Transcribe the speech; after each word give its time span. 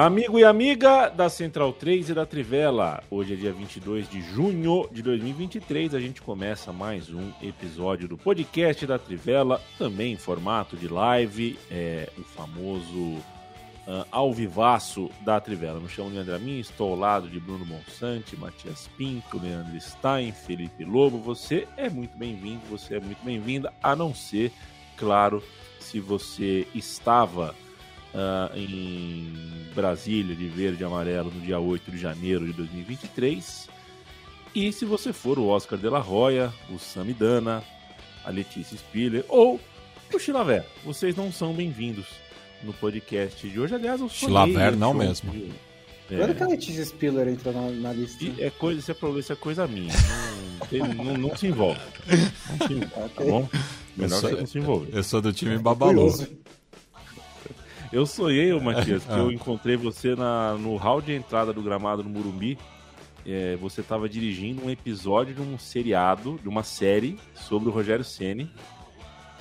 Amigo 0.00 0.38
e 0.38 0.44
amiga 0.44 1.10
da 1.10 1.28
Central 1.28 1.74
3 1.74 2.08
e 2.08 2.14
da 2.14 2.24
Trivela, 2.24 3.04
hoje 3.10 3.34
é 3.34 3.36
dia 3.36 3.52
22 3.52 4.08
de 4.08 4.22
junho 4.22 4.88
de 4.90 5.02
2023, 5.02 5.94
a 5.94 6.00
gente 6.00 6.22
começa 6.22 6.72
mais 6.72 7.10
um 7.10 7.30
episódio 7.42 8.08
do 8.08 8.16
podcast 8.16 8.86
da 8.86 8.98
Trivela, 8.98 9.60
também 9.76 10.14
em 10.14 10.16
formato 10.16 10.74
de 10.74 10.88
live, 10.88 11.58
é, 11.70 12.08
o 12.16 12.22
famoso 12.22 12.98
uh, 12.98 14.06
ao 14.10 14.32
vivaço 14.32 15.10
da 15.20 15.38
Trivela. 15.38 15.78
Me 15.78 15.88
chamo 15.90 16.08
Leandro 16.08 16.34
Amin, 16.34 16.60
estou 16.60 16.92
ao 16.92 16.98
lado 16.98 17.28
de 17.28 17.38
Bruno 17.38 17.66
Monsante, 17.66 18.38
Matias 18.38 18.88
Pinto, 18.96 19.38
Leandro 19.38 19.78
Stein, 19.78 20.32
Felipe 20.32 20.82
Lobo. 20.82 21.18
Você 21.18 21.68
é 21.76 21.90
muito 21.90 22.16
bem-vindo, 22.16 22.62
você 22.70 22.94
é 22.94 23.00
muito 23.00 23.22
bem-vinda, 23.22 23.70
a 23.82 23.94
não 23.94 24.14
ser, 24.14 24.50
claro, 24.96 25.44
se 25.78 26.00
você 26.00 26.66
estava 26.74 27.54
uh, 28.14 28.56
em 28.56 29.32
Brasília, 29.74 30.34
de 30.34 30.48
verde 30.48 30.82
e 30.82 30.86
amarelo, 30.86 31.30
no 31.30 31.40
dia 31.40 31.58
8 31.58 31.90
de 31.90 31.98
janeiro 31.98 32.46
de 32.46 32.52
2023. 32.52 33.68
E 34.54 34.72
se 34.72 34.84
você 34.84 35.12
for 35.12 35.38
o 35.38 35.46
Oscar 35.46 35.78
de 35.78 35.88
la 35.88 36.00
Roya, 36.00 36.52
o 36.70 36.78
Samidana, 36.78 37.62
a 38.24 38.30
Letícia 38.30 38.76
Spiller 38.76 39.24
ou 39.28 39.60
o 40.12 40.18
Chilaver, 40.18 40.64
vocês 40.84 41.14
não 41.14 41.30
são 41.32 41.52
bem-vindos 41.52 42.06
no 42.62 42.72
podcast 42.72 43.48
de 43.48 43.60
hoje. 43.60 43.74
Aliás, 43.74 44.00
o 44.00 44.08
Chilaver 44.08 44.76
não 44.76 44.92
mesmo. 44.92 45.30
De... 45.30 45.50
É. 46.10 46.18
Quando 46.18 46.34
que 46.34 46.42
a 46.42 46.48
Letícia 46.48 46.84
Spiller 46.84 47.28
entrou 47.28 47.54
na, 47.54 47.70
na 47.70 47.92
lista? 47.92 48.24
E 48.24 48.42
é 48.42 48.50
coisa, 48.50 48.80
isso 48.80 48.90
é 48.90 48.94
problema, 48.94 49.20
isso 49.20 49.32
é 49.32 49.36
coisa 49.36 49.66
minha. 49.68 49.92
Não, 50.72 51.04
não, 51.04 51.16
não, 51.16 51.36
se 51.36 51.46
envolve. 51.46 51.80
Não 52.08 52.66
se 52.66 52.72
envolve, 52.74 53.08
tá 53.14 53.24
bom? 53.24 53.48
Melhor 53.96 54.20
sou, 54.20 54.30
você 54.30 54.36
não 54.36 54.46
se 54.46 54.58
envolver. 54.58 54.88
Eu 54.92 55.02
sou 55.04 55.20
do 55.20 55.32
time 55.32 55.56
Babalu. 55.58 56.12
Eu 57.92 58.06
sonhei, 58.06 58.52
Matias, 58.60 59.04
que 59.04 59.12
eu 59.18 59.32
encontrei 59.32 59.76
você 59.76 60.14
na, 60.14 60.54
no 60.54 60.76
hall 60.76 61.00
de 61.00 61.12
entrada 61.12 61.52
do 61.52 61.62
gramado 61.62 62.02
no 62.02 62.10
Murumbi. 62.10 62.56
É, 63.26 63.56
você 63.56 63.80
estava 63.80 64.08
dirigindo 64.08 64.64
um 64.64 64.70
episódio 64.70 65.34
de 65.34 65.42
um 65.42 65.58
seriado, 65.58 66.38
de 66.42 66.48
uma 66.48 66.62
série 66.62 67.18
sobre 67.34 67.68
o 67.68 67.72
Rogério 67.72 68.04
Ceni 68.04 68.50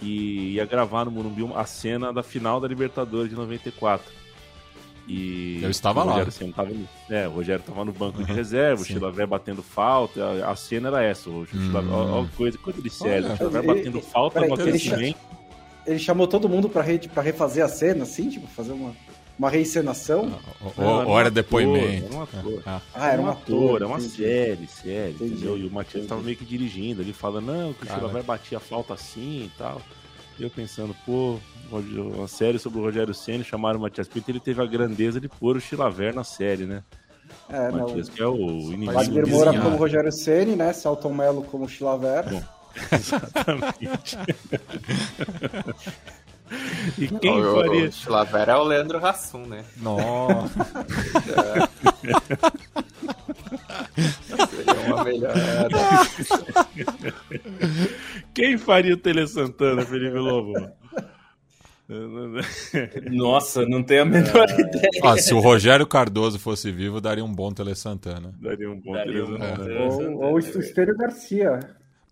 e 0.02 0.54
ia 0.54 0.66
gravar 0.66 1.06
no 1.06 1.12
Murumbi 1.12 1.50
a 1.56 1.66
cena 1.66 2.12
da 2.12 2.24
final 2.24 2.60
da 2.60 2.68
Libertadores 2.68 3.30
de 3.30 3.36
94. 3.36 4.20
E 5.08 5.60
eu 5.64 5.70
estava 5.70 6.04
lá. 6.04 6.14
Rogério 6.14 6.54
tava, 6.54 6.72
é, 7.10 7.28
o 7.28 7.32
Rogério 7.32 7.62
estava 7.62 7.84
no 7.84 7.92
banco 7.92 8.24
de 8.24 8.32
reserva, 8.32 8.82
o 8.82 8.86
Chilavé 8.86 9.26
batendo 9.26 9.64
falta, 9.64 10.24
a, 10.24 10.52
a, 10.52 10.56
cena 10.56 10.90
era 10.90 11.04
essa. 11.04 11.30
O 11.30 11.46
Chilavé, 11.48 11.88
hum. 11.88 12.28
coisa, 12.38 12.58
coisa 12.60 12.82
de 12.82 12.90
sério, 12.90 13.32
o 13.32 13.38
Chilavé 13.38 13.62
batendo 13.62 14.02
falta 14.02 14.46
no 14.46 14.54
aquecimento 14.54 15.29
ele 15.86 16.00
chamou 16.00 16.28
todo 16.28 16.50
mundo 16.50 16.70
pra, 16.70 16.82
re, 16.82 17.00
pra 17.00 17.24
refazer 17.24 17.64
a 17.64 17.68
cena, 17.68 18.04
assim, 18.04 18.30
tipo, 18.30 18.48
fazer 18.48 18.72
uma, 18.72 18.96
uma 19.38 19.50
reencenação? 19.50 20.32
Ah, 20.34 20.72
ou, 20.78 20.86
ou, 20.86 21.08
ou 21.08 21.20
era 21.20 21.32
depoimento? 21.32 22.08
Era 22.08 22.16
um 22.16 22.24
ator. 22.24 22.64
Ah, 22.66 22.82
ah 22.94 23.08
era 23.08 23.22
um 23.22 23.30
ator. 23.30 23.76
Era 23.78 23.88
uma 23.88 24.00
série, 24.00 24.68
série, 24.68 25.12
entendi, 25.12 25.34
entendeu? 25.34 25.58
E 25.58 25.66
o 25.66 25.72
Matias 25.72 26.06
tava 26.06 26.22
meio 26.22 26.38
que 26.38 26.46
dirigindo, 26.46 27.02
ele 27.02 27.14
fala, 27.14 27.40
não, 27.40 27.74
que 27.74 27.86
o 27.86 27.88
Chila 27.88 28.08
vai 28.08 28.22
bater 28.22 28.56
a 28.56 28.60
falta 28.60 28.94
assim 28.94 29.46
e 29.46 29.52
tal. 29.58 29.82
E 30.38 30.44
eu 30.44 30.50
pensando, 30.50 30.96
pô, 31.06 31.38
uma 31.72 32.28
série 32.28 32.58
sobre 32.58 32.80
o 32.80 32.82
Rogério 32.82 33.14
Senna, 33.14 33.44
chamaram 33.44 33.78
o 33.78 33.82
Matias 33.82 34.08
Pinto, 34.08 34.32
ele 34.32 34.40
teve 34.40 34.62
a 34.62 34.66
grandeza 34.66 35.20
de 35.20 35.28
pôr 35.28 35.58
o 35.58 35.62
Chilaver 35.62 36.16
na 36.16 36.24
série, 36.24 36.66
né? 36.66 36.84
É, 37.50 37.70
Matias, 37.70 38.08
não. 38.08 38.16
que 38.16 38.22
é 38.22 38.28
o 38.28 38.38
inimigo. 38.72 38.94
Wagner 38.94 39.28
Moura 39.28 39.60
como 39.60 39.76
Rogério 39.78 40.12
Ceni, 40.12 40.56
né? 40.56 40.72
Celton 40.74 41.14
Mello 41.14 41.44
como 41.44 41.68
Chilaver. 41.68 42.30
Bom, 42.30 42.44
exatamente. 42.92 44.18
E 46.98 47.08
quem 47.20 47.40
o, 47.40 47.56
faria? 47.56 47.90
O 47.90 47.92
Chilavera 47.92 48.54
é 48.54 48.56
o 48.56 48.64
Leandro 48.64 49.06
Hassum, 49.06 49.46
né? 49.46 49.64
Nossa. 49.78 50.66
Seria 54.50 54.82
uma 54.88 55.04
melhorada. 55.04 55.78
Quem 58.34 58.58
faria 58.58 58.94
o 58.94 58.98
Tele 58.98 59.28
Santana, 59.28 59.86
Felipe 59.86 60.18
Lobo? 60.18 60.54
Nossa, 63.12 63.66
não 63.66 63.84
tenho 63.84 64.04
a 64.04 64.06
menor 64.06 64.50
é... 64.50 64.62
ideia. 64.62 64.90
Ah, 65.04 65.18
se 65.18 65.34
o 65.34 65.40
Rogério 65.40 65.88
Cardoso 65.88 66.40
fosse 66.40 66.72
vivo, 66.72 67.02
daria 67.02 67.24
um 67.24 67.34
bom 67.34 67.52
Tele 67.52 67.76
Santana. 67.76 68.34
Daria 68.40 68.70
um 68.70 68.80
bom 68.80 68.94
daria 68.94 69.26
Tele 69.26 69.38
Santana. 69.38 69.82
Um 69.82 70.16
Ou, 70.16 70.24
ou 70.24 70.34
o 70.36 70.40
Estênio 70.40 70.98
Garcia. 70.98 71.60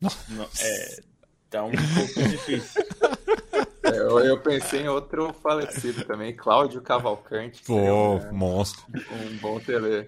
Não, 0.01 0.43
é, 0.61 1.01
tá 1.49 1.63
um 1.63 1.71
pouco 1.71 2.29
difícil. 2.29 2.83
É, 3.83 3.97
eu, 3.99 4.19
eu, 4.19 4.37
pensei 4.39 4.81
em 4.81 4.89
outro 4.89 5.33
falecido 5.33 6.03
também, 6.05 6.35
Cláudio 6.35 6.81
Cavalcante. 6.81 7.63
Pô, 7.63 7.75
um, 7.75 8.33
monstro. 8.33 8.83
Um 8.93 9.37
bom 9.37 9.59
tele. 9.59 10.05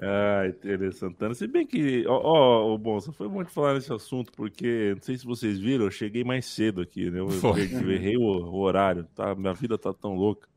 Ai, 0.00 0.52
Tele 0.52 0.92
Santana. 0.92 1.34
Se 1.34 1.46
bem 1.46 1.66
que, 1.66 2.04
ó, 2.06 2.72
ó, 2.72 2.76
Bonsa, 2.78 3.12
foi 3.12 3.28
bom 3.28 3.42
te 3.44 3.52
falar 3.52 3.74
nesse 3.74 3.92
assunto, 3.92 4.30
porque 4.32 4.92
não 4.94 5.02
sei 5.02 5.18
se 5.18 5.26
vocês 5.26 5.58
viram, 5.58 5.86
eu 5.86 5.90
cheguei 5.90 6.22
mais 6.22 6.46
cedo 6.46 6.80
aqui, 6.80 7.10
né? 7.10 7.18
Eu, 7.18 7.28
eu 7.28 7.90
errei 7.90 8.16
o, 8.16 8.22
o, 8.22 8.60
horário, 8.60 9.04
tá? 9.14 9.34
Minha 9.34 9.52
vida 9.52 9.76
tá 9.76 9.92
tão 9.92 10.14
louca. 10.14 10.48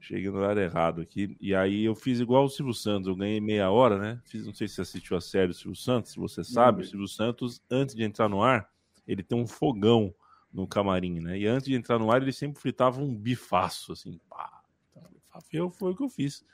Cheguei 0.00 0.30
no 0.30 0.38
horário 0.38 0.62
errado 0.62 1.00
aqui. 1.00 1.36
E 1.40 1.54
aí 1.54 1.84
eu 1.84 1.94
fiz 1.94 2.20
igual 2.20 2.44
o 2.44 2.48
Silvio 2.48 2.72
Santos, 2.72 3.06
eu 3.06 3.14
ganhei 3.14 3.40
meia 3.40 3.70
hora, 3.70 3.98
né? 3.98 4.20
Fiz, 4.24 4.46
não 4.46 4.54
sei 4.54 4.66
se 4.66 4.74
você 4.74 4.80
assistiu 4.82 5.16
a 5.16 5.20
série 5.20 5.48
do 5.48 5.54
Silvio 5.54 5.76
Santos, 5.76 6.12
se 6.12 6.18
você 6.18 6.42
sabe, 6.42 6.82
o 6.82 6.86
Silvio 6.86 7.06
Santos, 7.06 7.62
antes 7.70 7.94
de 7.94 8.02
entrar 8.02 8.28
no 8.28 8.42
ar, 8.42 8.68
ele 9.06 9.22
tem 9.22 9.38
um 9.38 9.46
fogão 9.46 10.14
no 10.52 10.66
camarim, 10.66 11.20
né? 11.20 11.38
E 11.38 11.46
antes 11.46 11.68
de 11.68 11.74
entrar 11.74 11.98
no 11.98 12.10
ar, 12.10 12.22
ele 12.22 12.32
sempre 12.32 12.60
fritava 12.60 13.00
um 13.00 13.14
bifaço, 13.14 13.92
assim, 13.92 14.18
pá. 14.28 14.60
Eu, 15.52 15.70
foi 15.70 15.92
o 15.92 15.96
que 15.96 16.02
eu 16.02 16.08
fiz. 16.08 16.44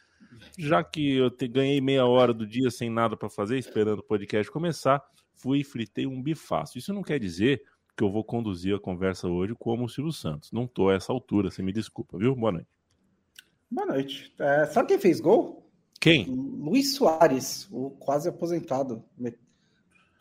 Já 0.59 0.83
que 0.85 1.17
eu 1.17 1.31
te, 1.31 1.49
ganhei 1.49 1.81
meia 1.81 2.05
hora 2.05 2.35
do 2.35 2.47
dia 2.47 2.71
sem 2.71 2.91
nada 2.91 3.17
para 3.17 3.29
fazer, 3.29 3.59
esperando 3.59 4.01
o 4.01 4.03
podcast 4.03 4.51
começar, 4.51 5.03
fui 5.35 5.61
e 5.61 5.65
fritei 5.65 6.07
um 6.07 6.23
bifaço. 6.23 6.79
Isso 6.79 6.93
não 6.93 7.03
quer 7.03 7.19
dizer 7.19 7.63
que 7.97 8.05
eu 8.05 8.11
vou 8.11 8.23
conduzir 8.23 8.75
a 8.75 8.81
conversa 8.81 9.29
hoje 9.29 9.55
como 9.59 9.85
o 9.85 9.89
Silvio 9.89 10.13
Santos. 10.13 10.53
Não 10.53 10.67
tô 10.67 10.91
a 10.91 10.95
essa 10.95 11.13
altura, 11.13 11.51
você 11.51 11.63
me 11.63 11.73
desculpa, 11.73 12.19
viu? 12.19 12.35
Boa 12.35 12.53
noite. 12.53 12.76
Boa 13.71 13.87
noite. 13.87 14.33
É, 14.39 14.67
sabe 14.67 14.89
quem 14.89 14.99
fez 14.99 15.21
gol? 15.21 15.69
Quem? 16.01 16.27
Luiz 16.27 16.95
Soares, 16.95 17.69
o 17.73 17.91
quase 17.91 18.29
aposentado. 18.29 19.03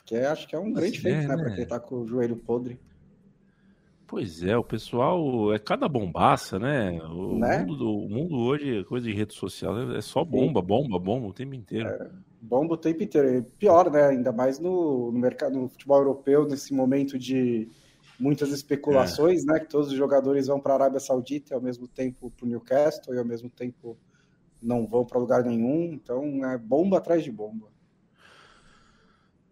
Que 0.06 0.16
é, 0.16 0.28
acho 0.28 0.48
que 0.48 0.56
é 0.56 0.60
um 0.60 0.74
grande 0.74 1.00
feito, 1.00 1.18
é, 1.18 1.28
né? 1.28 1.36
né? 1.36 1.44
Pra 1.44 1.56
quem 1.56 1.66
tá 1.66 1.80
com 1.80 2.02
o 2.02 2.08
joelho 2.08 2.36
podre. 2.38 2.80
Pois 4.08 4.44
é, 4.44 4.56
o 4.56 4.64
pessoal 4.64 5.54
é 5.54 5.60
cada 5.60 5.88
bombaça, 5.88 6.60
né? 6.60 7.02
O, 7.04 7.38
né? 7.38 7.60
Mundo, 7.60 7.76
do, 7.76 7.98
o 7.98 8.10
mundo 8.10 8.38
hoje, 8.38 8.84
coisa 8.86 9.08
de 9.08 9.14
rede 9.14 9.34
social, 9.34 9.94
é 9.94 10.02
só 10.02 10.24
bomba, 10.24 10.62
bomba, 10.62 11.00
bomba 11.00 11.28
o 11.28 11.34
tempo 11.34 11.56
inteiro. 11.56 11.90
É, 11.90 12.10
bomba 12.40 12.76
o 12.76 12.78
tempo 12.78 13.02
inteiro. 13.02 13.38
E 13.38 13.42
pior, 13.42 13.90
né? 13.92 14.08
Ainda 14.08 14.32
mais 14.32 14.60
no, 14.60 15.12
no 15.12 15.20
mercado, 15.20 15.60
no 15.60 15.68
futebol 15.68 15.98
europeu, 15.98 16.48
nesse 16.48 16.74
momento 16.74 17.18
de 17.18 17.68
muitas 18.20 18.52
especulações, 18.52 19.44
é. 19.44 19.54
né? 19.54 19.60
Que 19.60 19.70
todos 19.70 19.90
os 19.90 19.98
jogadores 19.98 20.48
vão 20.48 20.60
para 20.60 20.74
a 20.74 20.78
Arábia 20.78 21.00
Saudita 21.00 21.54
e 21.54 21.56
ao 21.56 21.62
mesmo 21.62 21.88
tempo 21.88 22.32
para 22.32 22.46
o 22.46 22.50
Newcastle 22.50 23.14
e 23.14 23.18
ao 23.18 23.26
mesmo 23.26 23.50
tempo 23.50 23.98
não 24.62 24.88
vão 24.88 25.06
para 25.06 25.20
lugar 25.20 25.44
nenhum. 25.44 25.94
Então 25.94 26.50
é 26.50 26.58
bomba 26.58 26.98
atrás 26.98 27.24
de 27.24 27.32
bomba. 27.32 27.68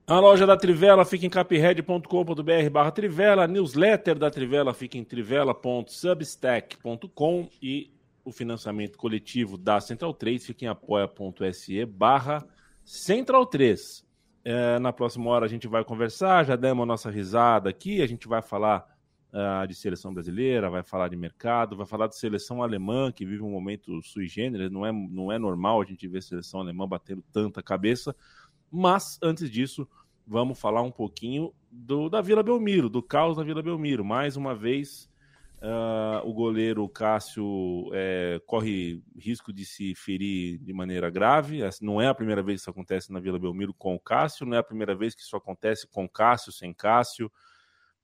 A 0.06 0.20
loja 0.20 0.46
da 0.46 0.58
Trivela 0.58 1.06
fica 1.06 1.26
em 1.26 1.30
capred.com.br 1.30 2.70
barra 2.70 2.92
Trivela, 2.92 3.46
a 3.46 3.48
newsletter 3.48 4.20
da 4.20 4.30
Trivela 4.30 4.74
fica 4.74 4.98
em 4.98 5.04
trivela.substack.com 5.04 7.48
e 7.62 7.90
o 8.26 8.32
financiamento 8.32 8.98
coletivo 8.98 9.58
da 9.58 9.80
Central 9.80 10.14
3 10.14 10.46
fica 10.46 10.66
em 10.66 10.68
apoia.se 10.68 11.86
barra 11.86 12.46
Central 12.84 13.46
3. 13.46 14.04
É, 14.46 14.78
na 14.80 14.92
próxima 14.92 15.30
hora 15.30 15.46
a 15.46 15.50
gente 15.50 15.68
vai 15.68 15.86
conversar, 15.86 16.44
já 16.44 16.56
demos 16.56 16.84
a 16.84 16.86
nossa 16.86 17.10
risada 17.10 17.70
aqui, 17.70 18.02
a 18.02 18.08
gente 18.08 18.28
vai 18.28 18.42
falar 18.42 18.86
uh, 19.32 19.66
de 19.66 19.74
seleção 19.74 20.14
brasileira, 20.14 20.70
vai 20.70 20.84
falar 20.84 21.08
de 21.08 21.16
mercado, 21.16 21.78
vai 21.78 21.86
falar 21.86 22.08
de 22.08 22.18
seleção 22.18 22.62
alemã, 22.62 23.12
que 23.12 23.26
vive 23.26 23.42
um 23.42 23.50
momento 23.50 24.02
sui 24.04 24.28
generis, 24.28 24.70
não 24.70 24.86
é, 24.86 24.92
não 24.92 25.32
é 25.32 25.40
normal 25.40 25.82
a 25.82 25.86
gente 25.86 26.08
ver 26.08 26.22
seleção 26.22 26.60
alemã 26.60 26.86
batendo 26.88 27.24
tanta 27.32 27.64
cabeça, 27.64 28.14
mas 28.70 29.18
antes 29.22 29.50
disso, 29.50 29.88
vamos 30.26 30.60
falar 30.60 30.82
um 30.82 30.92
pouquinho 30.92 31.54
do, 31.72 32.10
da 32.10 32.22
Vila 32.22 32.44
Belmiro, 32.44 32.90
do 32.90 33.02
caos 33.02 33.38
da 33.38 33.44
Vila 33.44 33.62
Belmiro. 33.62 34.04
Mais 34.04 34.36
uma 34.36 34.56
vez, 34.56 35.10
uh, 35.64 36.28
o 36.28 36.34
goleiro 36.34 36.88
Cássio 36.90 37.90
é, 37.94 38.40
corre 38.46 39.02
risco 39.18 39.54
de 39.54 39.66
se 39.66 39.96
ferir 39.96 40.60
de 40.60 40.74
maneira 40.74 41.10
grave. 41.10 41.62
Não 41.82 42.02
é 42.02 42.08
a 42.08 42.14
primeira 42.14 42.44
vez 42.44 42.60
que 42.60 42.62
isso 42.62 42.70
acontece 42.70 43.12
na 43.12 43.20
Vila 43.20 43.40
Belmiro 43.40 43.74
com 43.74 43.96
o 43.96 44.00
Cássio, 44.00 44.46
não 44.46 44.56
é 44.56 44.60
a 44.60 44.64
primeira 44.64 44.94
vez 44.94 45.16
que 45.16 45.22
isso 45.22 45.36
acontece 45.36 45.88
com 45.88 46.08
Cássio, 46.08 46.52
sem 46.52 46.74
Cássio. 46.74 47.32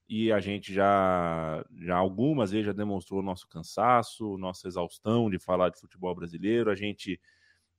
E 0.08 0.32
a 0.32 0.40
gente 0.40 0.74
já, 0.74 1.64
já 1.78 1.96
algumas 1.96 2.50
vezes 2.50 2.66
já 2.66 2.74
demonstrou 2.74 3.22
nosso 3.22 3.48
cansaço, 3.48 4.38
nossa 4.40 4.68
exaustão 4.68 5.30
de 5.30 5.38
falar 5.38 5.70
de 5.70 5.80
futebol 5.80 6.16
brasileiro. 6.16 6.72
A 6.72 6.76
gente 6.76 7.20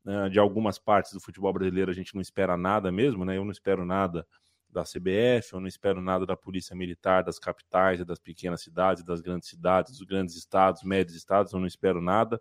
né, 0.05 0.29
de 0.29 0.39
algumas 0.39 0.79
partes 0.79 1.13
do 1.13 1.21
futebol 1.21 1.53
brasileiro 1.53 1.91
a 1.91 1.95
gente 1.95 2.15
não 2.15 2.23
espera 2.23 2.57
nada 2.57 2.93
mesmo, 2.93 3.25
né? 3.25 3.37
Eu 3.37 3.45
não 3.45 3.51
espero 3.51 3.85
nada 3.85 4.25
da 4.73 4.83
CBF, 4.83 5.53
eu 5.53 5.61
não 5.61 5.67
espero 5.67 6.01
nada 6.01 6.25
da 6.25 6.37
Polícia 6.37 6.75
Militar, 6.75 7.23
das 7.23 7.39
capitais, 7.39 8.05
das 8.05 8.19
pequenas 8.19 8.63
cidades, 8.63 9.05
das 9.05 9.21
grandes 9.21 9.49
cidades, 9.49 9.97
dos 9.97 10.07
grandes 10.07 10.37
estados, 10.37 10.83
médios 10.83 11.17
estados, 11.17 11.53
eu 11.53 11.61
não 11.61 11.67
espero 11.67 12.01
nada. 12.01 12.41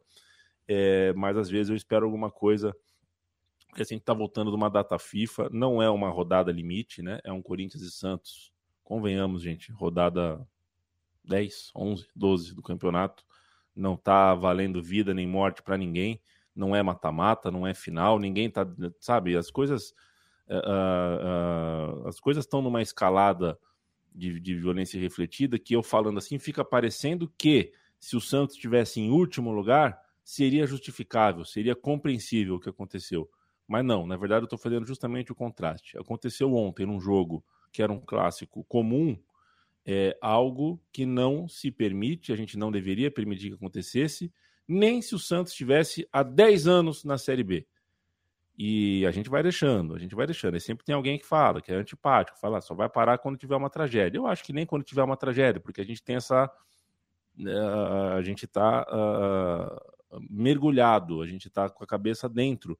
É, 0.67 1.13
mas 1.13 1.37
às 1.37 1.49
vezes 1.49 1.69
eu 1.69 1.75
espero 1.75 2.05
alguma 2.05 2.29
coisa 2.29 2.75
porque 3.67 3.83
a 3.83 3.85
gente 3.85 4.01
está 4.01 4.13
voltando 4.13 4.49
de 4.49 4.57
uma 4.57 4.69
data 4.69 4.97
FIFA, 4.97 5.49
não 5.51 5.81
é 5.81 5.89
uma 5.89 6.09
rodada 6.09 6.51
limite, 6.51 7.03
né? 7.03 7.19
É 7.23 7.31
um 7.31 7.41
Corinthians 7.41 7.83
e 7.83 7.91
Santos. 7.91 8.51
Convenhamos, 8.83 9.43
gente, 9.43 9.71
rodada 9.71 10.43
10, 11.23 11.71
11, 11.75 12.07
12 12.15 12.55
do 12.55 12.63
campeonato. 12.63 13.23
Não 13.75 13.93
está 13.93 14.33
valendo 14.33 14.81
vida 14.81 15.13
nem 15.13 15.27
morte 15.27 15.61
para 15.61 15.77
ninguém 15.77 16.19
não 16.59 16.75
é 16.75 16.83
mata-mata, 16.83 17.49
não 17.49 17.65
é 17.65 17.73
final, 17.73 18.19
ninguém 18.19 18.49
tá, 18.49 18.67
sabe, 18.99 19.35
as 19.35 19.49
coisas 19.49 19.93
uh, 20.49 22.03
uh, 22.03 22.07
as 22.07 22.19
coisas 22.19 22.45
estão 22.45 22.61
numa 22.61 22.81
escalada 22.81 23.57
de, 24.13 24.39
de, 24.39 24.55
violência 24.55 24.99
refletida 24.99 25.59
que 25.59 25.75
eu 25.75 25.83
falando 25.83 26.17
assim 26.17 26.39
fica 26.39 26.65
parecendo 26.65 27.31
que 27.37 27.71
se 27.99 28.15
o 28.15 28.21
Santos 28.21 28.55
estivesse 28.55 28.99
em 28.99 29.11
último 29.11 29.51
lugar 29.51 29.99
seria 30.23 30.65
justificável, 30.65 31.45
seria 31.45 31.75
compreensível 31.75 32.55
o 32.55 32.59
que 32.59 32.69
aconteceu. 32.69 33.29
Mas 33.67 33.85
não, 33.85 34.07
na 34.07 34.17
verdade 34.17 34.41
eu 34.41 34.45
estou 34.45 34.59
fazendo 34.59 34.85
justamente 34.85 35.31
o 35.31 35.35
contraste. 35.35 35.97
Aconteceu 35.97 36.53
ontem 36.53 36.85
num 36.85 36.99
jogo 36.99 37.43
que 37.71 37.83
era 37.83 37.91
um 37.91 37.99
clássico 37.99 38.63
comum, 38.63 39.17
é 39.85 40.17
algo 40.21 40.81
que 40.91 41.05
não 41.05 41.47
se 41.47 41.71
permite, 41.71 42.31
a 42.31 42.35
gente 42.35 42.57
não 42.57 42.71
deveria 42.71 43.11
permitir 43.11 43.49
que 43.49 43.55
acontecesse, 43.55 44.31
nem 44.67 45.01
se 45.01 45.15
o 45.15 45.19
Santos 45.19 45.51
estivesse 45.51 46.07
há 46.11 46.21
10 46.21 46.67
anos 46.67 47.03
na 47.03 47.17
Série 47.17 47.43
B. 47.43 47.67
E 48.61 49.05
a 49.05 49.11
gente 49.11 49.29
vai 49.29 49.41
deixando, 49.41 49.95
a 49.95 49.97
gente 49.97 50.13
vai 50.13 50.25
deixando. 50.25 50.57
E 50.57 50.59
sempre 50.59 50.83
tem 50.83 50.93
alguém 50.93 51.17
que 51.17 51.25
fala, 51.25 51.61
que 51.61 51.71
é 51.71 51.75
antipático, 51.75 52.37
fala, 52.37 52.59
só 52.59 52.75
vai 52.75 52.89
parar 52.89 53.17
quando 53.17 53.37
tiver 53.37 53.55
uma 53.55 53.69
tragédia. 53.69 54.17
Eu 54.17 54.27
acho 54.27 54.43
que 54.43 54.51
nem 54.51 54.65
quando 54.65 54.83
tiver 54.83 55.01
uma 55.01 55.15
tragédia, 55.15 55.61
porque 55.61 55.79
a 55.79 55.85
gente 55.85 56.03
tem 56.03 56.17
essa. 56.17 56.51
Uh, 57.39 58.17
a 58.17 58.21
gente 58.21 58.43
está 58.43 58.85
uh, 58.91 60.21
mergulhado, 60.29 61.21
a 61.21 61.25
gente 61.25 61.47
está 61.47 61.69
com 61.69 61.85
a 61.85 61.87
cabeça 61.87 62.27
dentro 62.27 62.77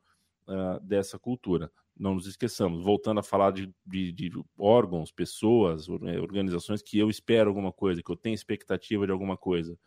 uh, 0.50 0.82
dessa 0.82 1.18
cultura. 1.18 1.72
Não 1.98 2.14
nos 2.14 2.28
esqueçamos, 2.28 2.84
voltando 2.84 3.22
a 3.22 3.24
falar 3.24 3.52
de, 3.52 3.74
de, 3.86 4.12
de, 4.12 4.32
órgãos, 4.58 5.14
pessoas, 5.14 5.88
organizações 5.88 6.82
que 6.82 7.00
eu 7.00 7.10
espero 7.10 7.50
alguma 7.50 7.72
coisa, 7.72 8.04
que 8.04 8.12
eu 8.12 8.18
tenho 8.18 8.36
expectativa 8.36 9.06
de 9.06 9.14
alguma 9.14 9.38
coisa 9.38 9.80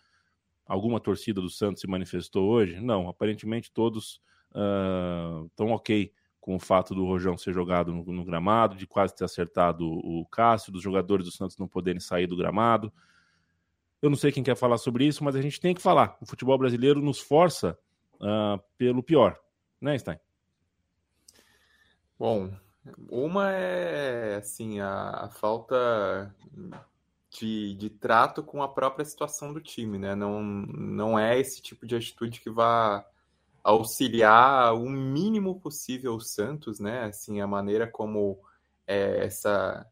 alguma 0.65 1.01
torcida 1.01 1.41
do 1.41 1.51
Santos 1.51 1.81
se 1.81 1.87
manifestou 1.87 2.49
hoje? 2.49 2.81
Não, 2.81 3.09
aparentemente 3.09 3.71
todos 3.71 4.21
uh, 4.55 5.51
ok 5.73 6.13
com 6.41 6.57
o 6.57 6.59
fato 6.59 6.93
do 6.93 7.07
Rojão 7.07 7.39
ser 7.39 7.53
jogado 7.53 7.93
no, 7.93 8.05
no, 8.05 8.25
gramado, 8.25 8.75
de 8.75 8.85
quase 8.85 9.15
ter 9.15 9.25
acertado 9.25 9.87
o 9.87 10.27
Cássio, 10.27 10.73
dos 10.73 10.83
jogadores 10.83 11.25
do 11.25 11.31
Santos 11.31 11.57
não 11.57 11.69
poderem 11.69 12.01
sair 12.01 12.27
do 12.27 12.37
gramado. 12.37 12.93
Eu 14.03 14.11
não 14.11 14.17
sei 14.17 14.33
quem 14.33 14.43
quer 14.43 14.57
falar 14.57 14.79
sobre 14.79 15.07
isso, 15.07 15.23
mas 15.23 15.37
a 15.37 15.41
gente 15.41 15.61
tem 15.61 15.73
que 15.73 15.81
falar. 15.81 16.17
O 16.21 16.27
futebol 16.27 16.59
brasileiro 16.59 17.01
nos 17.01 17.21
força 17.21 17.79
uh, 18.17 18.61
pelo 18.77 19.05
pior, 19.05 19.39
né, 19.81 19.97
Stein? 19.97 20.19
Bom, 22.19 22.53
uma 23.09 23.53
é 23.53 24.35
assim 24.35 24.81
a, 24.81 25.11
a 25.11 25.29
falta 25.29 26.35
de, 27.31 27.75
de 27.77 27.89
trato 27.89 28.43
com 28.43 28.65
a 28.65 28.69
própria 28.69 29.05
situação 29.05 29.53
do 29.53 29.61
time, 29.61 29.97
né? 29.97 30.17
Não, 30.17 30.43
não 30.43 31.17
é 31.17 31.39
esse 31.39 31.63
tipo 31.63 31.87
de 31.87 31.95
atitude 31.95 32.41
que 32.41 32.51
vai 32.51 33.05
auxiliar 33.63 34.75
o 34.75 34.89
mínimo 34.89 35.61
possível 35.61 36.15
o 36.15 36.21
Santos, 36.21 36.81
né? 36.81 37.05
Assim, 37.05 37.41
a 37.41 37.47
maneira 37.47 37.87
como 37.87 38.39
é, 38.87 39.25
essa, 39.25 39.87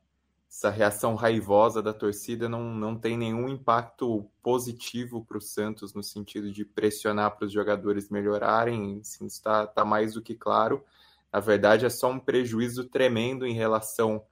essa 0.51 0.71
reação 0.71 1.15
raivosa 1.15 1.83
da 1.83 1.93
torcida 1.93 2.49
não, 2.49 2.75
não 2.75 2.97
tem 2.97 3.17
nenhum 3.17 3.49
impacto 3.49 4.29
positivo 4.43 5.25
para 5.25 5.39
o 5.39 5.41
Santos 5.41 5.95
no 5.95 6.03
sentido 6.03 6.53
de 6.53 6.65
pressionar 6.65 7.37
para 7.37 7.47
os 7.47 7.53
jogadores 7.53 8.11
melhorarem, 8.11 9.01
assim, 9.01 9.27
está, 9.27 9.65
está 9.65 9.85
mais 9.85 10.15
do 10.15 10.23
que 10.23 10.35
claro. 10.35 10.85
Na 11.33 11.41
verdade, 11.41 11.87
é 11.87 11.91
só 11.91 12.11
um 12.11 12.19
prejuízo 12.19 12.85
tremendo 12.89 13.47
em 13.47 13.55
relação 13.55 14.25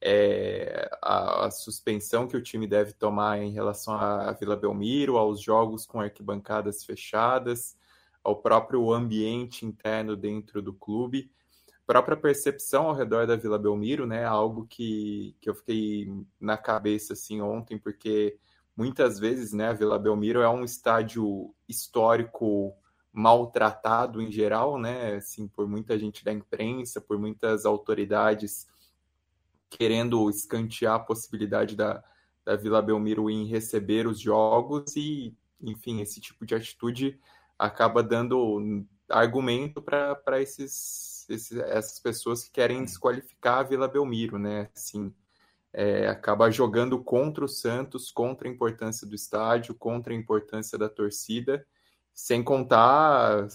é, 0.00 0.88
suspensão 1.50 2.28
que 2.28 2.36
o 2.36 2.42
time 2.42 2.66
deve 2.66 2.92
tomar 2.92 3.38
em 3.38 3.50
relação 3.50 3.94
à 3.94 4.32
Vila 4.32 4.56
Belmiro, 4.56 5.16
aos 5.16 5.40
jogos 5.40 5.84
com 5.86 6.00
arquibancadas 6.00 6.84
fechadas, 6.84 7.76
ao 8.28 8.36
próprio 8.36 8.92
ambiente 8.92 9.64
interno 9.64 10.14
dentro 10.14 10.60
do 10.60 10.72
clube, 10.72 11.30
própria 11.86 12.16
percepção 12.16 12.88
ao 12.88 12.94
redor 12.94 13.26
da 13.26 13.34
Vila 13.34 13.58
Belmiro, 13.58 14.06
né? 14.06 14.22
Algo 14.24 14.66
que, 14.66 15.34
que 15.40 15.48
eu 15.48 15.54
fiquei 15.54 16.12
na 16.38 16.58
cabeça 16.58 17.14
assim 17.14 17.40
ontem, 17.40 17.78
porque 17.78 18.36
muitas 18.76 19.18
vezes, 19.18 19.54
né, 19.54 19.68
a 19.68 19.72
Vila 19.72 19.98
Belmiro 19.98 20.42
é 20.42 20.48
um 20.48 20.62
estádio 20.62 21.54
histórico 21.66 22.76
maltratado 23.10 24.20
em 24.20 24.30
geral, 24.30 24.78
né? 24.78 25.14
Assim, 25.14 25.48
por 25.48 25.66
muita 25.66 25.98
gente 25.98 26.22
da 26.22 26.30
imprensa, 26.30 27.00
por 27.00 27.18
muitas 27.18 27.64
autoridades 27.64 28.68
querendo 29.70 30.28
escantear 30.28 30.96
a 30.96 31.00
possibilidade 31.00 31.74
da, 31.74 32.04
da 32.44 32.54
Vila 32.54 32.82
Belmiro 32.82 33.30
em 33.30 33.46
receber 33.46 34.06
os 34.06 34.20
jogos 34.20 34.94
e, 34.94 35.34
enfim, 35.58 36.02
esse 36.02 36.20
tipo 36.20 36.44
de 36.44 36.54
atitude 36.54 37.18
acaba 37.58 38.02
dando 38.02 38.86
argumento 39.08 39.82
para 39.82 40.40
esses, 40.40 41.26
esses, 41.28 41.56
essas 41.58 41.98
pessoas 41.98 42.44
que 42.44 42.50
querem 42.50 42.84
desqualificar 42.84 43.58
a 43.58 43.62
Vila 43.62 43.88
Belmiro, 43.88 44.38
né? 44.38 44.68
Assim, 44.74 45.12
é, 45.72 46.08
acaba 46.08 46.50
jogando 46.50 47.02
contra 47.02 47.44
o 47.44 47.48
Santos, 47.48 48.10
contra 48.10 48.48
a 48.48 48.50
importância 48.50 49.06
do 49.06 49.14
estádio, 49.14 49.74
contra 49.74 50.12
a 50.12 50.16
importância 50.16 50.78
da 50.78 50.88
torcida, 50.88 51.66
sem 52.14 52.42
contar 52.42 53.48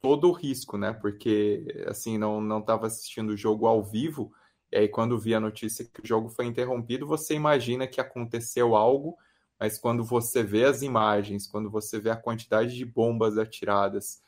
todo 0.00 0.28
o 0.28 0.32
risco, 0.32 0.76
né? 0.76 0.92
Porque 0.92 1.84
assim 1.86 2.18
não 2.18 2.40
não 2.40 2.60
estava 2.60 2.86
assistindo 2.86 3.30
o 3.30 3.36
jogo 3.36 3.66
ao 3.66 3.82
vivo, 3.84 4.32
e 4.70 4.76
aí, 4.76 4.88
quando 4.88 5.18
vi 5.18 5.34
a 5.34 5.40
notícia 5.40 5.84
que 5.84 6.02
o 6.02 6.06
jogo 6.06 6.28
foi 6.28 6.44
interrompido, 6.46 7.06
você 7.06 7.34
imagina 7.34 7.86
que 7.86 8.00
aconteceu 8.00 8.76
algo, 8.76 9.16
mas 9.58 9.78
quando 9.78 10.04
você 10.04 10.42
vê 10.42 10.64
as 10.64 10.82
imagens, 10.82 11.46
quando 11.46 11.70
você 11.70 11.98
vê 11.98 12.10
a 12.10 12.16
quantidade 12.16 12.76
de 12.76 12.84
bombas 12.84 13.38
atiradas, 13.38 14.22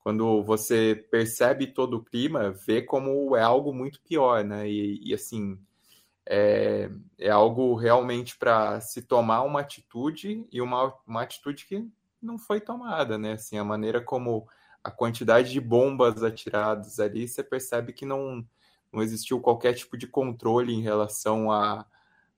quando 0.00 0.42
você 0.42 1.06
percebe 1.10 1.68
todo 1.68 1.98
o 1.98 2.04
clima, 2.04 2.50
vê 2.50 2.82
como 2.82 3.36
é 3.36 3.42
algo 3.42 3.72
muito 3.72 4.00
pior, 4.02 4.44
né? 4.44 4.68
E, 4.68 5.00
e 5.02 5.14
assim, 5.14 5.56
é, 6.26 6.90
é 7.18 7.30
algo 7.30 7.74
realmente 7.76 8.36
para 8.36 8.80
se 8.80 9.02
tomar 9.02 9.42
uma 9.42 9.60
atitude 9.60 10.46
e 10.50 10.60
uma, 10.60 10.92
uma 11.06 11.22
atitude 11.22 11.66
que 11.66 11.88
não 12.20 12.38
foi 12.38 12.60
tomada, 12.60 13.16
né? 13.16 13.32
Assim, 13.34 13.58
a 13.58 13.64
maneira 13.64 14.00
como 14.00 14.48
a 14.82 14.90
quantidade 14.90 15.52
de 15.52 15.60
bombas 15.60 16.22
atiradas 16.24 16.98
ali, 16.98 17.28
você 17.28 17.42
percebe 17.42 17.92
que 17.92 18.04
não 18.06 18.44
não 18.92 19.02
existiu 19.02 19.40
qualquer 19.40 19.72
tipo 19.72 19.96
de 19.96 20.06
controle 20.06 20.74
em 20.74 20.82
relação 20.82 21.50
a, 21.50 21.86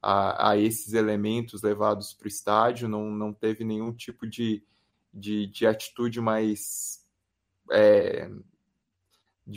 a, 0.05 0.51
a 0.51 0.59
esses 0.59 0.93
elementos 0.93 1.63
levados 1.63 2.13
para 2.13 2.27
o 2.27 2.29
estádio, 2.29 2.87
não, 2.87 3.11
não 3.11 3.33
teve 3.33 3.65
nenhum 3.65 3.91
tipo 3.91 4.27
de, 4.27 4.63
de, 5.13 5.47
de 5.47 5.67
atitude 5.67 6.21
mais 6.21 7.03
é, 7.73 8.31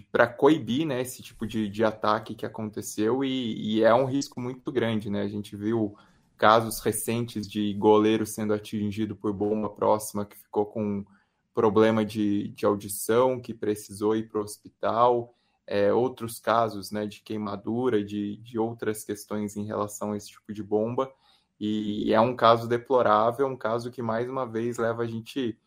para 0.10 0.26
coibir 0.26 0.88
né, 0.88 1.02
esse 1.02 1.22
tipo 1.22 1.46
de, 1.46 1.68
de 1.68 1.84
ataque 1.84 2.34
que 2.34 2.46
aconteceu 2.46 3.26
e, 3.26 3.78
e, 3.78 3.84
é 3.84 3.94
um 3.94 4.06
risco 4.06 4.40
muito 4.40 4.72
grande. 4.72 5.10
Né? 5.10 5.22
A 5.22 5.28
gente 5.28 5.54
viu 5.58 5.98
casos 6.38 6.80
recentes 6.80 7.46
de 7.46 7.74
goleiro 7.74 8.26
sendo 8.26 8.54
atingido 8.54 9.18
por 9.18 9.34
bomba 9.34 9.70
próxima 9.70 10.26
que 10.26 10.38
ficou 10.38 10.66
com 10.66 11.06
problema 11.54 12.06
de, 12.06 12.48
de 12.50 12.66
audição, 12.66 13.42
que 13.42 13.54
precisou 13.54 14.16
ir 14.16 14.30
para 14.30 14.40
o 14.40 14.44
hospital 14.44 15.37
é, 15.68 15.94
outros 15.94 16.40
casos 16.40 16.90
né, 16.92 17.06
de 17.06 17.22
queimadura, 17.22 18.04
de, 18.04 18.38
de 18.38 18.58
outras 18.58 19.04
questões 19.04 19.58
em 19.58 19.66
relação 19.66 20.14
a 20.14 20.18
esse 20.18 20.30
tipo 20.30 20.54
de 20.54 20.64
bomba. 20.64 21.12
E 21.60 22.14
é 22.14 22.22
um 22.22 22.36
caso 22.36 22.68
deplorável, 22.68 23.48
um 23.48 23.58
caso 23.58 23.92
que 23.92 24.02
mais 24.02 24.30
uma 24.30 24.46
vez 24.46 24.78
leva 24.78 25.04
a 25.04 25.08
gente 25.08 25.60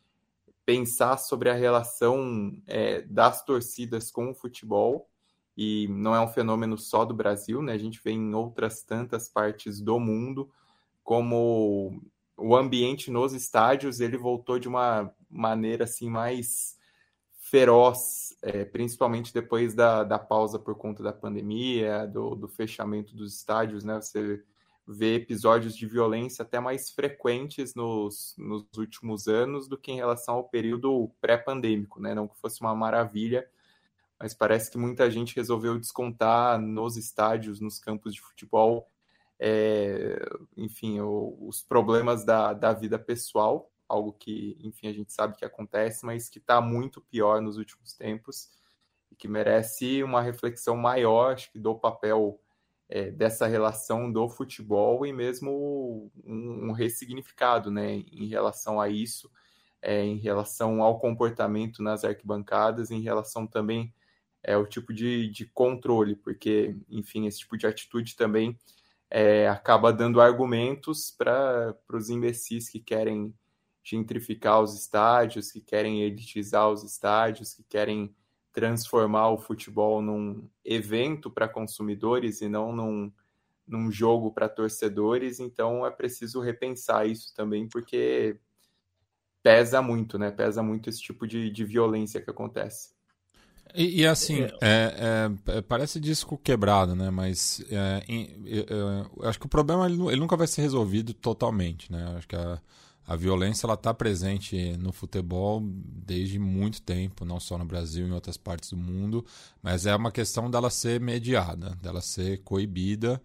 pensar 0.65 1.19
sobre 1.19 1.51
a 1.51 1.55
relação 1.55 2.57
é, 2.67 3.03
das 3.03 3.45
torcidas 3.45 4.11
com 4.11 4.31
o 4.31 4.35
futebol 4.35 5.11
e 5.57 5.89
não 5.89 6.15
é 6.15 6.21
um 6.21 6.29
fenômeno 6.29 6.79
só 6.79 7.05
do 7.05 7.13
Brasil, 7.13 7.61
né? 7.61 7.73
A 7.73 7.79
gente 7.79 8.01
vê 8.03 8.13
em 8.13 8.35
outras 8.35 8.83
tantas 8.83 9.29
partes 9.29 9.81
do 9.81 9.99
mundo 9.99 10.49
como 11.03 12.01
o 12.37 12.57
ambiente 12.57 13.11
nos 13.11 13.33
estádios 13.33 14.01
ele 14.01 14.17
voltou 14.17 14.59
de 14.59 14.69
uma 14.69 15.13
maneira 15.29 15.85
assim 15.85 16.09
mais 16.09 16.79
feroz, 17.51 18.37
é, 18.43 18.65
principalmente 18.65 19.35
depois 19.35 19.75
da, 19.75 20.05
da 20.05 20.19
pausa 20.19 20.57
por 20.57 20.77
conta 20.77 21.03
da 21.03 21.13
pandemia, 21.13 22.07
do, 22.07 22.37
do 22.37 22.47
fechamento 22.47 23.15
dos 23.17 23.35
estádios, 23.35 23.83
né? 23.83 24.01
Você 24.01 24.43
vê 24.87 25.17
episódios 25.17 25.77
de 25.77 25.85
violência 25.85 26.43
até 26.43 26.61
mais 26.61 26.91
frequentes 26.91 27.75
nos, 27.75 28.37
nos 28.39 28.65
últimos 28.77 29.27
anos 29.27 29.67
do 29.69 29.77
que 29.77 29.91
em 29.91 29.97
relação 29.97 30.37
ao 30.37 30.49
período 30.49 31.11
pré-pandêmico, 31.21 32.01
né? 32.01 32.15
Não 32.15 32.29
que 32.29 32.39
fosse 32.39 32.61
uma 32.61 32.75
maravilha, 32.75 33.45
mas 34.19 34.33
parece 34.33 34.71
que 34.71 34.79
muita 34.79 35.11
gente 35.11 35.35
resolveu 35.35 35.77
descontar 35.79 36.61
nos 36.61 36.97
estádios, 36.97 37.61
nos 37.61 37.81
campos 37.81 38.15
de 38.15 38.21
futebol, 38.21 38.89
é, 39.41 40.23
enfim, 40.57 41.01
o, 41.01 41.37
os 41.41 41.63
problemas 41.63 42.25
da, 42.25 42.53
da 42.53 42.73
vida 42.73 42.99
pessoal, 42.99 43.70
algo 43.91 44.13
que, 44.13 44.57
enfim, 44.61 44.87
a 44.87 44.93
gente 44.93 45.13
sabe 45.13 45.37
que 45.37 45.45
acontece, 45.45 46.07
mas 46.07 46.29
que 46.29 46.39
está 46.39 46.61
muito 46.61 47.01
pior 47.01 47.43
nos 47.43 47.57
últimos 47.57 47.93
tempos 47.93 48.49
e 49.11 49.17
que 49.17 49.27
merece 49.27 50.03
uma 50.05 50.23
reflexão 50.23 50.77
maior, 50.77 51.35
acho 51.35 51.51
que 51.51 51.59
do 51.59 51.75
papel 51.75 52.41
é, 52.89 53.11
dessa 53.11 53.49
relação 53.49 54.11
do 54.13 54.29
futebol 54.29 55.05
e 55.05 55.13
mesmo 55.13 56.11
um, 56.25 56.69
um 56.69 56.73
ressignificado, 56.73 57.71
né, 57.71 58.05
em 58.13 58.29
relação 58.29 58.81
a 58.81 58.89
isso, 58.89 59.29
é, 59.83 60.05
em 60.05 60.19
relação 60.19 60.83
ao 60.83 61.01
comportamento 61.01 61.83
nas 61.83 62.05
arquibancadas, 62.05 62.93
em 62.93 63.01
relação 63.01 63.45
também 63.45 63.93
é, 64.43 64.55
ao 64.55 64.67
tipo 64.67 64.95
de, 64.95 65.29
de 65.31 65.47
controle, 65.47 66.15
porque, 66.15 66.77
enfim, 66.89 67.27
esse 67.27 67.41
tipo 67.41 67.59
de 67.59 67.67
atitude 67.67 68.15
também 68.15 68.57
é, 69.11 69.49
acaba 69.49 69.93
dando 69.93 70.21
argumentos 70.21 71.11
para 71.11 71.77
os 71.93 72.09
imbecis 72.09 72.69
que 72.69 72.79
querem 72.79 73.35
gentrificar 73.83 74.61
os 74.61 74.75
estádios, 74.75 75.51
que 75.51 75.61
querem 75.61 76.03
elitizar 76.03 76.69
os 76.71 76.83
estádios, 76.83 77.55
que 77.55 77.63
querem 77.65 78.15
transformar 78.53 79.31
o 79.31 79.39
futebol 79.39 80.03
num 80.03 80.49
evento 80.65 81.31
para 81.31 81.49
consumidores 81.49 82.41
e 82.41 82.49
não 82.49 82.75
num, 82.75 83.13
num 83.67 83.91
jogo 83.91 84.33
para 84.33 84.49
torcedores. 84.49 85.41
Então 85.41 85.87
é 85.87 85.91
preciso 85.91 86.41
repensar 86.41 87.07
isso 87.07 87.35
também, 87.35 87.69
porque 87.69 88.37
pesa 89.43 89.81
muito, 89.81 90.19
né? 90.19 90.31
Pesa 90.31 90.63
muito 90.63 90.91
esse 90.91 91.01
tipo 91.01 91.27
de, 91.27 91.51
de 91.51 91.65
violência 91.65 92.21
que 92.21 92.31
acontece. 92.31 92.91
E, 93.75 94.01
e 94.01 94.07
assim, 94.07 94.43
é, 94.61 95.31
é, 95.47 95.59
é, 95.59 95.63
parece 95.63 96.01
disco 96.01 96.37
quebrado, 96.37 96.97
né? 96.97 97.09
Mas 97.09 97.65
é, 97.71 98.03
acho 99.23 99.39
que 99.39 99.47
o 99.47 99.49
problema 99.49 99.87
ele, 99.87 100.01
ele, 100.09 100.21
nunca 100.21 100.37
vai 100.37 100.49
ser 100.49 100.63
resolvido 100.63 101.15
totalmente, 101.15 101.91
né? 101.91 102.15
Acho 102.17 102.27
que 102.27 102.35
a, 102.35 102.61
a 103.11 103.17
violência 103.17 103.67
ela 103.67 103.75
está 103.75 103.93
presente 103.93 104.77
no 104.79 104.93
futebol 104.93 105.61
desde 105.65 106.39
muito 106.39 106.81
tempo, 106.81 107.25
não 107.25 107.41
só 107.41 107.59
no 107.59 107.65
Brasil, 107.65 108.07
em 108.07 108.13
outras 108.13 108.37
partes 108.37 108.71
do 108.71 108.77
mundo, 108.77 109.27
mas 109.61 109.85
é 109.85 109.97
uma 109.97 110.13
questão 110.13 110.49
dela 110.49 110.71
ser 110.71 111.01
mediada, 111.01 111.77
dela 111.83 112.01
ser 112.01 112.39
coibida. 112.45 113.21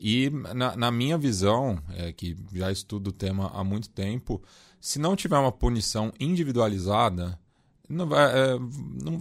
E 0.00 0.30
na, 0.30 0.74
na 0.74 0.90
minha 0.90 1.18
visão, 1.18 1.78
é, 1.90 2.14
que 2.14 2.34
já 2.50 2.72
estudo 2.72 3.08
o 3.08 3.12
tema 3.12 3.50
há 3.52 3.62
muito 3.62 3.90
tempo, 3.90 4.42
se 4.80 4.98
não 4.98 5.14
tiver 5.14 5.36
uma 5.36 5.52
punição 5.52 6.10
individualizada, 6.18 7.38
não 7.86 8.06
vai, 8.06 8.32
é, 8.32 8.58
não, 8.58 9.18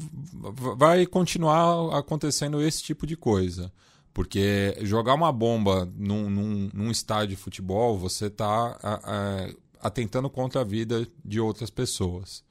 vai 0.77 1.05
continuar 1.05 1.99
acontecendo 1.99 2.61
esse 2.61 2.81
tipo 2.81 3.05
de 3.05 3.17
coisa. 3.17 3.69
Porque 4.13 4.77
jogar 4.79 5.13
uma 5.13 5.29
bomba 5.29 5.91
num, 5.93 6.29
num, 6.29 6.69
num 6.73 6.89
estádio 6.89 7.35
de 7.35 7.35
futebol, 7.35 7.97
você 7.97 8.27
está 8.27 8.79
atentando 9.85 10.29
contra 10.29 10.61
a 10.61 10.63
vida 10.63 11.07
de 11.23 11.39
outras 11.39 11.69
pessoas. 11.69 12.43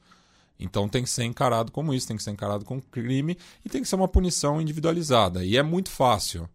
Então 0.59 0.89
tem 0.89 1.03
que 1.03 1.11
ser 1.11 1.25
encarado 1.25 1.73
como 1.73 1.93
isso, 1.93 2.07
tem 2.07 2.17
que 2.17 2.23
ser 2.23 2.31
encarado 2.31 2.65
como 2.65 2.81
crime 2.81 3.37
e 3.65 3.69
tem 3.69 3.83
que 3.83 3.89
ser 3.89 3.97
uma 3.97 4.07
punição 4.07 4.61
individualizada. 4.61 5.45
E 5.45 5.57
é 5.57 5.63
muito 5.63 5.91
fácil. 5.91 6.49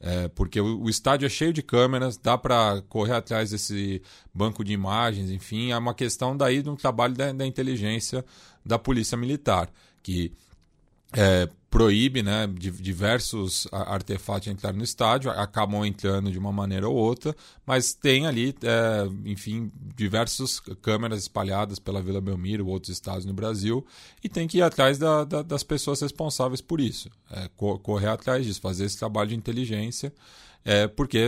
É, 0.00 0.26
porque 0.28 0.60
o, 0.60 0.82
o, 0.82 0.90
estádio 0.90 1.26
é 1.26 1.28
cheio 1.28 1.52
de 1.52 1.62
câmeras, 1.62 2.16
dá 2.16 2.36
para 2.36 2.82
correr 2.88 3.12
atrás 3.12 3.50
desse 3.50 4.02
banco 4.34 4.64
de 4.64 4.72
imagens, 4.72 5.30
enfim, 5.30 5.70
é 5.70 5.78
uma 5.78 5.94
questão 5.94 6.36
daí 6.36 6.60
do 6.60 6.74
trabalho 6.74 7.14
da, 7.14 7.30
da 7.30 7.46
inteligência 7.46 8.24
da 8.66 8.80
polícia 8.80 9.16
militar, 9.16 9.70
que 10.02 10.32
é, 11.12 11.48
proíbe 11.72 12.22
né, 12.22 12.46
diversos 12.46 13.66
artefatos 13.72 14.44
de 14.44 14.50
entrar 14.50 14.74
no 14.74 14.84
estádio, 14.84 15.30
acabam 15.30 15.86
entrando 15.86 16.30
de 16.30 16.38
uma 16.38 16.52
maneira 16.52 16.86
ou 16.86 16.94
outra, 16.94 17.34
mas 17.64 17.94
tem 17.94 18.26
ali, 18.26 18.54
é, 18.62 19.08
enfim, 19.24 19.72
diversas 19.96 20.60
câmeras 20.82 21.20
espalhadas 21.20 21.78
pela 21.78 22.02
Vila 22.02 22.20
Belmiro, 22.20 22.66
outros 22.66 22.92
estados 22.92 23.24
no 23.24 23.32
Brasil, 23.32 23.86
e 24.22 24.28
tem 24.28 24.46
que 24.46 24.58
ir 24.58 24.62
atrás 24.62 24.98
da, 24.98 25.24
da, 25.24 25.40
das 25.40 25.62
pessoas 25.62 26.00
responsáveis 26.02 26.60
por 26.60 26.78
isso, 26.78 27.10
é, 27.30 27.48
correr 27.56 28.08
atrás 28.08 28.44
disso, 28.44 28.60
fazer 28.60 28.84
esse 28.84 28.98
trabalho 28.98 29.30
de 29.30 29.36
inteligência, 29.36 30.12
é, 30.64 30.86
porque 30.86 31.18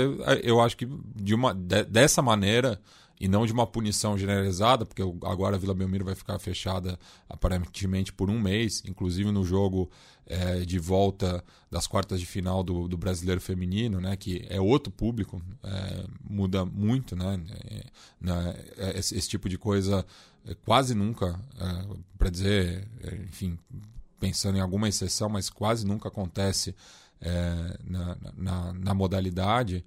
eu 0.43 0.61
acho 0.61 0.77
que 0.77 0.87
de 1.17 1.35
uma, 1.35 1.55
de, 1.55 1.85
dessa 1.85 2.21
maneira 2.21 2.79
e 3.21 3.29
não 3.29 3.47
de 3.47 3.53
uma 3.53 3.67
punição 3.67 4.19
generalizada, 4.19 4.85
porque 4.85 5.03
agora 5.25 5.57
a 5.57 5.59
Vila 5.59 5.75
Belmiro 5.75 6.05
vai 6.05 6.15
ficar 6.15 6.39
fechada 6.39 6.99
aparentemente 7.29 8.13
por 8.13 8.29
um 8.29 8.41
mês, 8.41 8.83
inclusive 8.87 9.31
no 9.31 9.45
jogo 9.45 9.91
é, 10.27 10.61
de 10.61 10.79
volta 10.79 11.45
das 11.71 11.87
quartas 11.87 12.19
de 12.19 12.27
final 12.27 12.63
do, 12.63 12.89
do 12.89 12.97
Brasileiro 12.97 13.41
Feminino, 13.41 14.01
né, 14.01 14.17
que 14.17 14.45
é 14.49 14.61
outro 14.61 14.93
público, 14.93 15.41
é, 15.63 16.05
muda 16.29 16.65
muito, 16.65 17.15
né, 17.15 17.41
é, 17.71 17.85
né 18.21 18.65
esse, 18.95 19.17
esse, 19.17 19.29
tipo 19.29 19.49
de 19.49 19.59
coisa 19.59 20.05
é, 20.47 20.55
quase 20.55 20.95
nunca, 20.95 21.39
é, 21.59 21.97
para 22.19 22.31
dizer, 22.31 22.89
é, 23.03 23.15
enfim, 23.17 23.59
pensando 24.19 24.57
em 24.57 24.61
alguma 24.61 24.89
exceção, 24.89 25.29
mas 25.29 25.51
quase 25.51 25.87
nunca 25.87 26.09
acontece 26.09 26.75
na, 27.85 28.19
na, 28.37 28.73
na 28.75 28.93
modalidade. 28.93 29.83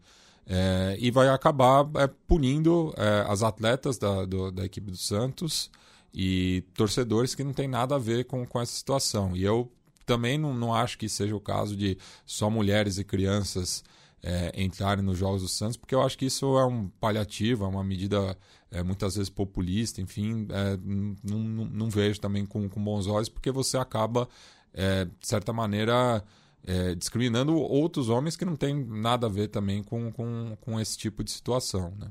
É, 0.49 0.95
e 0.97 1.11
vai 1.11 1.27
acabar 1.27 1.85
é, 1.95 2.07
punindo 2.25 2.93
é, 2.95 3.25
as 3.27 3.43
atletas 3.43 3.97
da, 3.97 4.23
do, 4.23 4.49
da 4.49 4.63
equipe 4.63 4.89
do 4.89 4.95
Santos 4.95 5.69
e 6.13 6.63
torcedores 6.73 7.35
que 7.35 7.43
não 7.43 7.51
tem 7.51 7.67
nada 7.67 7.95
a 7.95 7.99
ver 7.99 8.23
com, 8.25 8.45
com 8.45 8.61
essa 8.61 8.71
situação. 8.71 9.35
E 9.35 9.43
eu 9.43 9.69
também 10.05 10.37
não, 10.37 10.53
não 10.53 10.73
acho 10.73 10.97
que 10.97 11.09
seja 11.09 11.35
o 11.35 11.41
caso 11.41 11.75
de 11.75 11.97
só 12.25 12.49
mulheres 12.49 12.97
e 12.97 13.03
crianças 13.03 13.83
é, 14.23 14.63
entrarem 14.63 15.03
nos 15.03 15.17
Jogos 15.17 15.41
do 15.41 15.49
Santos, 15.49 15.75
porque 15.75 15.93
eu 15.93 16.01
acho 16.01 16.17
que 16.17 16.25
isso 16.25 16.57
é 16.57 16.65
um 16.65 16.87
paliativo, 16.87 17.65
é 17.65 17.67
uma 17.67 17.83
medida 17.83 18.37
é, 18.71 18.81
muitas 18.81 19.15
vezes 19.15 19.29
populista, 19.29 19.99
enfim, 20.01 20.47
é, 20.49 20.77
não, 21.23 21.39
não, 21.39 21.65
não, 21.65 21.89
vejo 21.89 22.21
também 22.21 22.45
com, 22.45 22.69
com 22.69 22.81
bons 22.81 23.05
olhos, 23.05 23.27
porque 23.27 23.51
você 23.51 23.77
acaba, 23.77 24.29
de 24.73 25.27
certa 25.27 25.51
maneira 25.51 26.23
é, 26.65 26.95
discriminando 26.95 27.55
outros 27.55 28.09
homens 28.09 28.35
que 28.35 28.45
não 28.45 28.55
tem 28.55 28.75
nada 28.85 29.27
a 29.27 29.29
ver 29.29 29.47
também 29.47 29.83
com, 29.83 30.11
com, 30.11 30.57
com 30.59 30.79
esse 30.79 30.97
tipo 30.97 31.23
de 31.23 31.31
situação. 31.31 31.93
Né? 31.97 32.07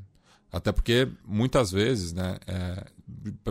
Até 0.53 0.73
porque, 0.73 1.09
muitas 1.25 1.71
vezes, 1.71 2.13
né, 2.13 2.39
é, 2.47 2.87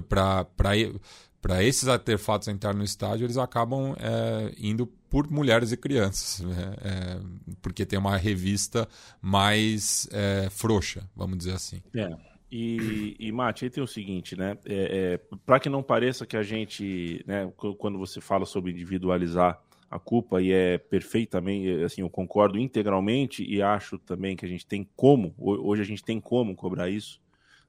para 0.01 1.63
esses 1.63 1.87
artefatos 1.87 2.47
entrar 2.47 2.73
no 2.73 2.83
estádio, 2.83 3.25
eles 3.25 3.37
acabam 3.37 3.95
é, 3.99 4.53
indo 4.57 4.87
por 5.09 5.29
mulheres 5.29 5.71
e 5.71 5.77
crianças, 5.77 6.41
né? 6.45 6.75
é, 6.81 7.19
porque 7.61 7.85
tem 7.85 7.99
uma 7.99 8.17
revista 8.17 8.87
mais 9.21 10.09
é, 10.11 10.49
frouxa, 10.49 11.07
vamos 11.15 11.37
dizer 11.37 11.53
assim. 11.53 11.81
É. 11.95 12.35
E, 12.51 13.15
e 13.19 13.31
Mate, 13.31 13.65
aí 13.65 13.69
tem 13.69 13.83
o 13.83 13.87
seguinte, 13.87 14.35
né? 14.37 14.57
É, 14.65 15.19
é, 15.31 15.37
para 15.45 15.59
que 15.59 15.67
não 15.67 15.83
pareça 15.83 16.25
que 16.25 16.37
a 16.37 16.43
gente, 16.43 17.23
né, 17.27 17.51
quando 17.77 17.97
você 17.97 18.21
fala 18.21 18.45
sobre 18.45 18.71
individualizar 18.71 19.59
a 19.89 19.99
culpa 19.99 20.41
e 20.41 20.51
é 20.51 20.77
perfeitamente, 20.77 21.83
assim, 21.83 22.01
eu 22.01 22.09
concordo 22.09 22.57
integralmente 22.57 23.43
e 23.43 23.61
acho 23.61 23.97
também 23.97 24.35
que 24.35 24.45
a 24.45 24.49
gente 24.49 24.65
tem 24.65 24.87
como, 24.95 25.33
hoje 25.37 25.81
a 25.81 25.85
gente 25.85 26.03
tem 26.03 26.19
como 26.19 26.55
cobrar 26.55 26.89
isso 26.89 27.21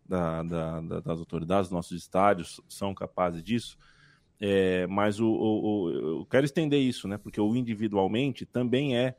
da, 0.05 0.43
da, 0.43 0.81
da, 0.81 1.01
das 1.01 1.19
autoridades, 1.19 1.71
nossos 1.71 1.97
estádios 1.99 2.61
são 2.69 2.95
capazes 2.95 3.43
disso, 3.43 3.79
é, 4.41 4.87
mas 4.87 5.21
o, 5.21 5.29
o, 5.29 5.65
o, 5.65 5.91
eu 5.91 6.27
quero 6.27 6.45
estender 6.45 6.81
isso, 6.81 7.09
né, 7.09 7.17
porque 7.19 7.41
o 7.41 7.55
individualmente 7.55 8.45
também 8.45 8.97
é, 8.97 9.15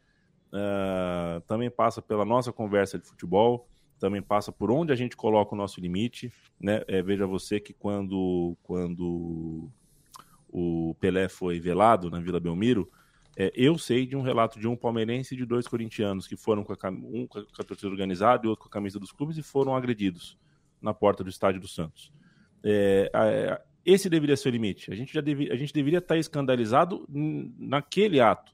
uh, 0.54 1.42
também 1.42 1.70
passa 1.70 2.02
pela 2.02 2.26
nossa 2.26 2.52
conversa 2.52 2.98
de 2.98 3.08
futebol, 3.08 3.68
também 4.00 4.22
passa 4.22 4.52
por 4.52 4.70
onde 4.70 4.94
a 4.94 4.96
gente 4.96 5.18
coloca 5.18 5.56
o 5.56 5.58
nosso 5.58 5.82
limite, 5.82 6.32
né, 6.60 6.84
é, 6.88 7.02
veja 7.02 7.26
você 7.26 7.60
que 7.60 7.74
quando, 7.74 8.56
quando 8.64 9.70
o 10.58 10.96
Pelé 10.96 11.30
foi 11.30 11.60
velado 11.60 12.10
na 12.10 12.20
Vila 12.20 12.40
Belmiro, 12.40 12.90
é, 13.40 13.52
eu 13.56 13.78
sei 13.78 14.08
de 14.08 14.16
um 14.16 14.22
relato 14.24 14.60
de 14.60 14.68
um 14.68 14.76
palmeirense 14.76 15.36
e 15.36 15.38
de 15.38 15.46
dois 15.46 15.68
corintianos 15.68 16.28
que 16.28 16.36
foram 16.36 16.64
com 16.64 16.74
a, 16.74 16.90
um 16.90 17.28
com 17.28 17.40
a 17.40 17.64
torcida 17.64 17.88
organizada 17.88 18.46
e 18.46 18.50
outro 18.50 18.64
com 18.64 18.70
a 18.70 18.72
camisa 18.72 19.00
dos 19.00 19.12
clubes 19.12 19.38
e 19.38 19.44
foram 19.44 19.76
agredidos 19.76 20.36
na 20.82 20.92
porta 20.92 21.24
do 21.24 21.30
estádio 21.30 21.62
do 21.62 21.68
Santos. 21.68 22.12
É, 22.64 23.12
é, 23.14 23.62
esse 23.86 24.10
deveria 24.10 24.36
ser 24.36 24.50
o 24.50 24.52
limite. 24.52 24.92
A 24.92 24.96
gente 24.96 25.14
já 25.14 25.22
deve, 25.22 25.52
a 25.52 25.56
gente 25.56 25.72
deveria 25.72 26.00
estar 26.00 26.18
escandalizado 26.18 27.06
naquele 27.08 28.20
ato. 28.20 28.52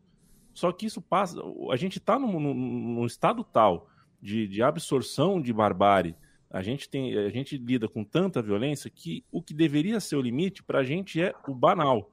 Só 0.53 0.71
que 0.71 0.85
isso 0.85 1.01
passa. 1.01 1.41
A 1.71 1.75
gente 1.77 1.97
está 1.97 2.19
num, 2.19 2.37
num, 2.39 2.53
num, 2.53 3.05
estado 3.05 3.43
tal 3.43 3.89
de, 4.21 4.47
de 4.47 4.61
absorção 4.61 5.41
de 5.41 5.53
barbárie. 5.53 6.13
A 6.53 6.61
gente, 6.61 6.87
tem, 6.87 7.17
a 7.17 7.29
gente 7.29 7.57
lida 7.57 7.89
com 7.89 8.03
tanta 8.03 8.39
violência 8.39 8.87
que 8.87 9.25
o 9.31 9.41
que 9.41 9.55
deveria 9.55 9.99
ser 9.99 10.17
o 10.17 10.21
limite 10.21 10.61
para 10.61 10.79
a 10.79 10.83
gente 10.83 11.19
é 11.19 11.33
o 11.47 11.55
banal. 11.55 12.11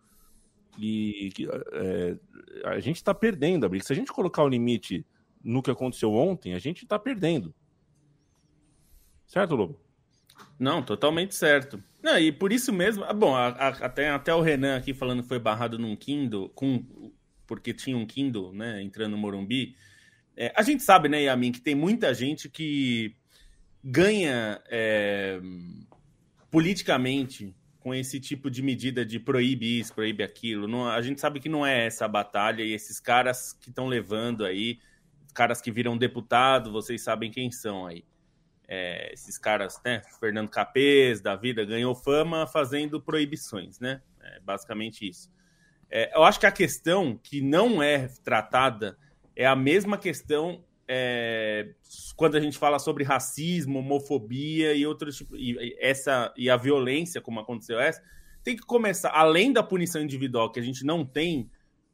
E 0.78 1.30
é, 1.72 2.16
a 2.64 2.80
gente 2.80 2.96
está 2.96 3.12
perdendo 3.12 3.66
a 3.66 3.68
briga. 3.68 3.84
Se 3.84 3.92
a 3.92 3.96
gente 3.96 4.10
colocar 4.10 4.42
o 4.42 4.48
limite 4.48 5.04
no 5.44 5.62
que 5.62 5.70
aconteceu 5.70 6.14
ontem, 6.14 6.54
a 6.54 6.58
gente 6.58 6.84
está 6.84 6.98
perdendo. 6.98 7.54
Certo, 9.26 9.54
Lobo? 9.54 9.78
Não, 10.58 10.82
totalmente 10.82 11.34
certo. 11.34 11.82
Não, 12.02 12.18
e 12.18 12.32
por 12.32 12.50
isso 12.50 12.72
mesmo, 12.72 13.04
ah, 13.04 13.12
bom, 13.12 13.36
a, 13.36 13.48
a, 13.48 13.68
até, 13.68 14.08
até 14.08 14.34
o 14.34 14.40
Renan 14.40 14.74
aqui 14.74 14.94
falando 14.94 15.22
que 15.22 15.28
foi 15.28 15.38
barrado 15.38 15.78
num 15.78 15.94
Kindle, 15.94 16.48
com, 16.50 17.12
porque 17.46 17.74
tinha 17.74 17.96
um 17.96 18.06
Kindle, 18.06 18.54
né, 18.54 18.82
entrando 18.82 19.12
no 19.12 19.18
Morumbi. 19.18 19.76
É, 20.34 20.50
a 20.56 20.62
gente 20.62 20.82
sabe, 20.82 21.10
né, 21.10 21.24
Yamin, 21.24 21.52
que 21.52 21.60
tem 21.60 21.74
muita 21.74 22.14
gente 22.14 22.48
que 22.48 23.14
ganha 23.82 24.60
é, 24.68 25.40
politicamente 26.50 27.54
com 27.80 27.94
esse 27.94 28.20
tipo 28.20 28.50
de 28.50 28.62
medida 28.62 29.04
de 29.04 29.18
proíbe 29.18 29.80
isso, 29.80 29.94
proíbe 29.94 30.22
aquilo. 30.22 30.68
Não, 30.68 30.88
a 30.88 31.00
gente 31.00 31.20
sabe 31.20 31.40
que 31.40 31.48
não 31.48 31.66
é 31.66 31.86
essa 31.86 32.04
a 32.04 32.08
batalha 32.08 32.62
e 32.62 32.72
esses 32.72 33.00
caras 33.00 33.54
que 33.54 33.70
estão 33.70 33.86
levando 33.86 34.44
aí, 34.44 34.78
caras 35.32 35.60
que 35.60 35.72
viram 35.72 35.96
deputado, 35.96 36.70
vocês 36.70 37.02
sabem 37.02 37.30
quem 37.30 37.50
são 37.50 37.86
aí. 37.86 38.04
É, 38.68 39.12
esses 39.12 39.36
caras, 39.36 39.80
né? 39.84 40.02
Fernando 40.20 40.48
Capês, 40.48 41.20
da 41.20 41.34
vida, 41.34 41.64
ganhou 41.64 41.94
fama 41.94 42.46
fazendo 42.46 43.00
proibições, 43.00 43.80
né? 43.80 44.00
É 44.22 44.38
basicamente 44.40 45.08
isso. 45.08 45.30
É, 45.90 46.16
eu 46.16 46.22
acho 46.22 46.38
que 46.38 46.46
a 46.46 46.52
questão 46.52 47.18
que 47.20 47.40
não 47.40 47.82
é 47.82 48.08
tratada 48.22 48.96
é 49.34 49.46
a 49.46 49.56
mesma 49.56 49.98
questão 49.98 50.62
é, 50.92 51.72
quando 52.16 52.36
a 52.36 52.40
gente 52.40 52.58
fala 52.58 52.80
sobre 52.80 53.04
racismo, 53.04 53.78
homofobia 53.78 54.74
e 54.74 54.84
outros 54.84 55.18
tipos, 55.18 55.38
e, 55.38 55.76
essa 55.78 56.34
e 56.36 56.50
a 56.50 56.56
violência, 56.56 57.20
como 57.20 57.38
aconteceu 57.38 57.78
essa, 57.78 58.02
tem 58.42 58.56
que 58.56 58.62
começar, 58.62 59.10
além 59.10 59.52
da 59.52 59.62
punição 59.62 60.02
individual 60.02 60.50
que 60.50 60.58
a 60.58 60.62
gente 60.62 60.84
não 60.84 61.04
tem, 61.04 61.48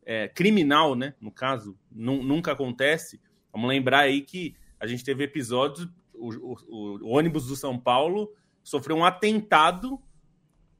é, 0.07 0.29
criminal, 0.29 0.95
né? 0.95 1.15
No 1.21 1.31
caso, 1.31 1.76
nunca 1.91 2.53
acontece. 2.53 3.21
Vamos 3.53 3.69
lembrar 3.69 4.00
aí 4.00 4.23
que 4.23 4.57
a 4.81 4.87
gente 4.87 5.05
teve 5.05 5.25
episódios 5.25 5.87
o, 6.15 6.31
o, 6.31 6.99
o, 7.03 7.09
ônibus 7.11 7.47
do 7.47 7.57
São 7.57 7.79
Paulo 7.79 8.33
sofreu 8.65 8.97
um 8.97 9.05
atentado, 9.05 10.00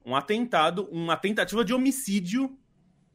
um 0.07 0.17
atentado, 0.17 0.89
uma 0.91 1.19
tentativa 1.19 1.63
de 1.63 1.75
homicídio 1.75 2.57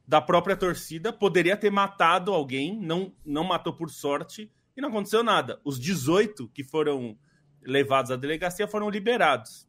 da 0.07 0.21
própria 0.21 0.55
torcida, 0.55 1.11
poderia 1.11 1.57
ter 1.57 1.71
matado 1.71 2.31
alguém, 2.31 2.79
não, 2.79 3.11
não 3.25 3.43
matou 3.43 3.73
por 3.73 3.89
sorte 3.89 4.51
e 4.75 4.81
não 4.81 4.89
aconteceu 4.89 5.23
nada. 5.23 5.59
Os 5.63 5.79
18 5.79 6.47
que 6.49 6.63
foram 6.63 7.17
levados 7.61 8.11
à 8.11 8.15
delegacia 8.15 8.67
foram 8.67 8.89
liberados. 8.89 9.67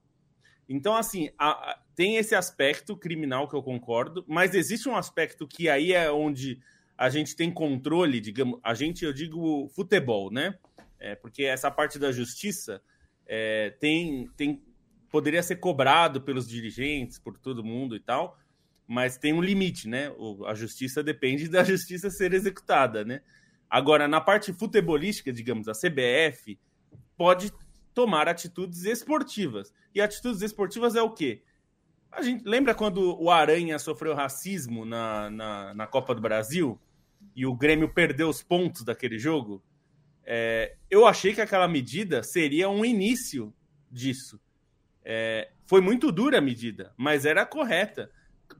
Então, 0.68 0.96
assim, 0.96 1.30
a, 1.38 1.50
a, 1.50 1.78
tem 1.94 2.16
esse 2.16 2.34
aspecto 2.34 2.96
criminal 2.96 3.48
que 3.48 3.54
eu 3.54 3.62
concordo, 3.62 4.24
mas 4.26 4.54
existe 4.54 4.88
um 4.88 4.96
aspecto 4.96 5.46
que 5.46 5.68
aí 5.68 5.92
é 5.92 6.10
onde 6.10 6.60
a 6.96 7.10
gente 7.10 7.34
tem 7.34 7.50
controle, 7.50 8.20
digamos, 8.20 8.60
a 8.62 8.74
gente, 8.74 9.04
eu 9.04 9.12
digo 9.12 9.68
futebol, 9.74 10.30
né? 10.30 10.56
É, 10.98 11.16
porque 11.16 11.44
essa 11.44 11.70
parte 11.70 11.98
da 11.98 12.12
justiça 12.12 12.80
é, 13.26 13.70
tem, 13.80 14.30
tem 14.36 14.62
poderia 15.10 15.42
ser 15.42 15.56
cobrado 15.56 16.22
pelos 16.22 16.48
dirigentes, 16.48 17.18
por 17.18 17.36
todo 17.38 17.64
mundo 17.64 17.96
e 17.96 18.00
tal, 18.00 18.38
mas 18.86 19.18
tem 19.18 19.32
um 19.32 19.42
limite, 19.42 19.88
né? 19.88 20.10
O, 20.16 20.46
a 20.46 20.54
justiça 20.54 21.02
depende 21.02 21.48
da 21.48 21.62
justiça 21.64 22.08
ser 22.08 22.32
executada, 22.32 23.04
né? 23.04 23.20
Agora, 23.72 24.06
na 24.06 24.20
parte 24.20 24.52
futebolística, 24.52 25.32
digamos, 25.32 25.66
a 25.66 25.72
CBF 25.72 26.58
pode 27.16 27.50
tomar 27.94 28.28
atitudes 28.28 28.84
esportivas. 28.84 29.72
E 29.94 30.00
atitudes 30.02 30.42
esportivas 30.42 30.94
é 30.94 31.00
o 31.00 31.08
quê? 31.08 31.42
A 32.10 32.20
gente 32.20 32.44
lembra 32.44 32.74
quando 32.74 33.18
o 33.18 33.30
Aranha 33.30 33.78
sofreu 33.78 34.14
racismo 34.14 34.84
na, 34.84 35.30
na, 35.30 35.72
na 35.72 35.86
Copa 35.86 36.14
do 36.14 36.20
Brasil 36.20 36.78
e 37.34 37.46
o 37.46 37.54
Grêmio 37.54 37.88
perdeu 37.88 38.28
os 38.28 38.42
pontos 38.42 38.84
daquele 38.84 39.18
jogo? 39.18 39.64
É, 40.22 40.76
eu 40.90 41.06
achei 41.06 41.32
que 41.32 41.40
aquela 41.40 41.66
medida 41.66 42.22
seria 42.22 42.68
um 42.68 42.84
início 42.84 43.54
disso. 43.90 44.38
É, 45.02 45.50
foi 45.64 45.80
muito 45.80 46.12
dura 46.12 46.36
a 46.36 46.42
medida, 46.42 46.92
mas 46.94 47.24
era 47.24 47.46
correta. 47.46 48.10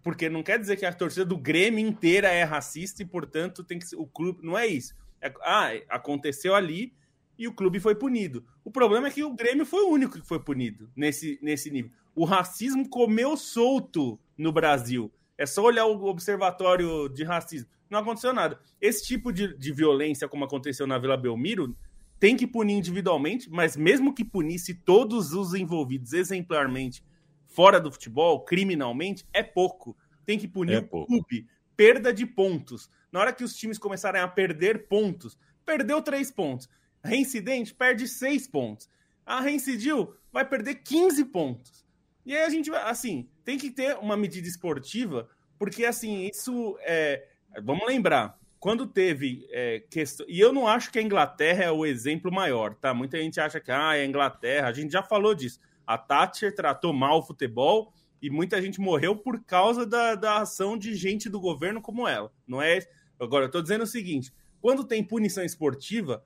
Porque 0.03 0.31
não 0.31 0.43
quer 0.43 0.59
dizer 0.59 0.79
que 0.79 0.87
a 0.87 0.93
torcida 0.93 1.27
do 1.27 1.37
Grêmio 1.37 1.87
inteira 1.87 2.29
é 2.29 2.45
racista 2.45 3.03
e, 3.03 3.07
portanto, 3.07 3.63
tem 3.63 3.79
que 3.79 3.87
ser, 3.87 3.97
o 3.97 4.07
clube. 4.07 4.41
Não 4.43 4.57
é 4.57 4.67
isso. 4.67 5.02
É, 5.23 5.33
ah, 5.43 5.71
aconteceu 5.89 6.55
ali 6.55 6.93
e 7.39 7.49
o 7.49 7.55
clube 7.55 7.81
foi 7.81 7.95
punido. 7.95 8.45
O 8.65 8.71
problema 8.71 9.09
é 9.09 9.11
que 9.11 9.25
o 9.25 9.35
Grêmio 9.35 9.65
foi 9.65 9.85
o 9.85 9.91
único 9.91 10.21
que 10.21 10.27
foi 10.27 10.41
punido 10.41 10.91
nesse, 10.95 11.39
nesse 11.41 11.71
nível. 11.71 11.93
O 12.15 12.25
racismo 12.25 12.89
comeu 12.89 13.37
solto 13.37 14.19
no 14.37 14.53
Brasil. 14.53 15.11
É 15.39 15.47
só 15.47 15.63
olhar 15.63 15.87
o 15.87 16.05
observatório 16.05 17.09
de 17.09 17.25
racismo 17.25 17.71
não 17.93 18.01
aconteceu 18.01 18.33
nada. 18.33 18.59
Esse 18.81 19.05
tipo 19.05 19.31
de, 19.31 19.57
de 19.57 19.71
violência, 19.71 20.27
como 20.27 20.45
aconteceu 20.45 20.87
na 20.87 20.99
Vila 20.99 21.17
Belmiro, 21.17 21.77
tem 22.19 22.37
que 22.37 22.47
punir 22.47 22.75
individualmente, 22.75 23.51
mas 23.51 23.77
mesmo 23.77 24.15
que 24.15 24.25
punisse 24.25 24.75
todos 24.75 25.33
os 25.33 25.55
envolvidos 25.55 26.13
exemplarmente 26.13 27.05
fora 27.47 27.79
do 27.79 27.93
futebol, 27.93 28.41
criminalmente, 28.45 29.27
é 29.33 29.43
pouco. 29.43 29.95
Tem 30.25 30.39
que 30.39 30.49
punir 30.49 30.75
é 30.75 30.79
o 30.79 31.07
clube. 31.07 31.47
Perda 31.83 32.13
de 32.13 32.25
pontos. 32.25 32.89
Na 33.11 33.19
hora 33.19 33.33
que 33.33 33.43
os 33.43 33.57
times 33.57 33.77
começarem 33.77 34.21
a 34.21 34.29
perder 34.29 34.87
pontos, 34.87 35.37
perdeu 35.67 36.01
três 36.01 36.31
pontos. 36.31 36.69
Reincidente, 37.03 37.75
perde 37.75 38.07
seis 38.07 38.47
pontos. 38.47 38.89
A 39.27 39.41
reincidiu, 39.41 40.15
vai 40.33 40.49
perder 40.49 40.77
15 40.77 41.25
pontos. 41.25 41.85
E 42.25 42.37
aí 42.37 42.45
a 42.45 42.49
gente 42.49 42.71
vai, 42.71 42.89
assim, 42.89 43.29
tem 43.45 43.59
que 43.59 43.69
ter 43.69 43.97
uma 43.99 44.17
medida 44.17 44.47
esportiva, 44.47 45.29
porque 45.59 45.85
assim, 45.85 46.31
isso 46.33 46.79
é 46.83 47.27
Vamos 47.61 47.85
lembrar, 47.85 48.39
quando 48.61 48.87
teve 48.87 49.45
é, 49.51 49.81
questão. 49.91 50.25
E 50.29 50.39
eu 50.39 50.53
não 50.53 50.69
acho 50.69 50.93
que 50.93 51.01
a 51.01 51.03
Inglaterra 51.03 51.65
é 51.65 51.71
o 51.73 51.85
exemplo 51.85 52.33
maior, 52.33 52.77
tá? 52.77 52.95
Muita 52.95 53.19
gente 53.19 53.41
acha 53.41 53.61
que 53.61 53.73
ah, 53.73 53.97
é 53.97 54.03
a 54.03 54.07
Inglaterra, 54.07 54.69
a 54.69 54.73
gente 54.73 54.93
já 54.93 55.03
falou 55.03 55.35
disso. 55.35 55.59
A 55.85 55.99
Thatcher 55.99 56.55
tratou 56.55 56.93
mal 56.93 57.19
o 57.19 57.23
futebol 57.23 57.93
e 58.23 58.31
muita 58.31 58.63
gente 58.63 58.81
morreu 58.81 59.17
por 59.17 59.43
causa 59.43 59.85
da, 59.85 60.15
da 60.15 60.41
ação 60.41 60.79
de 60.79 60.95
gente 60.95 61.29
do 61.29 61.41
governo 61.41 61.83
como 61.83 62.07
ela. 62.07 62.33
Não 62.47 62.63
é. 62.63 62.79
Agora, 63.19 63.47
eu 63.47 63.51
tô 63.51 63.61
dizendo 63.61 63.83
o 63.83 63.87
seguinte: 63.87 64.33
quando 64.61 64.85
tem 64.85 65.03
punição 65.03 65.45
esportiva, 65.45 66.25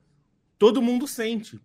todo 0.59 0.81
mundo 0.81 1.07
sente. 1.07 1.59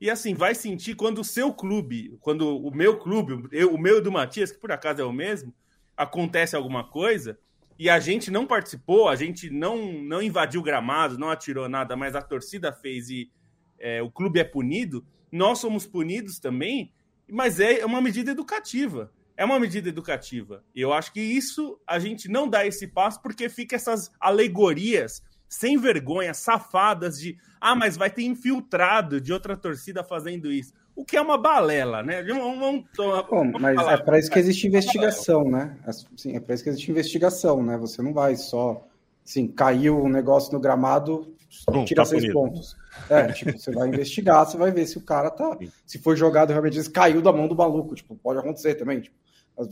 E 0.00 0.10
assim, 0.10 0.34
vai 0.34 0.54
sentir 0.54 0.94
quando 0.94 1.22
o 1.22 1.24
seu 1.24 1.52
clube, 1.52 2.16
quando 2.20 2.56
o 2.56 2.70
meu 2.70 2.98
clube, 2.98 3.48
eu, 3.50 3.74
o 3.74 3.78
meu 3.78 3.98
e 3.98 4.00
do 4.00 4.12
Matias, 4.12 4.52
que 4.52 4.60
por 4.60 4.70
acaso 4.70 5.00
é 5.00 5.04
o 5.04 5.12
mesmo, 5.12 5.52
acontece 5.96 6.54
alguma 6.54 6.84
coisa, 6.84 7.36
e 7.76 7.90
a 7.90 7.98
gente 7.98 8.30
não 8.30 8.46
participou, 8.46 9.08
a 9.08 9.16
gente 9.16 9.50
não, 9.50 9.92
não 10.02 10.22
invadiu 10.22 10.62
gramado, 10.62 11.18
não 11.18 11.30
atirou 11.30 11.68
nada, 11.68 11.96
mas 11.96 12.14
a 12.14 12.22
torcida 12.22 12.72
fez 12.72 13.10
e 13.10 13.30
é, 13.78 14.00
o 14.00 14.10
clube 14.10 14.38
é 14.38 14.44
punido, 14.44 15.04
nós 15.32 15.58
somos 15.58 15.84
punidos 15.84 16.38
também, 16.38 16.92
mas 17.28 17.58
é 17.58 17.84
uma 17.84 18.00
medida 18.00 18.30
educativa. 18.30 19.12
É 19.38 19.44
uma 19.44 19.60
medida 19.60 19.88
educativa. 19.88 20.64
E 20.74 20.80
eu 20.80 20.92
acho 20.92 21.12
que 21.12 21.20
isso 21.20 21.80
a 21.86 21.98
gente 21.98 22.28
não 22.28 22.48
dá 22.48 22.66
esse 22.66 22.88
passo 22.88 23.22
porque 23.22 23.48
fica 23.48 23.76
essas 23.76 24.10
alegorias 24.20 25.22
sem 25.48 25.78
vergonha, 25.78 26.34
safadas 26.34 27.18
de 27.18 27.38
ah, 27.60 27.74
mas 27.74 27.96
vai 27.96 28.10
ter 28.10 28.24
infiltrado 28.24 29.20
de 29.20 29.32
outra 29.32 29.56
torcida 29.56 30.04
fazendo 30.04 30.52
isso 30.52 30.72
o 30.98 31.04
que 31.04 31.16
é 31.16 31.20
uma 31.20 31.38
balela, 31.38 32.02
né? 32.02 32.24
Vamos, 32.24 32.58
vamos, 32.58 32.84
vamos 33.30 33.60
mas 33.60 33.76
falar. 33.76 33.92
é 33.92 33.96
para 33.98 34.18
isso 34.18 34.28
que 34.28 34.38
existe 34.40 34.66
investigação, 34.66 35.48
né? 35.48 35.76
Assim, 35.86 36.34
é 36.34 36.40
para 36.40 36.56
isso 36.56 36.64
que 36.64 36.70
existe 36.70 36.90
investigação, 36.90 37.62
né? 37.62 37.78
Você 37.78 38.02
não 38.02 38.12
vai 38.12 38.34
só, 38.34 38.84
assim, 39.24 39.46
caiu 39.46 39.96
um 39.96 40.08
negócio 40.08 40.52
no 40.52 40.58
gramado, 40.58 41.32
Bom, 41.70 41.84
tira 41.84 42.02
tá 42.02 42.04
seis 42.04 42.22
bonito. 42.22 42.34
pontos. 42.34 42.76
É, 43.08 43.30
tipo, 43.30 43.56
você 43.56 43.70
vai 43.70 43.86
investigar, 43.86 44.44
você 44.44 44.58
vai 44.58 44.72
ver 44.72 44.86
se 44.86 44.98
o 44.98 45.00
cara 45.00 45.30
tá. 45.30 45.56
Se 45.86 45.98
foi 45.98 46.16
jogado 46.16 46.50
realmente, 46.50 46.90
caiu 46.90 47.22
da 47.22 47.32
mão 47.32 47.46
do 47.46 47.54
maluco. 47.54 47.94
Tipo, 47.94 48.16
pode 48.16 48.40
acontecer 48.40 48.74
também. 48.74 49.00
Tipo, 49.00 49.14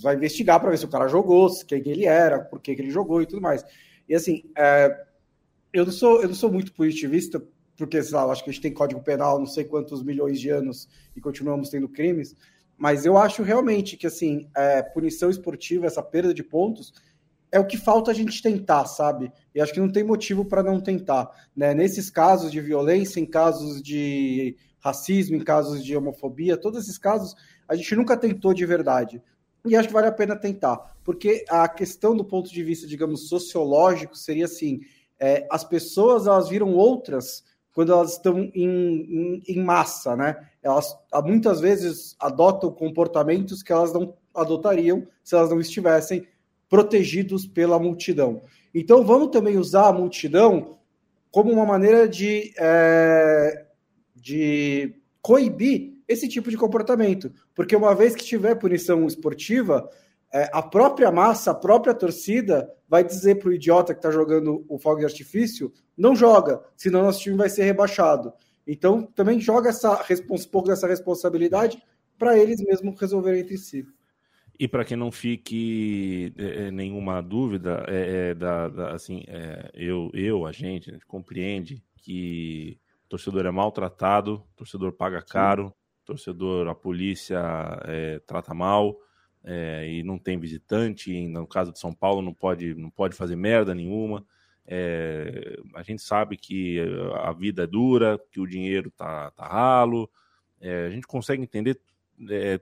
vai 0.02 0.16
investigar 0.16 0.60
para 0.60 0.70
ver 0.70 0.78
se 0.78 0.84
o 0.84 0.88
cara 0.88 1.08
jogou, 1.08 1.48
quem 1.64 1.82
ele 1.86 2.06
era, 2.06 2.40
por 2.40 2.60
que, 2.60 2.72
ele 2.72 2.90
jogou 2.90 3.22
e 3.22 3.26
tudo 3.26 3.42
mais. 3.42 3.64
E 4.08 4.14
assim, 4.14 4.44
é, 4.56 5.04
eu, 5.72 5.84
não 5.84 5.92
sou, 5.92 6.22
eu 6.22 6.28
não 6.28 6.34
sou 6.34 6.50
muito 6.50 6.72
positivista 6.72 7.42
porque, 7.76 8.02
sei 8.02 8.16
lá, 8.16 8.24
acho 8.24 8.42
que 8.42 8.50
a 8.50 8.52
gente 8.52 8.62
tem 8.62 8.72
código 8.72 9.02
penal 9.02 9.38
não 9.38 9.46
sei 9.46 9.64
quantos 9.64 10.02
milhões 10.02 10.40
de 10.40 10.48
anos 10.48 10.88
e 11.14 11.20
continuamos 11.20 11.68
tendo 11.68 11.88
crimes, 11.88 12.34
mas 12.76 13.04
eu 13.04 13.16
acho 13.16 13.42
realmente 13.42 13.96
que, 13.96 14.06
assim, 14.06 14.48
é, 14.56 14.82
punição 14.82 15.30
esportiva, 15.30 15.86
essa 15.86 16.02
perda 16.02 16.32
de 16.32 16.42
pontos, 16.42 16.92
é 17.50 17.58
o 17.58 17.66
que 17.66 17.78
falta 17.78 18.10
a 18.10 18.14
gente 18.14 18.42
tentar, 18.42 18.84
sabe? 18.86 19.32
E 19.54 19.60
acho 19.60 19.72
que 19.72 19.80
não 19.80 19.90
tem 19.90 20.04
motivo 20.04 20.44
para 20.44 20.62
não 20.62 20.80
tentar. 20.80 21.30
Né? 21.54 21.72
Nesses 21.74 22.10
casos 22.10 22.50
de 22.50 22.60
violência, 22.60 23.20
em 23.20 23.26
casos 23.26 23.82
de 23.82 24.56
racismo, 24.78 25.36
em 25.36 25.44
casos 25.44 25.84
de 25.84 25.96
homofobia, 25.96 26.56
todos 26.56 26.84
esses 26.84 26.98
casos, 26.98 27.34
a 27.66 27.74
gente 27.74 27.94
nunca 27.96 28.16
tentou 28.16 28.52
de 28.52 28.66
verdade. 28.66 29.22
E 29.66 29.76
acho 29.76 29.88
que 29.88 29.94
vale 29.94 30.06
a 30.06 30.12
pena 30.12 30.36
tentar, 30.36 30.96
porque 31.04 31.44
a 31.48 31.68
questão 31.68 32.16
do 32.16 32.24
ponto 32.24 32.50
de 32.50 32.62
vista, 32.62 32.86
digamos, 32.86 33.28
sociológico 33.28 34.16
seria 34.16 34.44
assim: 34.44 34.80
é, 35.18 35.46
as 35.50 35.64
pessoas 35.64 36.26
elas 36.26 36.48
viram 36.48 36.74
outras 36.74 37.44
quando 37.72 37.92
elas 37.92 38.12
estão 38.12 38.40
em, 38.40 38.52
em, 38.54 39.42
em, 39.46 39.62
massa, 39.62 40.16
né? 40.16 40.48
Elas 40.62 40.96
muitas 41.24 41.60
vezes 41.60 42.16
adotam 42.18 42.70
comportamentos 42.70 43.62
que 43.62 43.72
elas 43.72 43.92
não 43.92 44.14
adotariam 44.34 45.06
se 45.22 45.34
elas 45.34 45.50
não 45.50 45.60
estivessem 45.60 46.26
protegidos 46.68 47.46
pela 47.46 47.78
multidão. 47.78 48.42
Então 48.74 49.04
vamos 49.04 49.28
também 49.28 49.58
usar 49.58 49.88
a 49.88 49.92
multidão 49.92 50.78
como 51.30 51.52
uma 51.52 51.66
maneira 51.66 52.08
de, 52.08 52.54
é, 52.58 53.66
de 54.14 54.94
coibir 55.20 55.95
esse 56.08 56.28
tipo 56.28 56.50
de 56.50 56.56
comportamento, 56.56 57.32
porque 57.54 57.74
uma 57.74 57.94
vez 57.94 58.14
que 58.14 58.24
tiver 58.24 58.54
punição 58.54 59.06
esportiva, 59.06 59.88
é, 60.32 60.50
a 60.52 60.62
própria 60.62 61.10
massa, 61.10 61.50
a 61.50 61.54
própria 61.54 61.94
torcida 61.94 62.70
vai 62.88 63.02
dizer 63.02 63.36
para 63.36 63.48
o 63.48 63.52
idiota 63.52 63.94
que 63.94 63.98
está 63.98 64.10
jogando 64.10 64.64
o 64.68 64.78
fogo 64.78 65.00
de 65.00 65.04
artifício, 65.04 65.72
não 65.96 66.14
joga, 66.14 66.62
senão 66.76 67.02
nosso 67.02 67.20
time 67.20 67.36
vai 67.36 67.48
ser 67.48 67.64
rebaixado. 67.64 68.32
Então, 68.66 69.02
também 69.02 69.40
joga 69.40 69.70
essa 69.70 70.04
um 70.30 70.38
pouco 70.50 70.68
dessa 70.68 70.86
responsabilidade 70.86 71.80
para 72.18 72.36
eles 72.38 72.60
mesmos 72.62 72.98
resolverem 73.00 73.40
entre 73.40 73.56
si. 73.56 73.86
E 74.58 74.66
para 74.66 74.84
que 74.84 74.96
não 74.96 75.12
fique 75.12 76.32
é, 76.36 76.66
é, 76.66 76.70
nenhuma 76.70 77.20
dúvida, 77.20 77.84
é, 77.88 78.30
é 78.30 78.34
da, 78.34 78.68
da, 78.68 78.94
assim, 78.94 79.22
é, 79.28 79.70
eu, 79.74 80.10
eu, 80.14 80.46
a 80.46 80.52
gente, 80.52 80.90
a 80.90 80.94
gente, 80.94 81.06
compreende 81.06 81.82
que 81.96 82.78
o 83.04 83.08
torcedor 83.08 83.44
é 83.44 83.50
maltratado, 83.50 84.34
o 84.34 84.56
torcedor 84.56 84.92
paga 84.92 85.20
caro, 85.20 85.66
o 85.66 85.85
torcedor, 86.06 86.68
a 86.68 86.74
polícia 86.74 87.38
é, 87.84 88.20
trata 88.26 88.54
mal, 88.54 88.96
é, 89.44 89.88
e 89.88 90.02
não 90.02 90.18
tem 90.18 90.38
visitante, 90.38 91.12
e 91.12 91.28
no 91.28 91.46
caso 91.46 91.72
de 91.72 91.78
São 91.78 91.92
Paulo 91.92 92.22
não 92.22 92.32
pode, 92.32 92.74
não 92.74 92.90
pode 92.90 93.14
fazer 93.14 93.36
merda 93.36 93.74
nenhuma. 93.74 94.24
É, 94.66 95.58
a 95.74 95.82
gente 95.82 96.02
sabe 96.02 96.36
que 96.36 96.80
a 97.22 97.32
vida 97.32 97.64
é 97.64 97.66
dura, 97.66 98.20
que 98.30 98.40
o 98.40 98.46
dinheiro 98.46 98.90
tá, 98.90 99.30
tá 99.32 99.46
ralo, 99.46 100.10
a 100.60 100.90
gente 100.90 101.06
consegue 101.06 101.42
entender 101.42 101.78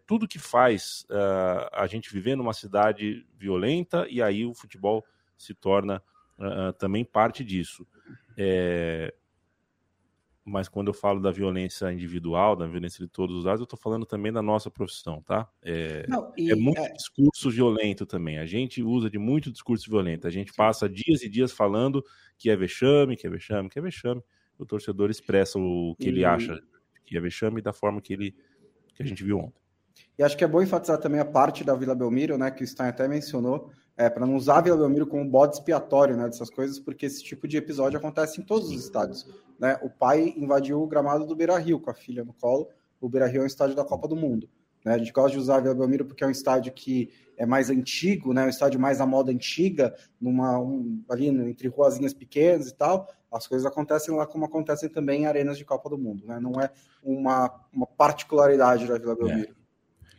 tudo 0.06 0.28
que 0.28 0.38
faz 0.38 1.06
uh, 1.10 1.68
a 1.72 1.86
gente 1.86 2.12
viver 2.12 2.36
numa 2.36 2.52
cidade 2.52 3.24
violenta 3.38 4.06
e 4.10 4.20
aí 4.20 4.44
o 4.44 4.54
futebol 4.54 5.04
se 5.36 5.54
torna 5.54 6.02
uh, 6.38 6.72
também 6.74 7.04
parte 7.04 7.44
disso. 7.44 7.86
É, 8.36 9.14
mas 10.44 10.68
quando 10.68 10.88
eu 10.88 10.94
falo 10.94 11.20
da 11.20 11.30
violência 11.30 11.90
individual, 11.90 12.54
da 12.54 12.66
violência 12.66 13.02
de 13.02 13.10
todos 13.10 13.34
os 13.36 13.44
lados, 13.44 13.60
eu 13.60 13.64
estou 13.64 13.78
falando 13.78 14.04
também 14.04 14.30
da 14.30 14.42
nossa 14.42 14.70
profissão, 14.70 15.22
tá? 15.22 15.48
É, 15.62 16.06
Não, 16.06 16.30
e, 16.36 16.52
é 16.52 16.54
muito 16.54 16.80
é... 16.80 16.92
discurso 16.92 17.50
violento 17.50 18.04
também. 18.04 18.38
A 18.38 18.44
gente 18.44 18.82
usa 18.82 19.08
de 19.08 19.18
muito 19.18 19.50
discurso 19.50 19.88
violento. 19.88 20.26
A 20.26 20.30
gente 20.30 20.52
passa 20.52 20.86
dias 20.86 21.22
e 21.22 21.30
dias 21.30 21.50
falando 21.50 22.04
que 22.36 22.50
é 22.50 22.56
vexame, 22.56 23.16
que 23.16 23.26
é 23.26 23.30
vexame, 23.30 23.70
que 23.70 23.78
é 23.78 23.82
vexame. 23.82 24.22
O 24.58 24.66
torcedor 24.66 25.10
expressa 25.10 25.58
o 25.58 25.96
que 25.98 26.06
e... 26.06 26.08
ele 26.08 26.24
acha 26.26 26.62
que 27.06 27.16
é 27.16 27.20
vexame 27.20 27.62
da 27.62 27.72
forma 27.72 28.02
que 28.02 28.12
ele 28.12 28.36
que 28.94 29.02
a 29.02 29.06
gente 29.06 29.24
viu 29.24 29.38
ontem. 29.38 29.63
E 30.18 30.22
acho 30.22 30.36
que 30.36 30.44
é 30.44 30.46
bom 30.46 30.62
enfatizar 30.62 30.98
também 30.98 31.20
a 31.20 31.24
parte 31.24 31.64
da 31.64 31.74
Vila 31.74 31.94
Belmiro, 31.94 32.38
né, 32.38 32.50
que 32.50 32.62
o 32.62 32.66
Stein 32.66 32.88
até 32.88 33.08
mencionou, 33.08 33.70
é, 33.96 34.08
para 34.08 34.26
não 34.26 34.36
usar 34.36 34.58
a 34.58 34.60
Vila 34.60 34.76
Belmiro 34.76 35.06
como 35.06 35.28
bode 35.28 35.56
expiatório 35.56 36.16
né, 36.16 36.24
dessas 36.24 36.50
coisas, 36.50 36.78
porque 36.78 37.06
esse 37.06 37.22
tipo 37.22 37.46
de 37.48 37.56
episódio 37.56 37.98
acontece 37.98 38.40
em 38.40 38.44
todos 38.44 38.68
os 38.68 38.84
estádios. 38.84 39.26
Né? 39.58 39.78
O 39.82 39.90
pai 39.90 40.34
invadiu 40.36 40.82
o 40.82 40.86
gramado 40.86 41.26
do 41.26 41.34
Beira 41.34 41.58
Rio 41.58 41.80
com 41.80 41.90
a 41.90 41.94
filha 41.94 42.24
no 42.24 42.32
colo. 42.32 42.68
O 43.00 43.08
Beira 43.08 43.26
Rio 43.26 43.42
é 43.42 43.44
um 43.44 43.46
estádio 43.46 43.76
da 43.76 43.84
Copa 43.84 44.08
do 44.08 44.16
Mundo. 44.16 44.48
Né? 44.84 44.94
A 44.94 44.98
gente 44.98 45.12
gosta 45.12 45.30
de 45.30 45.38
usar 45.38 45.56
a 45.56 45.60
Vila 45.60 45.74
Belmiro 45.74 46.04
porque 46.04 46.24
é 46.24 46.26
um 46.26 46.30
estádio 46.30 46.72
que 46.72 47.10
é 47.36 47.46
mais 47.46 47.70
antigo, 47.70 48.32
né? 48.32 48.44
um 48.44 48.48
estádio 48.48 48.78
mais 48.78 49.00
à 49.00 49.06
moda 49.06 49.32
antiga, 49.32 49.94
numa, 50.20 50.58
um, 50.58 51.02
ali 51.08 51.28
entre 51.28 51.68
ruazinhas 51.68 52.12
pequenas 52.14 52.68
e 52.68 52.74
tal. 52.74 53.08
As 53.32 53.46
coisas 53.46 53.66
acontecem 53.66 54.14
lá 54.14 54.26
como 54.26 54.44
acontecem 54.44 54.88
também 54.88 55.22
em 55.22 55.26
arenas 55.26 55.58
de 55.58 55.64
Copa 55.64 55.88
do 55.88 55.98
Mundo. 55.98 56.24
Né? 56.26 56.38
Não 56.40 56.60
é 56.60 56.70
uma, 57.02 57.52
uma 57.72 57.86
particularidade 57.86 58.86
da 58.86 58.98
Vila 58.98 59.12
é. 59.12 59.16
Belmiro. 59.16 59.54
É. 59.60 59.63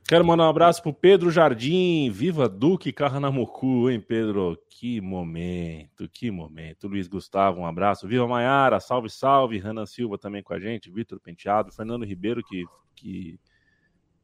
Quero 0.07 0.23
mandar 0.23 0.45
um 0.45 0.49
abraço 0.49 0.83
pro 0.83 0.93
Pedro 0.93 1.31
Jardim. 1.31 2.11
Viva 2.11 2.47
Duque 2.47 2.93
Carranamocu, 2.93 3.89
hein, 3.89 3.99
Pedro? 3.99 4.55
Que 4.69 5.01
momento, 5.01 6.07
que 6.07 6.29
momento. 6.29 6.87
Luiz 6.87 7.07
Gustavo, 7.07 7.61
um 7.61 7.65
abraço. 7.65 8.07
Viva 8.07 8.27
Maiara, 8.27 8.79
salve, 8.79 9.09
salve. 9.09 9.57
Renan 9.57 9.87
Silva 9.87 10.15
também 10.15 10.43
com 10.43 10.53
a 10.53 10.59
gente. 10.59 10.91
Vitor 10.91 11.19
Penteado. 11.19 11.71
Fernando 11.71 12.05
Ribeiro, 12.05 12.43
que, 12.43 12.65
que, 12.95 13.39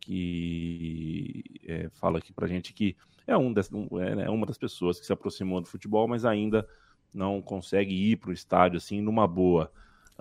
que 0.02 1.44
é, 1.66 1.90
fala 1.94 2.20
aqui 2.20 2.32
pra 2.32 2.46
gente 2.46 2.74
que 2.74 2.96
é, 3.26 3.36
um, 3.36 3.52
das, 3.52 3.68
é, 3.72 4.16
né, 4.16 4.30
uma 4.30 4.46
das 4.46 4.60
pessoas 4.60 5.00
que 5.00 5.06
se 5.08 5.14
aproximou 5.14 5.62
do 5.62 5.68
futebol, 5.68 6.08
mas 6.08 6.26
ainda 6.26 6.68
não 7.12 7.42
consegue 7.42 8.12
ir 8.12 8.18
pro 8.18 8.32
estádio 8.32 8.78
assim 8.78 9.02
numa 9.02 9.28
boa. 9.28 9.72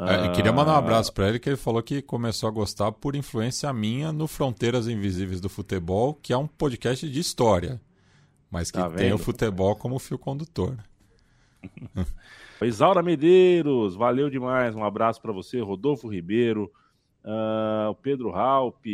É, 0.09 0.27
eu 0.27 0.33
queria 0.33 0.53
mandar 0.53 0.73
um 0.73 0.77
ah. 0.77 0.79
abraço 0.79 1.13
para 1.13 1.29
ele, 1.29 1.39
que 1.39 1.49
ele 1.49 1.57
falou 1.57 1.83
que 1.83 2.01
começou 2.01 2.49
a 2.49 2.53
gostar 2.53 2.91
por 2.91 3.15
influência 3.15 3.71
minha 3.73 4.13
no 4.13 4.27
Fronteiras 4.27 4.89
Invisíveis 4.89 5.41
do 5.41 5.49
Futebol, 5.49 6.15
que 6.15 6.33
é 6.33 6.37
um 6.37 6.47
podcast 6.47 7.09
de 7.09 7.21
história, 7.21 7.79
mas 8.51 8.71
que 8.71 8.79
tá 8.79 8.89
tem 8.89 9.13
o 9.13 9.19
futebol 9.19 9.77
como 9.77 9.99
fio 9.99 10.19
condutor. 10.19 10.77
Isaura 12.63 13.03
Medeiros, 13.03 13.95
valeu 13.95 14.31
demais. 14.31 14.75
Um 14.75 14.85
abraço 14.85 15.21
para 15.21 15.33
você, 15.33 15.61
Rodolfo 15.61 16.09
Ribeiro, 16.09 16.71
uh, 17.25 17.95
Pedro 17.97 18.31
Raup. 18.31 18.85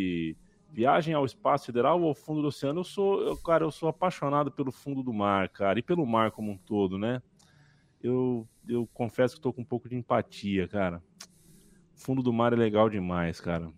Viagem 0.72 1.14
ao 1.14 1.24
espaço 1.24 1.66
federal 1.66 2.00
ou 2.00 2.08
ao 2.08 2.14
fundo 2.14 2.42
do 2.42 2.48
oceano? 2.48 2.80
Eu 2.80 2.84
sou, 2.84 3.22
eu, 3.22 3.36
cara, 3.36 3.64
eu 3.64 3.70
sou 3.70 3.88
apaixonado 3.88 4.50
pelo 4.50 4.70
fundo 4.70 5.02
do 5.02 5.12
mar, 5.12 5.48
cara, 5.48 5.78
e 5.78 5.82
pelo 5.82 6.04
mar 6.04 6.32
como 6.32 6.50
um 6.50 6.56
todo, 6.56 6.98
né? 6.98 7.22
Eu 8.06 8.48
eu 8.68 8.86
confesso 8.92 9.34
que 9.34 9.38
estou 9.38 9.52
com 9.52 9.62
um 9.62 9.64
pouco 9.64 9.88
de 9.88 9.96
empatia, 9.96 10.66
cara. 10.66 11.02
O 11.94 11.98
fundo 11.98 12.22
do 12.22 12.32
mar 12.32 12.52
é 12.52 12.56
legal 12.56 12.88
demais, 12.90 13.40
cara. 13.40 13.70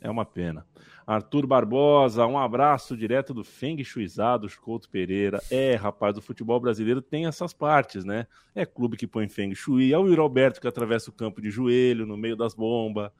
É 0.00 0.10
uma 0.10 0.24
pena. 0.24 0.66
Arthur 1.06 1.46
Barbosa, 1.46 2.26
um 2.26 2.38
abraço 2.38 2.96
direto 2.96 3.32
do 3.32 3.42
Feng 3.42 3.82
Shuizado, 3.82 4.46
Couto 4.60 4.88
Pereira. 4.88 5.42
É, 5.50 5.74
rapaz, 5.74 6.16
o 6.16 6.22
futebol 6.22 6.60
brasileiro 6.60 7.00
tem 7.00 7.26
essas 7.26 7.52
partes, 7.54 8.04
né? 8.04 8.26
É 8.54 8.66
clube 8.66 8.96
que 8.96 9.06
põe 9.06 9.28
Feng 9.28 9.54
Shui, 9.54 9.92
é 9.92 9.98
o 9.98 10.06
Yuri 10.06 10.20
Alberto 10.20 10.60
que 10.60 10.68
atravessa 10.68 11.10
o 11.10 11.12
campo 11.12 11.40
de 11.40 11.50
joelho, 11.50 12.06
no 12.06 12.16
meio 12.16 12.36
das 12.36 12.54
bombas. 12.54 13.10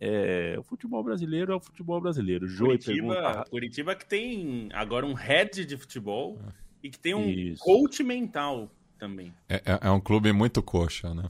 É, 0.00 0.56
o 0.58 0.62
futebol 0.62 1.02
brasileiro 1.02 1.52
é 1.52 1.56
o 1.56 1.60
futebol 1.60 2.00
brasileiro. 2.00 2.46
Curitiba, 2.56 3.14
pergunta... 3.14 3.44
Curitiba 3.50 3.94
que 3.94 4.06
tem 4.06 4.68
agora 4.72 5.04
um 5.04 5.14
head 5.14 5.66
de 5.66 5.76
futebol 5.76 6.38
e 6.82 6.88
que 6.88 6.98
tem 6.98 7.14
um 7.14 7.28
Isso. 7.28 7.62
coach 7.62 8.02
mental 8.02 8.70
também. 9.00 9.34
É, 9.48 9.56
é, 9.56 9.78
é 9.82 9.90
um 9.90 10.00
clube 10.00 10.30
muito 10.32 10.62
coxa, 10.62 11.12
né? 11.14 11.28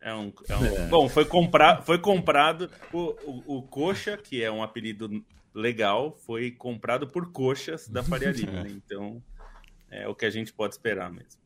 É 0.00 0.12
um, 0.12 0.32
é 0.48 0.56
um... 0.56 0.64
É. 0.64 0.88
Bom, 0.88 1.08
foi, 1.08 1.24
compra... 1.24 1.80
foi 1.80 1.96
comprado 1.96 2.68
o, 2.92 2.98
o, 2.98 3.58
o, 3.58 3.62
Coxa, 3.62 4.16
que 4.16 4.42
é 4.42 4.50
um 4.50 4.60
apelido 4.60 5.24
legal, 5.54 6.12
foi 6.26 6.50
comprado 6.50 7.06
por 7.06 7.30
coxas 7.30 7.88
da 7.88 8.02
Faria 8.02 8.32
Lima. 8.32 8.64
Né? 8.64 8.70
Então, 8.70 9.22
é 9.88 10.08
o 10.08 10.14
que 10.14 10.26
a 10.26 10.30
gente 10.30 10.52
pode 10.52 10.74
esperar 10.74 11.08
mesmo. 11.08 11.40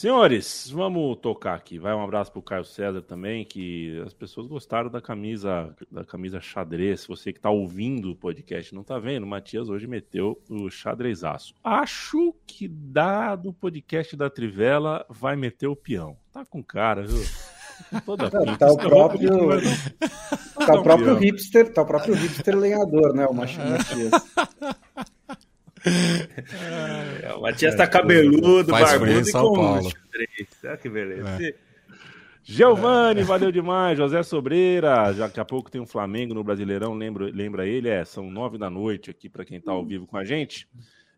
Senhores, 0.00 0.70
vamos 0.70 1.18
tocar 1.18 1.54
aqui. 1.54 1.78
Vai 1.78 1.92
um 1.92 2.02
abraço 2.02 2.32
pro 2.32 2.40
Caio 2.40 2.64
César 2.64 3.02
também, 3.02 3.44
que 3.44 4.02
as 4.06 4.14
pessoas 4.14 4.46
gostaram 4.46 4.88
da 4.88 4.98
camisa, 4.98 5.76
da 5.92 6.02
camisa 6.02 6.40
xadrez. 6.40 7.04
Você 7.06 7.34
que 7.34 7.38
tá 7.38 7.50
ouvindo 7.50 8.12
o 8.12 8.16
podcast 8.16 8.74
não 8.74 8.82
tá 8.82 8.98
vendo, 8.98 9.24
o 9.24 9.26
Matias 9.26 9.68
hoje 9.68 9.86
meteu 9.86 10.40
o 10.48 10.70
xadrezaço. 10.70 11.52
Acho 11.62 12.34
que 12.46 12.66
dado 12.66 13.50
o 13.50 13.52
podcast 13.52 14.16
da 14.16 14.30
Trivela 14.30 15.04
vai 15.10 15.36
meter 15.36 15.66
o 15.66 15.76
peão. 15.76 16.16
Tá 16.32 16.46
com 16.46 16.62
cara, 16.62 17.02
viu? 17.02 17.22
Toda 18.06 18.30
tá, 18.32 18.56
tá 18.56 18.72
o 18.72 18.78
próprio, 18.78 19.30
tá 20.54 20.80
o 20.80 20.82
próprio 20.82 21.14
hipster, 21.16 21.74
tá 21.74 21.82
o 21.82 21.86
próprio 21.86 22.14
hipster 22.14 22.56
lenhador, 22.56 23.12
né, 23.12 23.26
o 23.26 23.34
Matias. 23.36 23.84
É, 27.22 27.34
o 27.34 27.42
Matias 27.42 27.74
tá 27.74 27.86
cabeludo, 27.86 28.70
Faz 28.70 28.90
barbudo 28.90 29.28
e 29.28 29.32
com 29.32 29.54
Paulo. 29.54 29.90
Olha 30.64 30.76
que 30.76 30.88
beleza. 30.88 31.42
É. 31.42 31.54
Giovanni, 32.42 33.22
valeu 33.22 33.52
demais. 33.52 33.96
José 33.96 34.22
Sobreira, 34.22 35.12
já 35.12 35.26
daqui 35.26 35.40
a 35.40 35.44
pouco 35.44 35.70
tem 35.70 35.80
um 35.80 35.86
Flamengo 35.86 36.34
no 36.34 36.42
Brasileirão, 36.42 36.94
lembra, 36.94 37.26
lembra 37.26 37.66
ele? 37.66 37.88
É, 37.88 38.04
são 38.04 38.30
nove 38.30 38.58
da 38.58 38.68
noite 38.68 39.10
aqui 39.10 39.28
para 39.28 39.44
quem 39.44 39.58
está 39.58 39.72
ao 39.72 39.84
vivo 39.84 40.06
com 40.06 40.16
a 40.16 40.24
gente. 40.24 40.68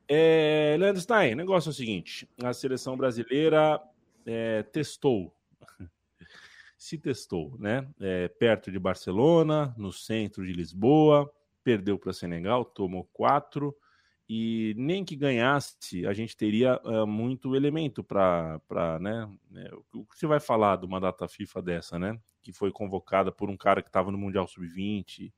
É, 0.09 0.77
Leandro 0.79 1.01
Stein, 1.01 1.33
o 1.33 1.37
negócio 1.37 1.69
é 1.69 1.73
o 1.73 1.75
seguinte: 1.75 2.29
a 2.43 2.53
seleção 2.53 2.97
brasileira 2.97 3.81
é, 4.27 4.63
testou, 4.65 5.35
se 6.77 6.99
testou, 6.99 7.57
né? 7.59 7.87
É, 8.01 8.29
perto 8.29 8.71
de 8.71 8.79
Barcelona, 8.79 9.75
no 9.79 9.93
centro 9.93 10.45
de 10.45 10.53
Lisboa, 10.53 11.33
perdeu 11.65 11.99
para 11.99 12.13
Senegal, 12.13 12.65
tomou 12.65 13.09
quatro 13.13 13.75
e 14.29 14.75
nem 14.77 15.05
que 15.05 15.17
ganhasse, 15.17 16.07
a 16.07 16.13
gente 16.13 16.37
teria 16.37 16.81
uh, 16.85 17.07
muito 17.07 17.55
elemento 17.55 18.03
para, 18.03 18.61
né, 19.01 19.29
né? 19.51 19.69
O 19.93 20.05
que 20.05 20.19
você 20.19 20.27
vai 20.27 20.41
falar 20.41 20.77
de 20.77 20.87
uma 20.87 21.01
data 21.01 21.29
FIFA 21.29 21.63
dessa, 21.63 21.99
né? 21.99 22.19
Que 22.43 22.53
foi 22.53 22.71
convocada 22.71 23.31
por 23.31 23.51
um 23.51 23.57
cara 23.57 23.83
que 23.83 23.89
estava 23.89 24.11
no 24.11 24.19
Mundial 24.19 24.47
Sub-20 24.47 25.33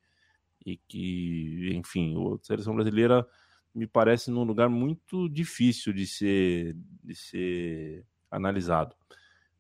e 0.65 0.77
que, 0.77 1.71
enfim, 1.75 2.15
a 2.35 2.45
seleção 2.45 2.75
brasileira 2.75 3.27
me 3.75 3.87
parece 3.87 4.31
num 4.31 4.45
lugar 4.45 4.69
muito 4.69 5.29
difícil 5.29 5.93
de 5.93 6.07
ser, 6.07 6.77
de 7.03 7.15
ser 7.15 8.07
analisado. 8.31 8.95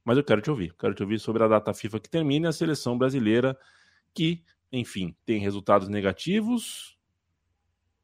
Mas 0.04 0.16
eu 0.18 0.24
quero 0.24 0.40
te 0.40 0.50
ouvir, 0.50 0.74
quero 0.78 0.94
te 0.94 1.02
ouvir 1.02 1.18
sobre 1.18 1.42
a 1.42 1.48
data 1.48 1.72
FIFA 1.72 1.98
que 1.98 2.10
termina 2.10 2.46
e 2.46 2.50
a 2.50 2.52
seleção 2.52 2.96
brasileira 2.96 3.58
que, 4.14 4.44
enfim, 4.70 5.16
tem 5.24 5.40
resultados 5.40 5.88
negativos. 5.88 6.96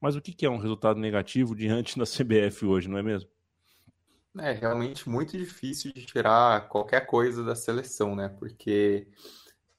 Mas 0.01 0.17
o 0.17 0.21
que 0.21 0.47
é 0.47 0.51
um 0.51 0.57
resultado 0.57 0.99
negativo 0.99 1.55
diante 1.55 1.99
da 1.99 2.05
CBF 2.05 2.65
hoje, 2.65 2.89
não 2.89 2.97
é 2.97 3.03
mesmo? 3.03 3.29
É 4.39 4.53
realmente 4.53 5.09
muito 5.09 5.37
difícil 5.37 5.93
de 5.93 6.07
tirar 6.07 6.69
qualquer 6.69 7.05
coisa 7.05 7.45
da 7.45 7.57
seleção, 7.57 8.15
né? 8.15 8.29
Porque, 8.29 9.09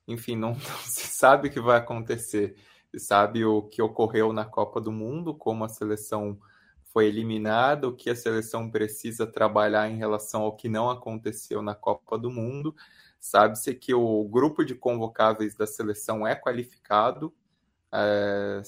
enfim, 0.08 0.36
não, 0.36 0.52
não 0.54 0.78
se 0.84 1.08
sabe 1.08 1.48
o 1.48 1.52
que 1.52 1.60
vai 1.60 1.78
acontecer. 1.78 2.56
Se 2.92 3.00
sabe 3.00 3.46
o 3.46 3.64
que 3.64 3.82
ocorreu 3.82 4.34
na 4.34 4.46
Copa 4.46 4.82
do 4.82 4.92
Mundo, 4.92 5.34
como 5.34 5.64
a 5.64 5.70
seleção 5.70 6.38
foi 6.92 7.08
eliminada, 7.08 7.88
o 7.88 7.96
que 7.96 8.10
a 8.10 8.16
seleção 8.16 8.70
precisa 8.70 9.26
trabalhar 9.26 9.90
em 9.90 9.96
relação 9.96 10.42
ao 10.42 10.56
que 10.56 10.68
não 10.68 10.90
aconteceu 10.90 11.62
na 11.62 11.74
Copa 11.74 12.18
do 12.18 12.30
Mundo. 12.30 12.76
Sabe-se 13.18 13.74
que 13.74 13.94
o 13.94 14.24
grupo 14.26 14.66
de 14.66 14.76
convocáveis 14.76 15.56
da 15.56 15.66
seleção 15.66 16.28
é 16.28 16.36
qualificado, 16.36 17.34
é, 17.94 18.62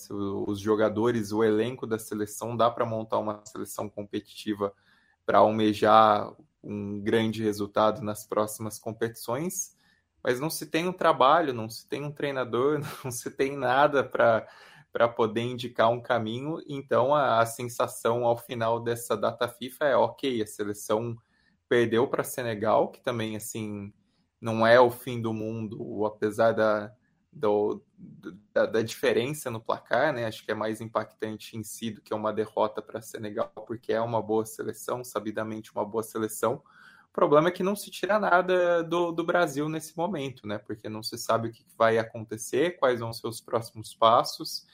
os 0.47 0.59
jogadores, 0.59 1.31
o 1.31 1.43
elenco 1.43 1.87
da 1.87 1.97
seleção, 1.97 2.57
dá 2.57 2.69
para 2.69 2.85
montar 2.85 3.19
uma 3.19 3.41
seleção 3.45 3.89
competitiva 3.89 4.73
para 5.25 5.39
almejar 5.39 6.33
um 6.63 6.99
grande 6.99 7.43
resultado 7.43 8.01
nas 8.01 8.25
próximas 8.25 8.79
competições, 8.79 9.75
mas 10.23 10.39
não 10.39 10.49
se 10.49 10.65
tem 10.65 10.87
um 10.87 10.93
trabalho, 10.93 11.53
não 11.53 11.69
se 11.69 11.87
tem 11.87 12.03
um 12.03 12.11
treinador, 12.11 12.79
não 13.03 13.11
se 13.11 13.31
tem 13.31 13.57
nada 13.57 14.03
para 14.03 14.47
para 14.93 15.07
poder 15.07 15.41
indicar 15.41 15.89
um 15.89 15.99
caminho. 15.99 16.61
Então 16.67 17.15
a, 17.15 17.39
a, 17.39 17.45
sensação 17.47 18.25
ao 18.25 18.37
final 18.37 18.79
dessa 18.79 19.17
data 19.17 19.47
FIFA 19.47 19.85
é 19.85 19.95
ok, 19.95 20.39
a 20.39 20.45
seleção 20.45 21.17
perdeu 21.67 22.07
para 22.07 22.23
Senegal, 22.23 22.91
que 22.91 23.01
também 23.01 23.35
assim 23.35 23.91
não 24.39 24.67
é 24.67 24.79
o 24.79 24.91
fim 24.91 25.19
do 25.19 25.33
mundo, 25.33 26.05
apesar 26.05 26.51
da, 26.51 26.93
do, 27.35 27.83
da, 28.53 28.65
da, 28.65 28.81
diferença 28.81 29.49
no 29.49 29.59
placar, 29.59 30.13
né? 30.13 30.25
Acho 30.25 30.45
que 30.45 30.51
é 30.51 30.55
mais 30.55 30.79
impactante 30.81 31.57
em 31.57 31.63
si 31.63 31.91
do 31.91 32.01
que 32.01 32.13
uma 32.13 32.31
derrota 32.31 32.81
para 32.81 33.01
Senegal, 33.01 33.51
porque 33.67 33.91
é 33.91 33.99
uma 33.99 34.21
boa 34.21 34.45
seleção, 34.45 35.03
sabidamente 35.03 35.71
uma 35.73 35.85
boa 35.85 36.03
seleção. 36.03 36.61
O 37.09 37.13
problema 37.13 37.49
é 37.49 37.51
que 37.51 37.63
não 37.63 37.75
se 37.75 37.91
tira 37.91 38.19
nada 38.19 38.83
do, 38.83 39.11
do 39.11 39.23
Brasil 39.23 39.67
nesse 39.67 39.97
momento, 39.97 40.47
né? 40.47 40.57
Porque 40.57 40.87
não 40.87 41.03
se 41.03 41.17
sabe 41.17 41.49
o 41.49 41.51
que 41.51 41.65
vai 41.77 41.97
acontecer, 41.97 42.77
quais 42.77 42.99
vão 42.99 43.11
ser 43.11 43.27
os 43.27 43.41
próximos 43.41 43.93
passos. 43.93 44.65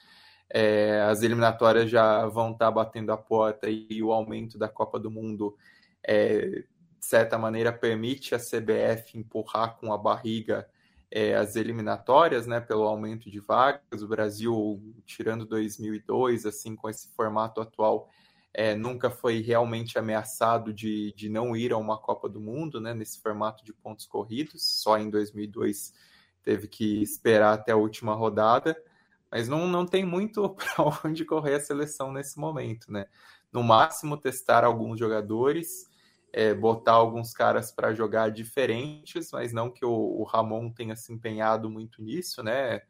É, 0.48 1.02
as 1.02 1.22
eliminatórias 1.22 1.90
já 1.90 2.26
vão 2.26 2.52
estar 2.52 2.66
tá 2.66 2.70
batendo 2.70 3.12
a 3.12 3.16
porta 3.16 3.68
e 3.70 4.02
o 4.02 4.12
aumento 4.12 4.58
da 4.58 4.68
Copa 4.68 4.98
do 4.98 5.10
Mundo, 5.10 5.56
é, 6.02 6.64
de 6.98 7.06
certa 7.06 7.38
maneira, 7.38 7.72
permite 7.72 8.34
a 8.34 8.38
CBF 8.38 9.16
empurrar 9.16 9.76
com 9.76 9.92
a 9.92 9.98
barriga 9.98 10.68
é, 11.10 11.34
as 11.34 11.56
eliminatórias, 11.56 12.46
né, 12.46 12.60
pelo 12.60 12.84
aumento 12.84 13.30
de 13.30 13.40
vagas. 13.40 14.02
O 14.02 14.08
Brasil, 14.08 14.80
tirando 15.04 15.44
2002, 15.44 16.46
assim, 16.46 16.76
com 16.76 16.88
esse 16.88 17.08
formato 17.08 17.60
atual, 17.60 18.08
é, 18.54 18.74
nunca 18.74 19.10
foi 19.10 19.40
realmente 19.40 19.98
ameaçado 19.98 20.72
de, 20.72 21.12
de 21.14 21.28
não 21.28 21.56
ir 21.56 21.72
a 21.72 21.76
uma 21.76 21.98
Copa 21.98 22.28
do 22.28 22.40
Mundo, 22.40 22.80
né, 22.80 22.94
nesse 22.94 23.20
formato 23.20 23.64
de 23.64 23.72
pontos 23.72 24.06
corridos. 24.06 24.62
Só 24.62 24.98
em 24.98 25.10
2002 25.10 25.92
teve 26.42 26.68
que 26.68 27.02
esperar 27.02 27.54
até 27.54 27.72
a 27.72 27.76
última 27.76 28.14
rodada. 28.14 28.80
Mas 29.30 29.48
não, 29.48 29.66
não 29.68 29.86
tem 29.86 30.04
muito 30.04 30.48
para 30.54 31.00
onde 31.04 31.24
correr 31.24 31.54
a 31.54 31.60
seleção 31.60 32.12
nesse 32.12 32.38
momento, 32.38 32.90
né? 32.92 33.06
No 33.52 33.62
máximo, 33.62 34.16
testar 34.16 34.64
alguns 34.64 34.98
jogadores, 34.98 35.89
é, 36.32 36.54
botar 36.54 36.92
alguns 36.92 37.32
caras 37.32 37.72
para 37.72 37.94
jogar 37.94 38.30
diferentes, 38.30 39.30
mas 39.32 39.52
não 39.52 39.70
que 39.70 39.84
o, 39.84 39.90
o, 39.90 40.24
Ramon 40.24 40.70
tenha 40.70 40.94
se 40.94 41.12
empenhado 41.12 41.68
muito 41.68 42.02
nisso, 42.02 42.42
né? 42.42 42.82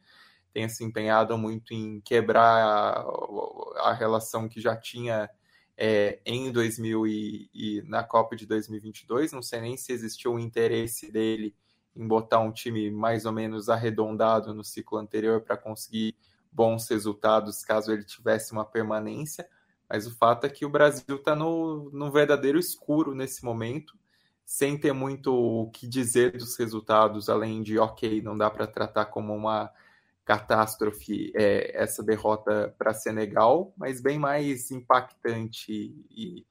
Tenha 0.53 0.69
se 0.69 0.85
empenhado 0.85 1.37
muito 1.39 1.73
em 1.73 2.01
quebrar 2.01 2.67
a, 2.67 3.91
a 3.91 3.93
relação 3.93 4.49
que 4.49 4.61
já 4.61 4.77
tinha 4.77 5.31
é, 5.77 6.21
em 6.27 6.53
2000 6.53 7.07
e, 7.07 7.51
e, 7.55 7.83
na 7.83 8.03
Copa 8.03 8.37
de 8.37 8.47
2022. 8.47 9.33
Não 9.33 9.43
sei 9.43 9.61
nem 9.61 9.77
se 9.77 9.93
existiu 9.93 10.33
um 10.33 10.39
interesse 10.39 11.11
dele 11.11 11.55
em 11.97 12.07
botar 12.07 12.41
um 12.41 12.53
time 12.53 12.91
mais 12.91 13.25
ou 13.25 13.33
menos 13.33 13.69
arredondado 13.69 14.55
no 14.55 14.63
ciclo 14.65 14.99
anterior 14.99 15.41
para 15.41 15.57
conseguir 15.57 16.15
bons 16.53 16.89
resultados 16.89 17.65
caso 17.65 17.93
ele 17.93 18.05
tivesse 18.05 18.53
uma 18.53 18.65
permanência 18.65 19.49
mas 19.91 20.07
o 20.07 20.17
fato 20.17 20.47
é 20.47 20.49
que 20.49 20.65
o 20.65 20.71
Brasil 20.71 21.17
está 21.17 21.35
no, 21.35 21.91
no 21.91 22.13
verdadeiro 22.13 22.61
escuro 22.61 23.13
nesse 23.13 23.45
momento, 23.45 23.99
sem 24.45 24.79
ter 24.79 24.93
muito 24.93 25.35
o 25.35 25.71
que 25.71 25.89
dizer 25.89 26.33
dos 26.33 26.57
resultados, 26.57 27.29
além 27.29 27.61
de, 27.61 27.77
ok, 27.77 28.23
não 28.23 28.39
dá 28.39 28.49
para 28.49 28.69
tratar 28.69 29.07
como 29.07 29.35
uma 29.35 29.69
catástrofe 30.25 31.33
é, 31.35 31.77
essa 31.77 32.05
derrota 32.05 32.73
para 32.79 32.95
Senegal, 32.95 33.75
mas 33.77 34.01
bem 34.01 34.17
mais 34.17 34.71
impactante 34.71 35.73
e 36.09 36.47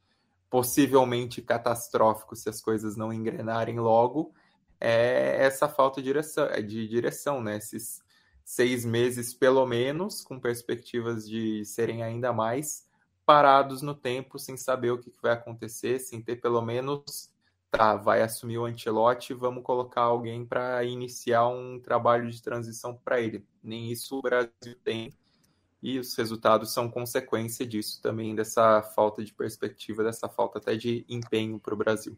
possivelmente 0.49 1.41
catastrófico 1.41 2.35
se 2.35 2.49
as 2.49 2.59
coisas 2.59 2.97
não 2.97 3.13
engrenarem 3.13 3.79
logo, 3.79 4.33
é 4.81 5.45
essa 5.45 5.69
falta 5.69 6.01
de 6.01 6.07
direção, 6.07 6.47
de 6.65 6.87
direção 6.87 7.41
né? 7.41 7.57
Esses 7.57 8.01
seis 8.43 8.83
meses, 8.83 9.33
pelo 9.33 9.65
menos, 9.65 10.23
com 10.23 10.39
perspectivas 10.39 11.27
de 11.27 11.63
serem 11.63 12.03
ainda 12.03 12.33
mais, 12.33 12.88
parados 13.29 13.83
no 13.83 13.93
tempo, 13.93 14.39
sem 14.39 14.57
saber 14.57 14.89
o 14.89 14.97
que 14.97 15.13
vai 15.21 15.33
acontecer, 15.33 15.99
sem 15.99 16.19
ter 16.19 16.37
pelo 16.37 16.63
menos, 16.63 17.29
tá, 17.69 17.95
vai 17.95 18.23
assumir 18.23 18.57
o 18.57 18.65
Antelote, 18.65 19.35
vamos 19.35 19.61
colocar 19.61 20.01
alguém 20.01 20.43
para 20.43 20.83
iniciar 20.83 21.47
um 21.47 21.79
trabalho 21.79 22.27
de 22.31 22.41
transição 22.41 22.99
para 23.05 23.21
ele. 23.21 23.45
Nem 23.63 23.91
isso 23.91 24.17
o 24.17 24.21
Brasil 24.23 24.75
tem. 24.83 25.13
E 25.79 25.99
os 25.99 26.15
resultados 26.15 26.73
são 26.73 26.89
consequência 26.89 27.67
disso 27.67 28.01
também, 28.01 28.33
dessa 28.33 28.81
falta 28.81 29.23
de 29.23 29.31
perspectiva, 29.31 30.03
dessa 30.03 30.27
falta 30.27 30.57
até 30.57 30.75
de 30.75 31.05
empenho 31.07 31.59
para 31.59 31.75
o 31.75 31.77
Brasil. 31.77 32.17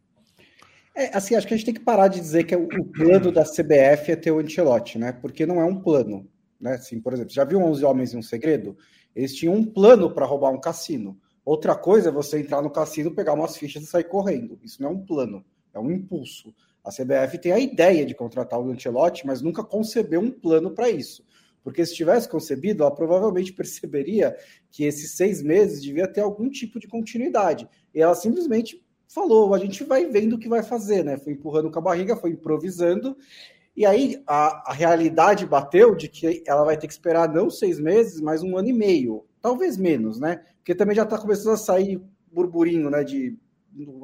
É, 0.95 1.13
assim, 1.13 1.35
acho 1.35 1.45
que 1.45 1.53
a 1.53 1.57
gente 1.57 1.65
tem 1.65 1.73
que 1.73 1.81
parar 1.81 2.07
de 2.07 2.21
dizer 2.21 2.45
que 2.45 2.55
o 2.55 2.85
plano 2.85 3.33
da 3.33 3.43
CBF 3.43 4.13
é 4.13 4.15
ter 4.15 4.31
o 4.31 4.39
Ancelotti, 4.39 4.97
né? 4.97 5.11
Porque 5.11 5.45
não 5.45 5.59
é 5.59 5.65
um 5.65 5.77
plano, 5.81 6.25
né? 6.57 6.75
Assim, 6.75 7.01
por 7.01 7.11
exemplo, 7.11 7.33
já 7.33 7.43
viu 7.43 7.59
11 7.59 7.83
Homens 7.83 8.13
e 8.13 8.17
um 8.17 8.21
Segredo? 8.21 8.77
Eles 9.15 9.35
tinham 9.35 9.53
um 9.53 9.65
plano 9.65 10.13
para 10.13 10.25
roubar 10.25 10.51
um 10.51 10.59
cassino. 10.59 11.17
Outra 11.43 11.75
coisa 11.75 12.09
é 12.09 12.11
você 12.11 12.39
entrar 12.39 12.61
no 12.61 12.69
cassino, 12.69 13.13
pegar 13.13 13.33
umas 13.33 13.57
fichas 13.57 13.83
e 13.83 13.87
sair 13.87 14.03
correndo. 14.03 14.59
Isso 14.63 14.81
não 14.81 14.89
é 14.89 14.91
um 14.93 15.05
plano, 15.05 15.43
é 15.73 15.79
um 15.79 15.91
impulso. 15.91 16.53
A 16.83 16.89
CBF 16.89 17.37
tem 17.39 17.51
a 17.51 17.59
ideia 17.59 18.05
de 18.05 18.15
contratar 18.15 18.59
o 18.59 18.69
Ancelotti, 18.69 19.25
mas 19.25 19.41
nunca 19.41 19.63
concebeu 19.63 20.19
um 20.19 20.31
plano 20.31 20.71
para 20.71 20.89
isso. 20.89 21.23
Porque 21.63 21.85
se 21.85 21.95
tivesse 21.95 22.27
concebido, 22.27 22.83
ela 22.83 22.93
provavelmente 22.93 23.53
perceberia 23.53 24.35
que 24.69 24.83
esses 24.83 25.11
seis 25.11 25.41
meses 25.41 25.81
devia 25.81 26.07
ter 26.07 26.21
algum 26.21 26.49
tipo 26.49 26.79
de 26.79 26.87
continuidade. 26.87 27.67
E 27.93 28.01
ela 28.01 28.15
simplesmente 28.15 28.83
falou: 29.07 29.53
a 29.53 29.59
gente 29.59 29.83
vai 29.83 30.05
vendo 30.05 30.33
o 30.33 30.39
que 30.39 30.49
vai 30.49 30.63
fazer, 30.63 31.03
né? 31.03 31.17
Foi 31.17 31.33
empurrando 31.33 31.71
com 31.71 31.79
a 31.79 31.83
barriga, 31.83 32.15
foi 32.15 32.31
improvisando. 32.31 33.15
E 33.75 33.85
aí 33.85 34.21
a, 34.27 34.71
a, 34.71 34.73
realidade 34.73 35.45
bateu 35.45 35.95
de 35.95 36.09
que 36.09 36.43
ela 36.45 36.63
vai 36.63 36.77
ter 36.77 36.87
que 36.87 36.93
esperar 36.93 37.31
não 37.31 37.49
seis 37.49 37.79
meses, 37.79 38.19
mas 38.19 38.43
um 38.43 38.57
ano 38.57 38.67
e 38.67 38.73
meio, 38.73 39.25
talvez 39.41 39.77
menos, 39.77 40.19
né? 40.19 40.43
Porque 40.57 40.75
também 40.75 40.95
já 40.95 41.03
está 41.03 41.17
começando 41.17 41.53
a 41.53 41.57
sair 41.57 42.01
burburinho, 42.31 42.89
né? 42.89 43.03
De 43.03 43.37
do 43.71 44.01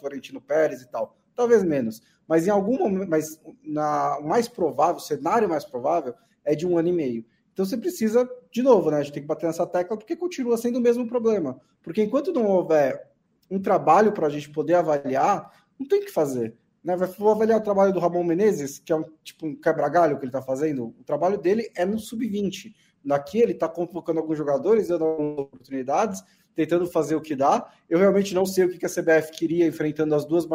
Florentino 0.00 0.40
Pérez 0.40 0.80
e 0.80 0.90
tal, 0.90 1.16
talvez 1.34 1.62
menos. 1.62 2.00
Mas 2.26 2.46
em 2.46 2.50
algum 2.50 2.78
momento, 2.78 3.08
mas 3.08 3.38
na, 3.62 4.18
o 4.18 4.26
mais 4.26 4.48
provável, 4.48 4.96
o 4.96 5.00
cenário 5.00 5.48
mais 5.48 5.64
provável 5.64 6.14
é 6.44 6.54
de 6.54 6.66
um 6.66 6.78
ano 6.78 6.88
e 6.88 6.92
meio. 6.92 7.24
Então 7.52 7.64
você 7.64 7.76
precisa, 7.76 8.28
de 8.50 8.62
novo, 8.62 8.90
né? 8.90 8.98
A 8.98 9.02
gente 9.02 9.12
tem 9.12 9.22
que 9.22 9.28
bater 9.28 9.46
nessa 9.46 9.66
tecla 9.66 9.96
porque 9.96 10.16
continua 10.16 10.56
sendo 10.56 10.78
o 10.78 10.82
mesmo 10.82 11.06
problema. 11.06 11.60
Porque 11.82 12.02
enquanto 12.02 12.32
não 12.32 12.46
houver 12.46 13.10
um 13.50 13.60
trabalho 13.60 14.12
para 14.12 14.26
a 14.26 14.30
gente 14.30 14.50
poder 14.50 14.74
avaliar, 14.74 15.52
não 15.78 15.86
tem 15.86 16.00
o 16.00 16.04
que 16.04 16.10
fazer. 16.10 16.56
Né? 16.84 16.94
Vou 16.96 17.30
avaliar 17.30 17.58
o 17.58 17.62
trabalho 17.62 17.92
do 17.92 17.98
Ramon 17.98 18.22
Menezes, 18.22 18.78
que 18.78 18.92
é 18.92 18.96
um 18.96 19.04
tipo 19.24 19.46
um 19.46 19.56
quebra-galho 19.56 20.18
que 20.18 20.24
ele 20.24 20.28
está 20.28 20.42
fazendo. 20.42 20.94
O 21.00 21.04
trabalho 21.04 21.38
dele 21.38 21.70
é 21.74 21.86
no 21.86 21.98
sub-20. 21.98 22.74
Daqui 23.02 23.38
ele 23.38 23.52
está 23.52 23.68
convocando 23.68 24.20
alguns 24.20 24.36
jogadores, 24.36 24.88
dando 24.88 25.04
oportunidades, 25.04 26.22
tentando 26.54 26.86
fazer 26.86 27.16
o 27.16 27.20
que 27.20 27.34
dá. 27.34 27.72
Eu 27.88 27.98
realmente 27.98 28.34
não 28.34 28.44
sei 28.44 28.64
o 28.64 28.68
que 28.68 28.84
a 28.84 28.88
CBF 28.88 29.32
queria 29.32 29.66
enfrentando 29.66 30.14
as 30.14 30.26
duas 30.26 30.46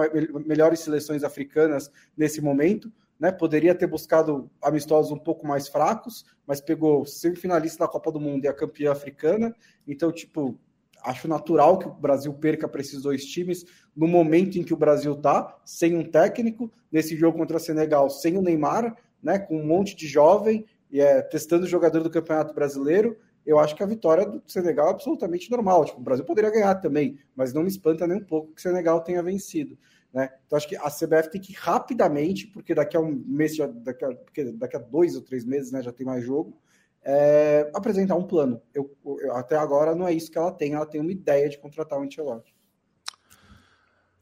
melhores 0.46 0.80
seleções 0.82 1.24
africanas 1.24 1.92
nesse 2.16 2.42
momento. 2.42 2.92
Né? 3.20 3.32
Poderia 3.32 3.76
ter 3.76 3.88
buscado 3.88 4.50
amistosos 4.62 5.12
um 5.12 5.18
pouco 5.18 5.46
mais 5.46 5.68
fracos, 5.68 6.26
mas 6.48 6.62
pegou 6.62 7.06
semifinalista 7.06 7.86
da 7.86 7.92
Copa 7.92 8.12
do 8.12 8.20
Mundo 8.20 8.46
e 8.46 8.48
a 8.48 8.54
campeã 8.54 8.92
africana. 8.92 9.54
Então, 9.86 10.12
tipo, 10.12 10.58
acho 11.04 11.28
natural 11.28 11.78
que 11.78 11.88
o 11.88 11.94
Brasil 11.94 12.34
perca 12.34 12.68
para 12.68 12.82
esses 12.82 13.02
dois 13.02 13.26
times 13.26 13.66
no 14.00 14.08
momento 14.08 14.58
em 14.58 14.64
que 14.64 14.74
o 14.74 14.78
Brasil 14.78 15.12
está, 15.12 15.60
sem 15.66 15.94
um 15.94 16.06
técnico, 16.06 16.72
nesse 16.90 17.18
jogo 17.18 17.38
contra 17.38 17.60
Senegal, 17.60 18.10
sem 18.10 18.38
o 18.38 18.42
Neymar, 18.42 18.96
né, 19.22 19.38
com 19.38 19.60
um 19.60 19.66
monte 19.66 19.94
de 19.94 20.08
jovem, 20.08 20.66
e 20.90 21.02
é, 21.02 21.22
testando 21.22 21.66
o 21.66 21.68
jogador 21.68 22.02
do 22.02 22.10
Campeonato 22.10 22.54
Brasileiro. 22.54 23.18
Eu 23.46 23.60
acho 23.60 23.76
que 23.76 23.84
a 23.84 23.86
vitória 23.86 24.26
do 24.26 24.42
Senegal 24.48 24.88
é 24.88 24.92
absolutamente 24.92 25.52
normal. 25.52 25.84
Tipo, 25.84 26.00
o 26.00 26.04
Brasil 26.04 26.24
poderia 26.24 26.50
ganhar 26.50 26.76
também, 26.76 27.20
mas 27.36 27.54
não 27.54 27.62
me 27.62 27.68
espanta 27.68 28.08
nem 28.08 28.20
um 28.20 28.24
pouco 28.24 28.54
que 28.54 28.60
o 28.60 28.62
Senegal 28.62 29.02
tenha 29.02 29.22
vencido. 29.22 29.78
Né? 30.14 30.30
Então, 30.46 30.56
acho 30.56 30.70
que 30.70 30.78
a 30.78 30.90
CBF 30.90 31.30
tem 31.30 31.42
que 31.42 31.52
rapidamente, 31.52 32.48
porque 32.48 32.74
daqui 32.74 32.96
a 32.96 33.02
um 33.02 33.22
mês, 33.28 33.54
já, 33.54 33.68
daqui, 33.68 34.06
a, 34.06 34.12
daqui 34.54 34.78
a 34.78 34.80
dois 34.80 35.14
ou 35.18 35.22
três 35.22 35.44
meses 35.44 35.74
né, 35.74 35.82
já 35.84 35.92
tem 35.92 36.06
mais 36.06 36.24
jogo, 36.24 36.58
é, 37.04 37.70
apresentar 37.74 38.16
um 38.16 38.24
plano. 38.24 38.62
Eu, 38.74 38.96
eu, 39.06 39.36
até 39.36 39.58
agora 39.58 39.94
não 39.94 40.08
é 40.08 40.14
isso 40.14 40.32
que 40.32 40.38
ela 40.38 40.54
tem, 40.54 40.74
ela 40.74 40.86
tem 40.86 41.02
uma 41.02 41.12
ideia 41.12 41.50
de 41.50 41.58
contratar 41.58 42.00
o 42.00 42.04
Ancelotti. 42.04 42.58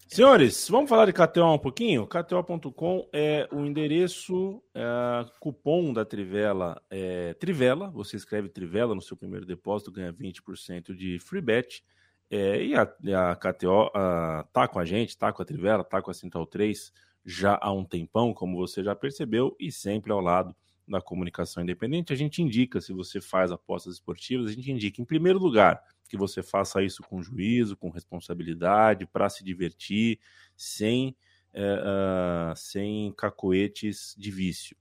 Senhores, 0.07 0.69
vamos 0.69 0.89
falar 0.89 1.05
de 1.05 1.13
KTO 1.13 1.53
um 1.53 1.59
pouquinho? 1.59 2.07
KTO.com 2.07 3.09
é 3.11 3.47
o 3.51 3.65
endereço, 3.65 4.63
é, 4.73 5.25
cupom 5.39 5.91
da 5.91 6.05
Trivela 6.05 6.81
é 6.89 7.33
Trivela. 7.33 7.91
Você 7.91 8.15
escreve 8.15 8.47
Trivela 8.47 8.95
no 8.95 9.01
seu 9.01 9.17
primeiro 9.17 9.45
depósito, 9.45 9.91
ganha 9.91 10.13
20% 10.13 10.95
de 10.95 11.19
free 11.19 11.41
bet. 11.41 11.83
É, 12.29 12.63
e 12.63 12.73
a, 12.73 12.81
a 12.81 13.35
KTO 13.35 13.91
a, 13.93 14.45
tá 14.53 14.67
com 14.67 14.79
a 14.79 14.85
gente, 14.85 15.17
tá 15.17 15.31
com 15.31 15.41
a 15.41 15.45
Trivela, 15.45 15.83
tá 15.83 16.01
com 16.01 16.09
a 16.09 16.13
Central 16.13 16.45
3 16.45 16.91
já 17.25 17.59
há 17.61 17.71
um 17.73 17.83
tempão, 17.83 18.33
como 18.33 18.55
você 18.55 18.81
já 18.81 18.95
percebeu, 18.95 19.55
e 19.59 19.69
sempre 19.69 20.13
ao 20.13 20.21
lado 20.21 20.55
da 20.87 21.01
comunicação 21.01 21.61
independente. 21.61 22.13
A 22.13 22.15
gente 22.15 22.41
indica, 22.41 22.79
se 22.79 22.93
você 22.93 23.19
faz 23.19 23.51
apostas 23.51 23.95
esportivas, 23.95 24.47
a 24.47 24.53
gente 24.53 24.71
indica, 24.71 25.01
em 25.01 25.05
primeiro 25.05 25.37
lugar, 25.37 25.83
que 26.07 26.17
você 26.17 26.41
faça 26.41 26.81
isso 26.81 27.03
com 27.03 27.21
juízo, 27.21 27.77
com 27.77 27.89
responsabilidade, 27.89 29.05
para 29.05 29.29
se 29.29 29.43
divertir, 29.43 30.19
sem, 30.55 31.15
é, 31.53 31.75
uh, 31.75 32.55
sem 32.55 33.11
cacoetes 33.13 34.15
de 34.17 34.31
vício. 34.31 34.75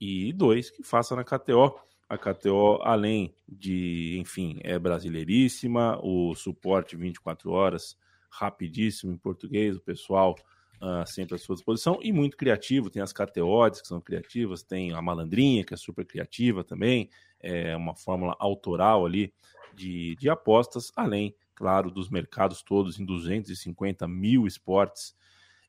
E 0.00 0.32
dois, 0.32 0.70
que 0.70 0.82
faça 0.82 1.14
na 1.14 1.24
KTO. 1.24 1.78
A 2.08 2.18
KTO, 2.18 2.80
além 2.82 3.34
de, 3.48 4.18
enfim, 4.18 4.58
é 4.64 4.78
brasileiríssima, 4.78 6.00
o 6.02 6.34
suporte 6.34 6.96
24 6.96 7.50
horas, 7.52 7.96
rapidíssimo 8.28 9.12
em 9.12 9.16
português, 9.16 9.76
o 9.76 9.80
pessoal 9.80 10.34
uh, 10.80 11.06
sempre 11.06 11.36
à 11.36 11.38
sua 11.38 11.54
disposição, 11.54 12.00
e 12.02 12.12
muito 12.12 12.36
criativo. 12.36 12.90
Tem 12.90 13.02
as 13.02 13.12
KTOs 13.12 13.80
que 13.80 13.86
são 13.86 14.00
criativas, 14.00 14.62
tem 14.62 14.92
a 14.92 15.00
Malandrinha, 15.00 15.64
que 15.64 15.74
é 15.74 15.76
super 15.76 16.04
criativa 16.04 16.64
também, 16.64 17.08
é 17.38 17.76
uma 17.76 17.94
fórmula 17.94 18.36
autoral 18.38 19.06
ali 19.06 19.32
de, 19.80 20.14
de 20.16 20.28
apostas, 20.28 20.92
além, 20.94 21.34
claro, 21.54 21.90
dos 21.90 22.10
mercados 22.10 22.62
todos 22.62 23.00
em 23.00 23.04
250 23.04 24.06
mil 24.06 24.46
esportes 24.46 25.14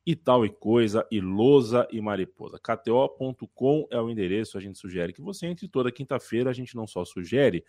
e 0.05 0.15
tal 0.15 0.45
e 0.45 0.49
coisa, 0.49 1.07
e 1.09 1.21
lousa 1.21 1.87
e 1.91 2.01
mariposa. 2.01 2.59
KTO.com 2.59 3.87
é 3.89 4.01
o 4.01 4.09
endereço, 4.09 4.57
a 4.57 4.61
gente 4.61 4.77
sugere 4.77 5.13
que 5.13 5.21
você 5.21 5.47
entre. 5.47 5.67
Toda 5.67 5.91
quinta-feira 5.91 6.49
a 6.49 6.53
gente 6.53 6.75
não 6.75 6.85
só 6.87 7.05
sugere 7.05 7.63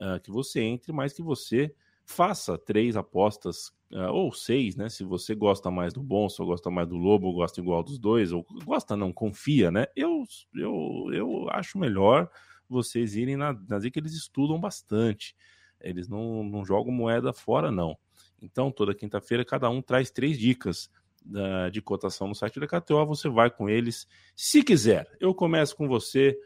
uh, 0.00 0.20
que 0.22 0.30
você 0.30 0.60
entre, 0.60 0.92
mas 0.92 1.12
que 1.12 1.22
você 1.22 1.74
faça 2.04 2.56
três 2.56 2.96
apostas, 2.96 3.68
uh, 3.90 4.12
ou 4.12 4.32
seis, 4.32 4.76
né? 4.76 4.88
Se 4.88 5.02
você 5.02 5.34
gosta 5.34 5.70
mais 5.70 5.92
do 5.92 6.02
Bonso, 6.02 6.44
gosta 6.44 6.70
mais 6.70 6.86
do 6.86 6.96
Lobo, 6.96 7.32
gosta 7.32 7.60
igual 7.60 7.82
dos 7.82 7.98
dois, 7.98 8.32
ou 8.32 8.46
gosta 8.64 8.96
não, 8.96 9.12
confia, 9.12 9.70
né? 9.70 9.86
Eu, 9.96 10.24
eu, 10.54 11.10
eu 11.12 11.50
acho 11.50 11.78
melhor 11.78 12.30
vocês 12.68 13.16
irem 13.16 13.36
na, 13.36 13.52
na 13.66 13.80
que 13.90 13.98
eles 13.98 14.12
estudam 14.12 14.60
bastante. 14.60 15.34
Eles 15.80 16.08
não, 16.08 16.42
não 16.42 16.64
jogam 16.64 16.92
moeda 16.92 17.32
fora, 17.32 17.70
não. 17.70 17.96
Então, 18.40 18.70
toda 18.70 18.94
quinta-feira, 18.94 19.44
cada 19.44 19.68
um 19.68 19.82
traz 19.82 20.10
três 20.10 20.38
dicas 20.38 20.90
da, 21.24 21.68
de 21.68 21.80
cotação 21.82 22.28
no 22.28 22.34
site 22.34 22.60
da 22.60 22.66
KTO. 22.66 23.06
Você 23.06 23.28
vai 23.28 23.50
com 23.50 23.68
eles 23.68 24.06
se 24.36 24.62
quiser. 24.62 25.08
Eu 25.20 25.34
começo 25.34 25.76
com 25.76 25.88
você, 25.88 26.38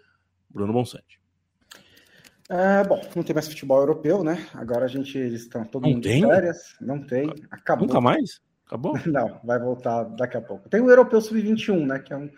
Bruno 0.49 0.73
Bonsante. 0.73 1.21
É, 2.49 2.85
bom, 2.85 3.01
não 3.17 3.23
tem 3.23 3.35
mais 3.35 3.49
futebol 3.49 3.79
europeu, 3.79 4.23
né? 4.23 4.47
Agora 4.53 4.85
a 4.85 4.89
gente 4.89 5.17
estão 5.19 5.65
todo 5.65 5.85
não 5.85 5.91
mundo 5.91 6.03
tem? 6.03 6.21
de 6.21 6.27
férias. 6.27 6.77
Não 6.81 7.01
tem. 7.01 7.33
Acabou. 7.51 7.87
Nunca 7.87 8.01
mais? 8.01 8.41
Acabou? 8.67 8.95
Não, 9.07 9.39
vai 9.45 9.59
voltar 9.59 10.05
daqui 10.05 10.37
a 10.37 10.41
pouco. 10.41 10.69
Tem 10.69 10.81
o 10.81 10.89
Europeu 10.89 11.21
Sub-21, 11.21 11.87
né? 11.87 11.99
Que 11.99 12.13
é 12.13 12.17
um, 12.17 12.31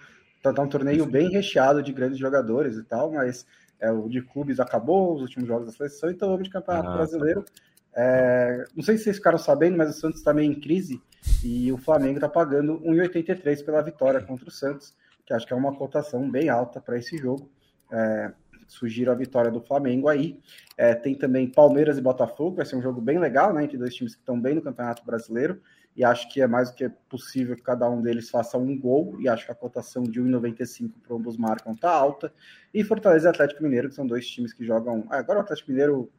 tá, 0.42 0.52
tá 0.52 0.62
um 0.62 0.68
torneio 0.68 1.06
bem 1.06 1.30
recheado 1.30 1.80
de 1.80 1.92
grandes 1.92 2.18
jogadores 2.18 2.76
e 2.76 2.82
tal, 2.82 3.12
mas 3.12 3.46
é, 3.84 3.92
o 3.92 4.08
de 4.08 4.22
clubes 4.22 4.58
acabou, 4.58 5.14
os 5.14 5.20
últimos 5.20 5.46
jogos 5.46 5.66
da 5.66 5.72
seleção, 5.72 6.10
então 6.10 6.30
vamos 6.30 6.44
de 6.44 6.50
Campeonato 6.50 6.88
ah, 6.88 6.94
Brasileiro. 6.94 7.42
Tá 7.42 7.52
é, 7.96 8.64
não 8.74 8.82
sei 8.82 8.96
se 8.96 9.04
vocês 9.04 9.16
ficaram 9.16 9.38
sabendo, 9.38 9.76
mas 9.76 9.90
o 9.90 10.00
Santos 10.00 10.18
está 10.18 10.32
meio 10.32 10.50
em 10.50 10.58
crise 10.58 11.00
e 11.44 11.70
o 11.70 11.76
Flamengo 11.76 12.14
está 12.14 12.28
pagando 12.28 12.80
1,83 12.80 13.64
pela 13.64 13.82
vitória 13.82 14.20
contra 14.22 14.48
o 14.48 14.50
Santos, 14.50 14.94
que 15.26 15.34
acho 15.34 15.46
que 15.46 15.52
é 15.52 15.56
uma 15.56 15.76
cotação 15.76 16.28
bem 16.30 16.48
alta 16.48 16.80
para 16.80 16.98
esse 16.98 17.16
jogo. 17.18 17.50
É, 17.92 18.32
sugiro 18.66 19.12
a 19.12 19.14
vitória 19.14 19.50
do 19.50 19.60
Flamengo 19.60 20.08
aí. 20.08 20.40
É, 20.76 20.94
tem 20.94 21.14
também 21.14 21.46
Palmeiras 21.46 21.98
e 21.98 22.00
Botafogo, 22.00 22.56
vai 22.56 22.64
ser 22.64 22.76
um 22.76 22.82
jogo 22.82 23.00
bem 23.00 23.18
legal, 23.18 23.52
né? 23.52 23.64
Entre 23.64 23.76
dois 23.76 23.94
times 23.94 24.14
que 24.14 24.20
estão 24.20 24.40
bem 24.40 24.54
no 24.54 24.62
Campeonato 24.62 25.04
Brasileiro 25.04 25.60
e 25.96 26.04
acho 26.04 26.28
que 26.28 26.40
é 26.40 26.46
mais 26.46 26.70
do 26.70 26.76
que 26.76 26.88
possível 27.08 27.54
que 27.54 27.62
cada 27.62 27.88
um 27.88 28.02
deles 28.02 28.28
faça 28.28 28.58
um 28.58 28.78
gol, 28.78 29.20
e 29.20 29.28
acho 29.28 29.46
que 29.46 29.52
a 29.52 29.54
cotação 29.54 30.02
de 30.02 30.20
1,95 30.20 30.92
para 31.02 31.16
ambos 31.16 31.36
marcam 31.36 31.72
está 31.72 31.90
alta. 31.90 32.32
E 32.72 32.82
Fortaleza 32.82 33.28
e 33.28 33.30
Atlético 33.30 33.62
Mineiro, 33.62 33.88
que 33.88 33.94
são 33.94 34.06
dois 34.06 34.26
times 34.26 34.52
que 34.52 34.64
jogam. 34.64 35.06
Ah, 35.08 35.18
agora 35.18 35.38
o 35.38 35.42
Atlético 35.42 35.70
Mineiro 35.70 36.10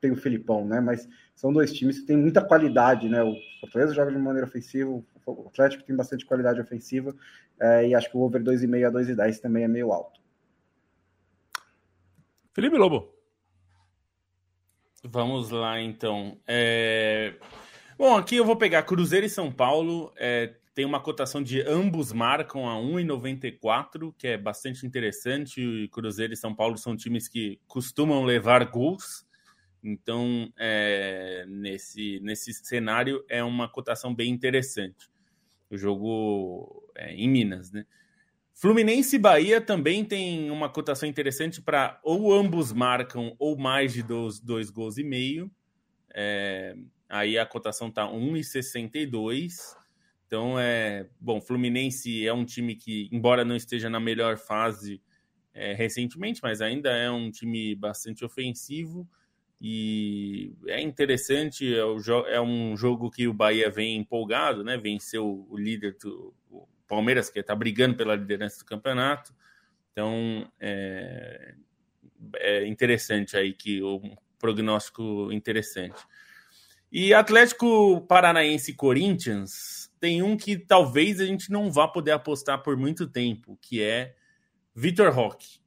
tem 0.00 0.10
o 0.10 0.16
Filipão, 0.16 0.66
né? 0.66 0.80
Mas 0.80 1.08
são 1.34 1.52
dois 1.52 1.72
times 1.72 2.00
que 2.00 2.06
têm 2.06 2.16
muita 2.16 2.44
qualidade, 2.44 3.08
né? 3.08 3.22
O 3.22 3.34
Fortaleza 3.60 3.94
joga 3.94 4.12
de 4.12 4.18
maneira 4.18 4.46
ofensiva, 4.46 4.90
o 4.90 5.04
Atlético 5.48 5.84
tem 5.84 5.96
bastante 5.96 6.26
qualidade 6.26 6.60
ofensiva, 6.60 7.14
é, 7.58 7.88
e 7.88 7.94
acho 7.94 8.10
que 8.10 8.16
o 8.16 8.20
over 8.20 8.42
2,5 8.42 8.86
a 8.86 8.90
2,10 8.92 9.40
também 9.40 9.64
é 9.64 9.68
meio 9.68 9.92
alto. 9.92 10.20
Felipe 12.52 12.76
Lobo. 12.76 13.14
Vamos 15.04 15.50
lá, 15.50 15.80
então. 15.80 16.38
É... 16.46 17.34
Bom, 17.98 18.14
aqui 18.14 18.36
eu 18.36 18.44
vou 18.44 18.56
pegar 18.56 18.82
Cruzeiro 18.82 19.24
e 19.24 19.30
São 19.30 19.50
Paulo. 19.50 20.12
É, 20.18 20.54
tem 20.74 20.84
uma 20.84 21.00
cotação 21.00 21.42
de 21.42 21.62
ambos 21.62 22.12
marcam 22.12 22.68
a 22.68 22.74
1,94, 22.74 24.14
que 24.18 24.28
é 24.28 24.36
bastante 24.36 24.86
interessante. 24.86 25.88
Cruzeiro 25.90 26.34
e 26.34 26.36
São 26.36 26.54
Paulo 26.54 26.76
são 26.76 26.94
times 26.94 27.26
que 27.26 27.58
costumam 27.66 28.22
levar 28.22 28.66
gols. 28.66 29.26
Então, 29.82 30.52
é, 30.58 31.46
nesse, 31.48 32.20
nesse 32.20 32.52
cenário, 32.52 33.24
é 33.30 33.42
uma 33.42 33.66
cotação 33.66 34.14
bem 34.14 34.30
interessante. 34.30 35.08
O 35.70 35.78
jogo 35.78 36.86
é 36.94 37.14
em 37.14 37.30
Minas, 37.30 37.72
né? 37.72 37.86
Fluminense 38.52 39.16
e 39.16 39.18
Bahia 39.18 39.58
também 39.58 40.04
tem 40.04 40.50
uma 40.50 40.68
cotação 40.68 41.08
interessante 41.08 41.62
para 41.62 41.98
ou 42.02 42.30
ambos 42.30 42.74
marcam 42.74 43.34
ou 43.38 43.56
mais 43.56 43.94
de 43.94 44.02
dois, 44.02 44.38
dois 44.38 44.68
gols 44.68 44.98
e 44.98 45.04
meio. 45.04 45.50
É, 46.14 46.74
Aí 47.08 47.38
a 47.38 47.46
cotação 47.46 47.90
tá 47.90 48.06
1,62. 48.06 49.76
Então 50.26 50.58
é 50.58 51.08
bom. 51.20 51.40
Fluminense 51.40 52.26
é 52.26 52.32
um 52.32 52.44
time 52.44 52.74
que, 52.74 53.08
embora 53.12 53.44
não 53.44 53.56
esteja 53.56 53.88
na 53.88 54.00
melhor 54.00 54.36
fase 54.36 55.00
é, 55.54 55.72
recentemente, 55.72 56.40
mas 56.42 56.60
ainda 56.60 56.90
é 56.90 57.10
um 57.10 57.30
time 57.30 57.74
bastante 57.74 58.24
ofensivo 58.24 59.08
e 59.60 60.54
é 60.66 60.80
interessante. 60.80 61.74
É, 61.74 61.84
o 61.84 61.98
é 62.26 62.40
um 62.40 62.76
jogo 62.76 63.10
que 63.10 63.26
o 63.26 63.32
Bahia 63.32 63.70
vem 63.70 63.96
empolgado, 63.96 64.62
né? 64.62 64.76
Venceu 64.76 65.46
o 65.48 65.56
líder 65.56 65.96
do 65.98 66.34
o 66.50 66.68
Palmeiras, 66.86 67.30
que 67.30 67.40
está 67.40 67.54
brigando 67.54 67.96
pela 67.96 68.14
liderança 68.14 68.58
do 68.58 68.64
campeonato. 68.64 69.34
Então 69.92 70.50
é, 70.60 71.54
é 72.34 72.66
interessante 72.66 73.36
aí 73.36 73.52
que 73.52 73.82
um 73.82 74.14
prognóstico 74.38 75.32
interessante. 75.32 76.04
E 76.98 77.12
Atlético 77.12 78.00
Paranaense 78.06 78.70
e 78.70 78.74
Corinthians 78.74 79.92
tem 80.00 80.22
um 80.22 80.34
que 80.34 80.56
talvez 80.56 81.20
a 81.20 81.26
gente 81.26 81.52
não 81.52 81.70
vá 81.70 81.86
poder 81.86 82.12
apostar 82.12 82.62
por 82.62 82.74
muito 82.74 83.06
tempo, 83.06 83.58
que 83.60 83.82
é 83.82 84.16
Vitor 84.74 85.12
Roque. 85.12 85.60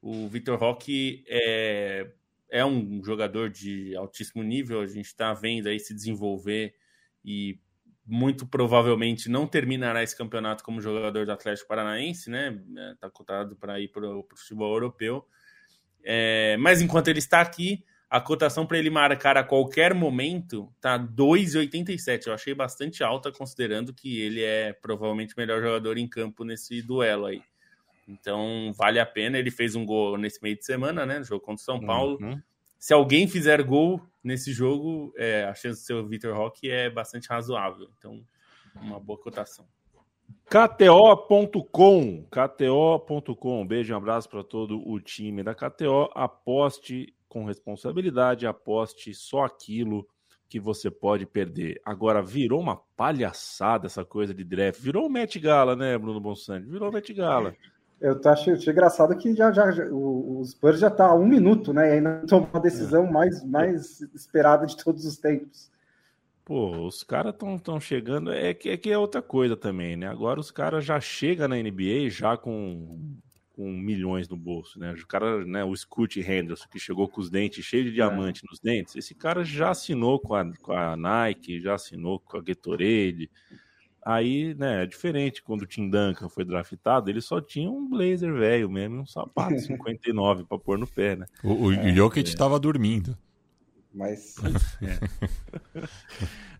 O 0.00 0.28
Vitor 0.28 0.56
Roque 0.56 1.24
é, 1.26 2.12
é 2.48 2.64
um 2.64 3.02
jogador 3.02 3.50
de 3.50 3.96
altíssimo 3.96 4.44
nível, 4.44 4.80
a 4.80 4.86
gente 4.86 5.06
está 5.06 5.34
vendo 5.34 5.66
aí 5.66 5.80
se 5.80 5.92
desenvolver 5.92 6.76
e 7.24 7.58
muito 8.06 8.46
provavelmente 8.46 9.28
não 9.28 9.48
terminará 9.48 10.04
esse 10.04 10.16
campeonato 10.16 10.62
como 10.62 10.80
jogador 10.80 11.26
do 11.26 11.32
Atlético 11.32 11.66
Paranaense, 11.66 12.30
né? 12.30 12.56
Está 12.92 13.10
cotado 13.10 13.56
para 13.56 13.80
ir 13.80 13.88
para 13.88 14.08
o 14.08 14.24
futebol 14.36 14.72
europeu. 14.72 15.26
É, 16.04 16.56
mas 16.58 16.80
enquanto 16.80 17.08
ele 17.08 17.18
está 17.18 17.40
aqui, 17.40 17.84
a 18.10 18.20
cotação 18.20 18.66
para 18.66 18.76
ele 18.76 18.90
marcar 18.90 19.36
a 19.36 19.44
qualquer 19.44 19.94
momento 19.94 20.68
tá 20.80 20.98
2,87. 20.98 22.26
Eu 22.26 22.34
achei 22.34 22.52
bastante 22.52 23.04
alta, 23.04 23.30
considerando 23.30 23.94
que 23.94 24.20
ele 24.20 24.42
é 24.42 24.72
provavelmente 24.72 25.32
o 25.32 25.38
melhor 25.38 25.62
jogador 25.62 25.96
em 25.96 26.08
campo 26.08 26.42
nesse 26.42 26.82
duelo 26.82 27.26
aí. 27.26 27.40
Então, 28.08 28.72
vale 28.76 28.98
a 28.98 29.06
pena. 29.06 29.38
Ele 29.38 29.52
fez 29.52 29.76
um 29.76 29.86
gol 29.86 30.18
nesse 30.18 30.42
meio 30.42 30.58
de 30.58 30.64
semana, 30.64 31.06
né? 31.06 31.20
No 31.20 31.24
jogo 31.24 31.44
contra 31.44 31.62
o 31.62 31.64
São 31.64 31.78
Paulo. 31.78 32.18
Uhum. 32.20 32.42
Se 32.76 32.92
alguém 32.92 33.28
fizer 33.28 33.62
gol 33.62 34.04
nesse 34.24 34.52
jogo, 34.52 35.14
é, 35.16 35.44
a 35.44 35.54
chance 35.54 35.80
de 35.80 35.86
ser 35.86 35.94
o 35.94 36.08
Vitor 36.08 36.36
Roque 36.36 36.68
é 36.68 36.90
bastante 36.90 37.28
razoável. 37.28 37.88
Então, 37.96 38.26
uma 38.74 38.98
boa 38.98 39.20
cotação. 39.20 39.68
KTO.com, 40.46 42.24
KTO.com. 42.24 43.66
Beijo 43.66 43.92
e 43.92 43.94
um 43.94 43.98
abraço 43.98 44.28
para 44.28 44.42
todo 44.42 44.82
o 44.84 44.98
time 44.98 45.44
da 45.44 45.54
KTO. 45.54 46.10
Aposte 46.12 47.14
com 47.30 47.44
responsabilidade, 47.44 48.44
aposte 48.44 49.14
só 49.14 49.44
aquilo 49.44 50.06
que 50.48 50.58
você 50.58 50.90
pode 50.90 51.24
perder. 51.24 51.80
Agora, 51.84 52.20
virou 52.20 52.60
uma 52.60 52.76
palhaçada 52.96 53.86
essa 53.86 54.04
coisa 54.04 54.34
de 54.34 54.42
draft. 54.42 54.80
Virou 54.80 55.06
o 55.06 55.10
Met 55.10 55.38
Gala, 55.38 55.76
né, 55.76 55.96
Bruno 55.96 56.20
Bonsante? 56.20 56.66
Virou 56.66 56.90
o 56.90 56.92
Met 56.92 57.14
Gala. 57.14 57.54
Eu 58.00 58.18
achei, 58.24 58.54
achei 58.54 58.72
engraçado 58.72 59.16
que 59.16 59.32
já, 59.34 59.52
já, 59.52 59.70
já 59.70 59.84
o, 59.84 60.42
Spurs 60.44 60.80
já 60.80 60.88
está 60.88 61.06
a 61.06 61.14
um 61.14 61.26
minuto, 61.26 61.72
né? 61.72 61.90
E 61.90 61.92
ainda 61.98 62.24
tomou 62.26 62.48
a 62.52 62.58
decisão 62.58 63.06
é. 63.06 63.10
mais, 63.10 63.44
mais 63.44 64.00
esperada 64.14 64.66
de 64.66 64.76
todos 64.76 65.04
os 65.04 65.16
tempos. 65.16 65.70
Pô, 66.44 66.84
os 66.84 67.04
caras 67.04 67.32
estão 67.32 67.56
tão 67.56 67.78
chegando. 67.78 68.32
É 68.32 68.52
que, 68.52 68.70
é 68.70 68.76
que 68.76 68.90
é 68.90 68.98
outra 68.98 69.22
coisa 69.22 69.56
também, 69.56 69.96
né? 69.96 70.08
Agora 70.08 70.40
os 70.40 70.50
caras 70.50 70.84
já 70.84 70.98
chegam 70.98 71.46
na 71.46 71.56
NBA 71.56 72.08
já 72.08 72.36
com, 72.36 72.98
com 73.60 73.70
milhões 73.70 74.26
no 74.26 74.38
bolso, 74.38 74.78
né? 74.78 74.90
O 74.90 75.06
cara, 75.06 75.44
né? 75.44 75.62
O 75.62 75.76
Scoot 75.76 76.18
Henderson, 76.18 76.66
que 76.70 76.78
chegou 76.78 77.06
com 77.06 77.20
os 77.20 77.28
dentes 77.28 77.62
cheios 77.62 77.84
de 77.84 77.92
diamante 77.92 78.40
é. 78.42 78.48
nos 78.50 78.58
dentes, 78.58 78.96
esse 78.96 79.14
cara 79.14 79.44
já 79.44 79.68
assinou 79.68 80.18
com 80.18 80.34
a, 80.34 80.50
com 80.62 80.72
a 80.72 80.96
Nike, 80.96 81.60
já 81.60 81.74
assinou 81.74 82.18
com 82.18 82.38
a 82.38 82.40
Gatorade. 82.40 83.30
Aí, 84.02 84.54
né, 84.54 84.84
é 84.84 84.86
diferente. 84.86 85.42
Quando 85.42 85.60
o 85.62 85.66
Tim 85.66 85.90
Duncan 85.90 86.30
foi 86.30 86.42
draftado, 86.42 87.10
ele 87.10 87.20
só 87.20 87.38
tinha 87.38 87.70
um 87.70 87.86
blazer 87.86 88.32
velho 88.32 88.70
mesmo, 88.70 89.02
um 89.02 89.06
sapato 89.06 89.58
59 89.60 90.44
para 90.44 90.58
pôr 90.58 90.78
no 90.78 90.86
pé, 90.86 91.16
né? 91.16 91.26
O, 91.44 91.66
o 91.66 91.72
é, 91.74 91.92
Jokic 91.92 92.30
estava 92.30 92.56
é. 92.56 92.60
dormindo. 92.60 93.14
Mas. 93.92 94.36
É. 94.82 94.98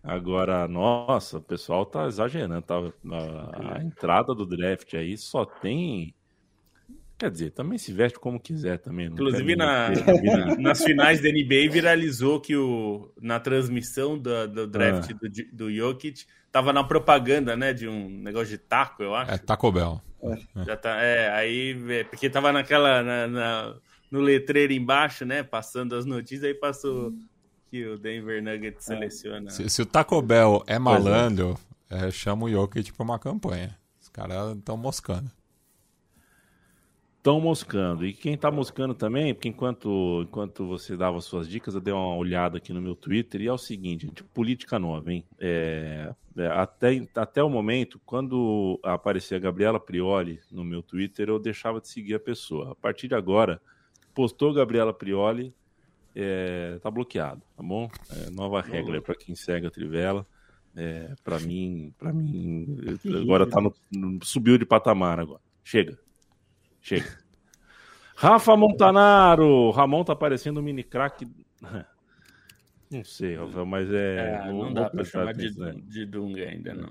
Agora, 0.03 0.67
nossa, 0.67 1.39
o 1.39 1.41
pessoal 1.41 1.83
tá 1.83 2.05
exagerando. 2.05 2.61
Tá? 2.61 2.75
A, 2.75 3.77
a, 3.77 3.83
entrada 3.83 4.35
do 4.35 4.45
draft 4.45 4.93
aí 4.93 5.17
só 5.17 5.45
tem. 5.45 6.13
Quer 7.21 7.29
dizer, 7.29 7.51
também 7.51 7.77
se 7.77 7.93
veste 7.93 8.17
como 8.17 8.39
quiser 8.39 8.79
também. 8.79 9.05
Inclusive, 9.05 9.55
na, 9.55 9.89
na, 10.25 10.55
nas 10.55 10.83
finais 10.83 11.21
da 11.21 11.29
NBA 11.29 11.71
viralizou 11.71 12.41
que 12.41 12.57
o, 12.57 13.13
na 13.21 13.39
transmissão 13.39 14.17
do, 14.17 14.47
do 14.47 14.65
draft 14.65 15.11
ah. 15.11 15.13
do, 15.21 15.29
do 15.67 15.71
Jokic 15.71 16.25
tava 16.51 16.73
na 16.73 16.83
propaganda, 16.83 17.55
né? 17.55 17.73
De 17.73 17.87
um 17.87 18.09
negócio 18.09 18.47
de 18.47 18.57
taco, 18.57 19.03
eu 19.03 19.13
acho. 19.13 19.33
É 19.33 19.37
Taco 19.37 19.71
Bell. 19.71 20.01
É. 20.23 20.63
Já 20.65 20.75
tá, 20.75 20.99
é, 20.99 21.29
aí, 21.29 21.79
é, 21.89 22.03
porque 22.05 22.27
tava 22.27 22.51
naquela. 22.51 23.03
Na, 23.03 23.27
na, 23.27 23.75
no 24.09 24.19
letreiro 24.19 24.73
embaixo, 24.73 25.23
né? 25.23 25.43
Passando 25.43 25.95
as 25.95 26.07
notícias, 26.07 26.45
aí 26.45 26.55
passou 26.55 27.13
que 27.69 27.85
o 27.85 27.99
Denver 27.99 28.41
Nuggets 28.41 28.89
é. 28.89 28.95
seleciona. 28.95 29.51
Se, 29.51 29.69
se, 29.69 29.79
o 29.79 29.85
Taco 29.85 30.19
Bell 30.23 30.63
é, 30.65 30.73
é 30.73 30.79
malandro, 30.79 31.55
é, 31.87 32.09
chama 32.09 32.45
o 32.45 32.49
Jokic 32.49 32.91
pra 32.93 33.03
uma 33.03 33.19
campanha. 33.19 33.77
Os 34.01 34.09
caras 34.09 34.57
estão 34.57 34.75
moscando 34.75 35.29
estão 37.21 37.39
moscando. 37.39 38.03
E 38.03 38.13
quem 38.13 38.33
está 38.33 38.49
moscando 38.49 38.95
também, 38.95 39.33
porque 39.33 39.47
enquanto, 39.47 40.23
enquanto 40.23 40.65
você 40.65 40.97
dava 40.97 41.21
suas 41.21 41.47
dicas, 41.47 41.75
eu 41.75 41.79
dei 41.79 41.93
uma 41.93 42.15
olhada 42.15 42.57
aqui 42.57 42.73
no 42.73 42.81
meu 42.81 42.95
Twitter 42.95 43.41
e 43.41 43.47
é 43.47 43.53
o 43.53 43.59
seguinte, 43.59 44.07
gente, 44.07 44.23
política 44.23 44.79
nova, 44.79 45.13
hein? 45.13 45.23
É, 45.39 46.13
é, 46.35 46.47
até, 46.47 47.07
até 47.15 47.43
o 47.43 47.49
momento, 47.49 48.01
quando 48.05 48.79
aparecia 48.83 49.37
a 49.37 49.39
Gabriela 49.39 49.79
Prioli 49.79 50.39
no 50.51 50.63
meu 50.63 50.81
Twitter, 50.81 51.29
eu 51.29 51.37
deixava 51.37 51.79
de 51.79 51.87
seguir 51.87 52.15
a 52.15 52.19
pessoa. 52.19 52.71
A 52.71 52.75
partir 52.75 53.07
de 53.07 53.13
agora, 53.13 53.61
postou 54.15 54.51
Gabriela 54.51 54.91
Prioli, 54.91 55.53
é, 56.15 56.79
tá 56.81 56.89
bloqueado, 56.89 57.41
tá 57.55 57.61
bom? 57.61 57.87
É, 58.09 58.31
nova 58.31 58.61
regra 58.61 58.99
para 58.99 59.15
quem 59.15 59.35
segue 59.35 59.67
a 59.67 59.71
Trivela. 59.71 60.25
É, 60.75 61.13
para 61.23 61.39
mim, 61.39 61.93
para 61.99 62.11
mim, 62.11 62.77
agora 63.21 63.45
tá 63.45 63.61
no, 63.61 63.73
no, 63.91 64.25
subiu 64.25 64.57
de 64.57 64.65
patamar 64.65 65.19
agora. 65.19 65.41
Chega, 65.63 65.99
Chega. 66.81 67.17
Rafa 68.15 68.55
Montanaro. 68.57 69.71
Ramon 69.71 70.03
tá 70.03 70.15
parecendo 70.15 70.59
um 70.59 70.63
mini 70.63 70.83
craque. 70.83 71.27
Não 72.91 73.05
sei, 73.05 73.35
Rafael, 73.35 73.65
mas 73.65 73.89
é. 73.89 74.41
é 74.43 74.51
não 74.51 74.73
dá 74.73 74.89
pra 74.89 75.05
chamar 75.05 75.33
de, 75.33 75.49
de 75.83 76.05
Dunga 76.05 76.43
ainda, 76.43 76.73
não. 76.73 76.89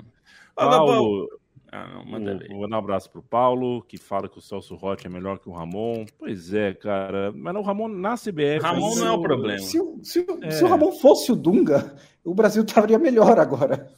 Paulo. 0.57 1.29
Ah, 1.71 1.87
não, 1.87 2.05
manda 2.05 2.41
um, 2.51 2.67
um 2.67 2.75
abraço 2.75 3.11
pro 3.11 3.23
Paulo, 3.23 3.83
que 3.83 3.99
fala 3.99 4.27
que 4.27 4.39
o 4.39 4.41
Celso 4.41 4.75
Rotti 4.75 5.07
é 5.07 5.11
melhor 5.11 5.39
que 5.39 5.49
o 5.49 5.53
Ramon. 5.53 6.07
Pois 6.19 6.55
é, 6.55 6.73
cara. 6.73 7.31
Mas 7.33 7.55
o 7.55 7.61
Ramon 7.61 7.87
na 7.87 8.15
CBF. 8.15 8.61
Ramon 8.63 8.97
não 8.97 9.07
é 9.07 9.11
o 9.13 9.21
problema. 9.21 9.59
Se, 9.61 9.79
se, 10.03 10.27
é. 10.41 10.51
se 10.51 10.65
o 10.65 10.69
Ramon 10.69 10.91
fosse 10.93 11.31
o 11.31 11.37
Dunga, 11.37 11.95
o 12.25 12.35
Brasil 12.35 12.65
estaria 12.65 12.99
melhor 12.99 13.39
agora. 13.39 13.93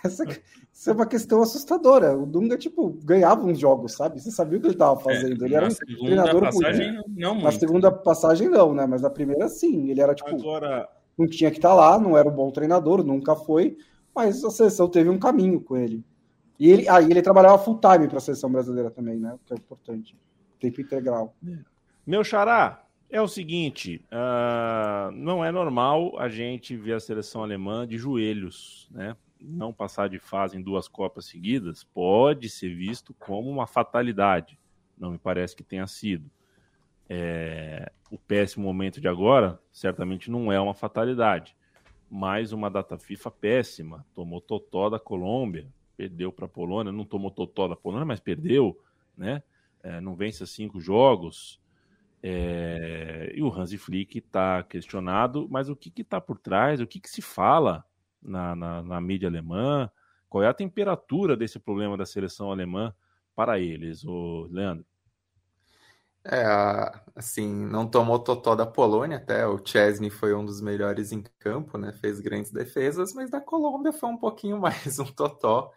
Essa, 0.04 0.24
isso 0.72 0.90
é 0.90 0.92
uma 0.92 1.06
questão 1.06 1.42
assustadora. 1.42 2.16
O 2.16 2.24
Dunga, 2.24 2.56
tipo, 2.56 2.90
ganhava 3.04 3.44
uns 3.44 3.58
jogos, 3.58 3.92
sabe? 3.92 4.20
Você 4.20 4.30
sabia 4.30 4.58
o 4.58 4.60
que 4.60 4.66
ele 4.68 4.74
estava 4.74 4.98
é, 4.98 5.02
fazendo. 5.02 5.44
É, 5.44 5.46
ele 5.46 5.54
era 5.54 5.66
um 5.66 5.74
treinador 5.74 6.40
passagem, 6.40 6.92
muito. 6.92 7.10
Não 7.16 7.34
muito. 7.34 7.44
Na 7.44 7.52
segunda 7.52 7.92
passagem, 7.92 8.48
não, 8.48 8.74
né? 8.74 8.86
Mas 8.86 9.02
na 9.02 9.10
primeira, 9.10 9.48
sim. 9.48 9.90
Ele 9.90 10.00
era, 10.00 10.14
tipo, 10.14 10.30
Agora... 10.30 10.88
não 11.18 11.26
tinha 11.26 11.50
que 11.50 11.58
estar 11.58 11.70
tá 11.70 11.74
lá, 11.74 11.98
não 11.98 12.16
era 12.16 12.28
um 12.28 12.34
bom 12.34 12.50
treinador, 12.50 13.04
nunca 13.04 13.36
foi. 13.36 13.76
Mas 14.14 14.42
a 14.44 14.50
seleção 14.50 14.88
teve 14.88 15.08
um 15.08 15.18
caminho 15.18 15.60
com 15.60 15.76
ele. 15.76 16.04
E 16.58 16.70
ele, 16.70 16.88
aí 16.88 17.06
ah, 17.06 17.08
ele 17.10 17.22
trabalhava 17.22 17.58
full 17.58 17.78
time 17.80 18.06
para 18.06 18.18
a 18.18 18.20
seleção 18.20 18.50
brasileira 18.50 18.90
também, 18.90 19.18
né? 19.18 19.38
Que 19.46 19.54
é 19.54 19.56
importante. 19.56 20.16
Tempo 20.58 20.80
integral. 20.80 21.34
Meu 22.06 22.22
xará, 22.22 22.84
é 23.08 23.20
o 23.20 23.26
seguinte, 23.26 24.04
uh, 24.12 25.10
não 25.12 25.44
é 25.44 25.50
normal 25.50 26.18
a 26.18 26.28
gente 26.28 26.76
ver 26.76 26.92
a 26.92 27.00
seleção 27.00 27.42
alemã 27.42 27.86
de 27.86 27.98
joelhos, 27.98 28.88
né? 28.90 29.16
Não 29.40 29.72
passar 29.72 30.08
de 30.08 30.18
fase 30.18 30.56
em 30.56 30.62
duas 30.62 30.88
Copas 30.88 31.26
seguidas 31.26 31.84
pode 31.84 32.48
ser 32.48 32.74
visto 32.74 33.14
como 33.14 33.50
uma 33.50 33.66
fatalidade. 33.66 34.58
Não 34.98 35.10
me 35.10 35.18
parece 35.18 35.56
que 35.56 35.62
tenha 35.62 35.86
sido. 35.86 36.30
É, 37.08 37.90
o 38.10 38.18
péssimo 38.18 38.64
momento 38.64 39.00
de 39.00 39.08
agora 39.08 39.60
certamente 39.72 40.30
não 40.30 40.52
é 40.52 40.60
uma 40.60 40.74
fatalidade. 40.74 41.56
Mais 42.10 42.52
uma 42.52 42.70
data 42.70 42.98
FIFA 42.98 43.30
péssima. 43.30 44.06
Tomou 44.14 44.40
totó 44.40 44.90
da 44.90 44.98
Colômbia, 44.98 45.66
perdeu 45.96 46.30
para 46.32 46.46
a 46.46 46.48
Polônia, 46.48 46.92
não 46.92 47.04
tomou 47.04 47.30
totó 47.30 47.66
da 47.68 47.76
Polônia, 47.76 48.06
mas 48.06 48.20
perdeu, 48.20 48.78
né? 49.16 49.42
É, 49.82 50.00
não 50.00 50.14
vence 50.14 50.46
cinco 50.46 50.80
jogos. 50.80 51.60
É, 52.22 53.32
e 53.34 53.42
o 53.42 53.50
Hansi 53.50 53.78
Flick 53.78 54.18
está 54.18 54.62
questionado, 54.62 55.48
mas 55.50 55.68
o 55.68 55.76
que 55.76 55.92
está 56.00 56.20
por 56.20 56.38
trás? 56.38 56.80
O 56.80 56.86
que, 56.86 57.00
que 57.00 57.08
se 57.08 57.22
fala 57.22 57.84
na, 58.22 58.54
na, 58.54 58.82
na, 58.82 59.00
mídia 59.00 59.28
alemã? 59.28 59.90
Qual 60.28 60.42
é 60.42 60.48
a 60.48 60.54
temperatura 60.54 61.36
desse 61.36 61.58
problema 61.58 61.96
da 61.96 62.06
seleção 62.06 62.50
alemã 62.50 62.94
para 63.34 63.58
eles, 63.58 64.04
o 64.04 64.48
Leandro? 64.50 64.84
É, 66.24 66.44
assim, 67.14 67.48
não 67.48 67.88
tomou 67.88 68.18
totó 68.18 68.54
da 68.54 68.66
Polônia, 68.66 69.16
até 69.16 69.46
o 69.46 69.58
Chesney 69.64 70.10
foi 70.10 70.34
um 70.34 70.44
dos 70.44 70.60
melhores 70.60 71.12
em 71.12 71.22
campo, 71.38 71.78
né? 71.78 71.92
Fez 71.92 72.20
grandes 72.20 72.52
defesas, 72.52 73.14
mas 73.14 73.30
da 73.30 73.40
Colômbia 73.40 73.92
foi 73.92 74.08
um 74.10 74.18
pouquinho 74.18 74.58
mais 74.60 74.98
um 74.98 75.06
totó. 75.06 75.72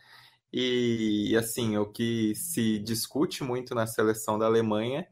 E, 0.52 1.36
assim, 1.38 1.78
o 1.78 1.86
que 1.92 2.36
se 2.36 2.78
discute 2.80 3.44
muito 3.44 3.74
na 3.74 3.88
seleção 3.88 4.38
da 4.38 4.46
Alemanha 4.46 5.08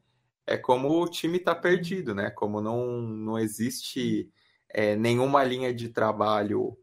é 0.46 0.58
como 0.58 0.90
o 1.02 1.10
time 1.10 1.38
está 1.38 1.56
perdido, 1.56 2.14
né? 2.14 2.30
Como 2.32 2.62
não, 2.62 3.02
não 3.02 3.40
existe 3.40 4.30
é, 4.70 4.96
nenhuma 4.96 5.44
linha 5.44 5.74
de 5.74 5.90
trabalho 5.90 6.78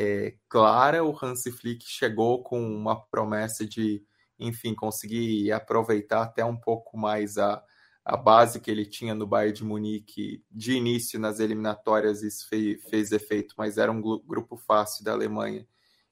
é, 0.00 0.34
clara. 0.48 1.04
O 1.04 1.14
Hansi 1.22 1.52
Flick 1.52 1.84
chegou 1.86 2.42
com 2.42 2.58
uma 2.74 2.98
promessa 3.08 3.66
de, 3.66 4.02
enfim, 4.38 4.74
conseguir 4.74 5.52
aproveitar 5.52 6.22
até 6.22 6.42
um 6.42 6.56
pouco 6.56 6.96
mais 6.96 7.36
a, 7.36 7.62
a 8.02 8.16
base 8.16 8.60
que 8.60 8.70
ele 8.70 8.86
tinha 8.86 9.14
no 9.14 9.26
Bayern 9.26 9.52
de 9.52 9.62
Munique 9.62 10.42
de 10.50 10.72
início 10.72 11.20
nas 11.20 11.38
eliminatórias. 11.38 12.22
Isso 12.22 12.48
fez, 12.48 12.82
fez 12.88 13.12
efeito, 13.12 13.54
mas 13.58 13.76
era 13.76 13.92
um 13.92 14.00
grupo 14.00 14.56
fácil 14.56 15.04
da 15.04 15.12
Alemanha. 15.12 15.66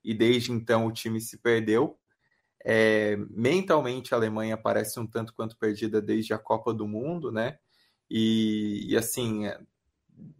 E 0.04 0.12
desde 0.12 0.52
então 0.52 0.86
o 0.86 0.92
time 0.92 1.18
se 1.18 1.38
perdeu. 1.38 1.98
É, 2.62 3.16
mentalmente 3.30 4.12
a 4.12 4.18
Alemanha 4.18 4.56
parece 4.56 5.00
um 5.00 5.06
tanto 5.06 5.32
quanto 5.32 5.56
perdida 5.56 6.02
desde 6.02 6.34
a 6.34 6.38
Copa 6.38 6.74
do 6.74 6.86
Mundo, 6.86 7.32
né? 7.32 7.58
E, 8.10 8.86
e 8.90 8.96
assim, 8.96 9.46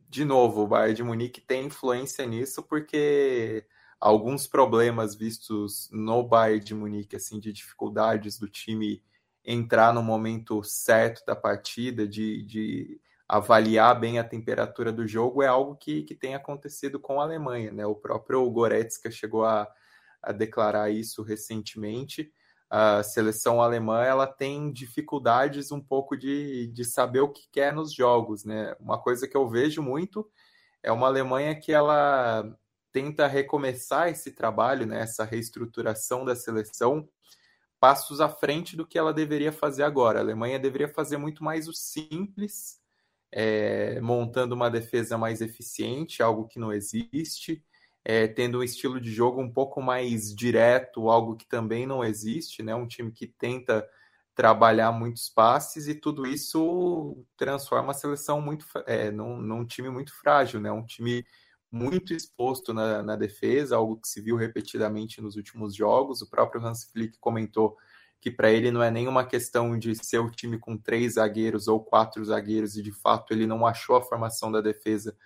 de 0.09 0.25
novo, 0.25 0.63
o 0.63 0.67
Bayern 0.67 0.95
de 0.95 1.03
Munique 1.03 1.41
tem 1.41 1.67
influência 1.67 2.25
nisso 2.27 2.63
porque 2.63 3.67
alguns 4.01 4.47
problemas 4.47 5.15
vistos 5.15 5.89
no 5.93 6.23
Bayern 6.23 6.65
de 6.65 6.75
Munique, 6.75 7.17
assim, 7.17 7.39
de 7.39 7.53
dificuldades 7.53 8.39
do 8.39 8.49
time 8.49 9.03
entrar 9.45 9.93
no 9.93 10.03
momento 10.03 10.63
certo 10.63 11.25
da 11.27 11.37
partida, 11.37 12.07
de, 12.07 12.43
de 12.43 13.01
avaliar 13.29 13.99
bem 13.99 14.19
a 14.19 14.25
temperatura 14.25 14.93
do 14.93 15.07
jogo, 15.07 15.43
é 15.43 15.47
algo 15.47 15.77
que, 15.77 16.03
que 16.03 16.15
tem 16.15 16.35
acontecido 16.35 16.99
com 16.99 17.21
a 17.21 17.25
Alemanha, 17.25 17.73
né? 17.73 17.87
O 17.87 17.95
próprio 17.95 18.49
Goretzka 18.51 19.11
chegou 19.11 19.45
a, 19.45 19.69
a 20.23 20.33
declarar 20.33 20.91
isso 20.91 21.23
recentemente 21.23 22.33
a 22.71 23.03
seleção 23.03 23.63
alemã 23.63 24.03
ela 24.03 24.27
tem 24.27 24.71
dificuldades 24.71 25.73
um 25.73 25.81
pouco 25.81 26.17
de, 26.17 26.67
de 26.69 26.85
saber 26.85 27.21
o 27.21 27.31
que 27.31 27.49
quer 27.51 27.73
nos 27.73 27.93
jogos, 27.95 28.45
né? 28.45 28.75
Uma 28.79 29.01
coisa 29.01 29.27
que 29.27 29.37
eu 29.37 29.49
vejo 29.49 29.83
muito 29.83 30.29
é 30.83 30.93
uma 30.93 31.07
Alemanha 31.07 31.59
que 31.59 31.73
ela 31.73 32.45
tenta 32.93 33.27
recomeçar 33.27 34.09
esse 34.09 34.33
trabalho, 34.33 34.87
né? 34.87 35.01
Essa 35.01 35.25
reestruturação 35.25 36.25
da 36.25 36.37
seleção 36.37 37.09
passos 37.81 38.21
à 38.21 38.29
frente 38.29 38.77
do 38.77 38.87
que 38.87 38.99
ela 38.99 39.15
deveria 39.15 39.53
fazer 39.53 39.85
agora. 39.85 40.19
A 40.19 40.23
Alemanha 40.23 40.59
deveria 40.59 40.89
fazer 40.89 41.17
muito 41.17 41.43
mais 41.43 41.69
o 41.69 41.73
simples, 41.73 42.81
é, 43.33 44.01
montando 44.01 44.55
uma 44.55 44.71
defesa 44.71 45.17
mais 45.17 45.41
eficiente, 45.41 46.23
algo 46.23 46.47
que 46.47 46.59
não 46.59 46.73
existe 46.73 47.65
é, 48.05 48.27
tendo 48.27 48.59
um 48.59 48.63
estilo 48.63 49.01
de 49.01 49.11
jogo 49.11 49.41
um 49.41 49.53
pouco 49.53 49.83
mais 49.83 50.35
direto, 50.35 51.11
algo 51.11 51.37
que 51.37 51.47
também 51.47 51.87
não 51.87 52.05
existe, 52.05 52.63
né? 52.63 52.75
Um 52.75 52.87
time 52.87 53.13
que 53.13 53.27
tenta 53.27 53.87
trabalhar 54.35 54.93
muitos 54.93 55.29
passes 55.29 55.89
e 55.89 55.95
tudo 55.95 56.27
isso 56.27 57.25
transforma 57.37 57.91
a 57.91 57.95
seleção 57.95 58.41
muito 58.41 58.65
é, 58.87 59.11
num, 59.11 59.41
num 59.41 59.67
time 59.67 59.91
muito 59.91 60.15
frágil, 60.15 60.61
né? 60.61 60.71
Um 60.71 60.87
time 60.87 61.25
muito 61.71 62.15
exposto 62.15 62.73
na, 62.73 63.03
na, 63.03 63.17
defesa, 63.17 63.77
algo 63.77 64.01
que 64.01 64.09
se 64.09 64.21
viu 64.21 64.37
repetidamente 64.37 65.21
nos 65.21 65.37
últimos 65.37 65.75
jogos. 65.75 66.23
O 66.23 66.31
próprio 66.31 66.65
Hans 66.65 66.85
Flick 66.85 67.19
comentou 67.19 67.77
que 68.21 68.31
para 68.31 68.51
ele 68.51 68.71
não 68.71 68.83
é 68.83 68.91
nenhuma 68.91 69.27
questão 69.27 69.79
de 69.79 69.95
ser 69.95 70.19
o 70.19 70.31
time 70.31 70.59
com 70.59 70.77
três 70.77 71.15
zagueiros 71.15 71.69
ou 71.69 71.85
quatro 71.85 72.25
zagueiros, 72.25 72.77
e 72.77 72.83
de 72.83 72.93
fato 72.93 73.33
ele 73.33 73.47
não 73.47 73.67
achou 73.67 73.97
a 73.97 74.03
formação 74.03 74.51
da 74.51 74.61
defesa, 74.61 75.17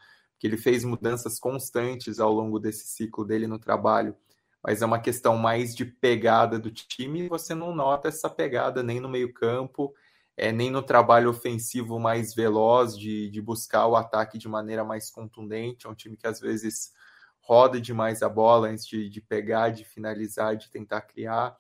que 0.43 0.49
ele 0.49 0.57
fez 0.57 0.83
mudanças 0.83 1.39
constantes 1.39 2.19
ao 2.19 2.33
longo 2.33 2.59
desse 2.59 2.89
ciclo 2.89 3.25
dele 3.25 3.47
no 3.47 3.61
trabalho, 3.61 4.17
mas 4.61 4.83
é 4.83 4.85
uma 4.85 4.99
questão 4.99 5.39
mais 5.39 5.73
de 5.73 5.85
pegada 5.85 6.59
do 6.59 6.69
time, 6.69 7.29
você 7.29 7.55
não 7.55 7.73
nota 7.73 8.09
essa 8.09 8.29
pegada 8.29 8.83
nem 8.83 8.99
no 8.99 9.09
meio-campo, 9.09 9.95
é, 10.37 10.51
nem 10.51 10.69
no 10.69 10.83
trabalho 10.83 11.31
ofensivo 11.31 11.97
mais 12.01 12.35
veloz, 12.35 12.99
de, 12.99 13.31
de 13.31 13.41
buscar 13.41 13.87
o 13.87 13.95
ataque 13.95 14.37
de 14.37 14.49
maneira 14.49 14.83
mais 14.83 15.13
contundente. 15.13 15.87
É 15.87 15.89
um 15.89 15.95
time 15.95 16.17
que 16.17 16.27
às 16.27 16.41
vezes 16.41 16.93
roda 17.41 17.81
demais 17.81 18.21
a 18.21 18.29
bola 18.29 18.67
antes 18.67 18.85
de, 18.85 19.09
de 19.09 19.21
pegar, 19.21 19.69
de 19.69 19.85
finalizar, 19.85 20.57
de 20.57 20.69
tentar 20.69 21.03
criar 21.03 21.57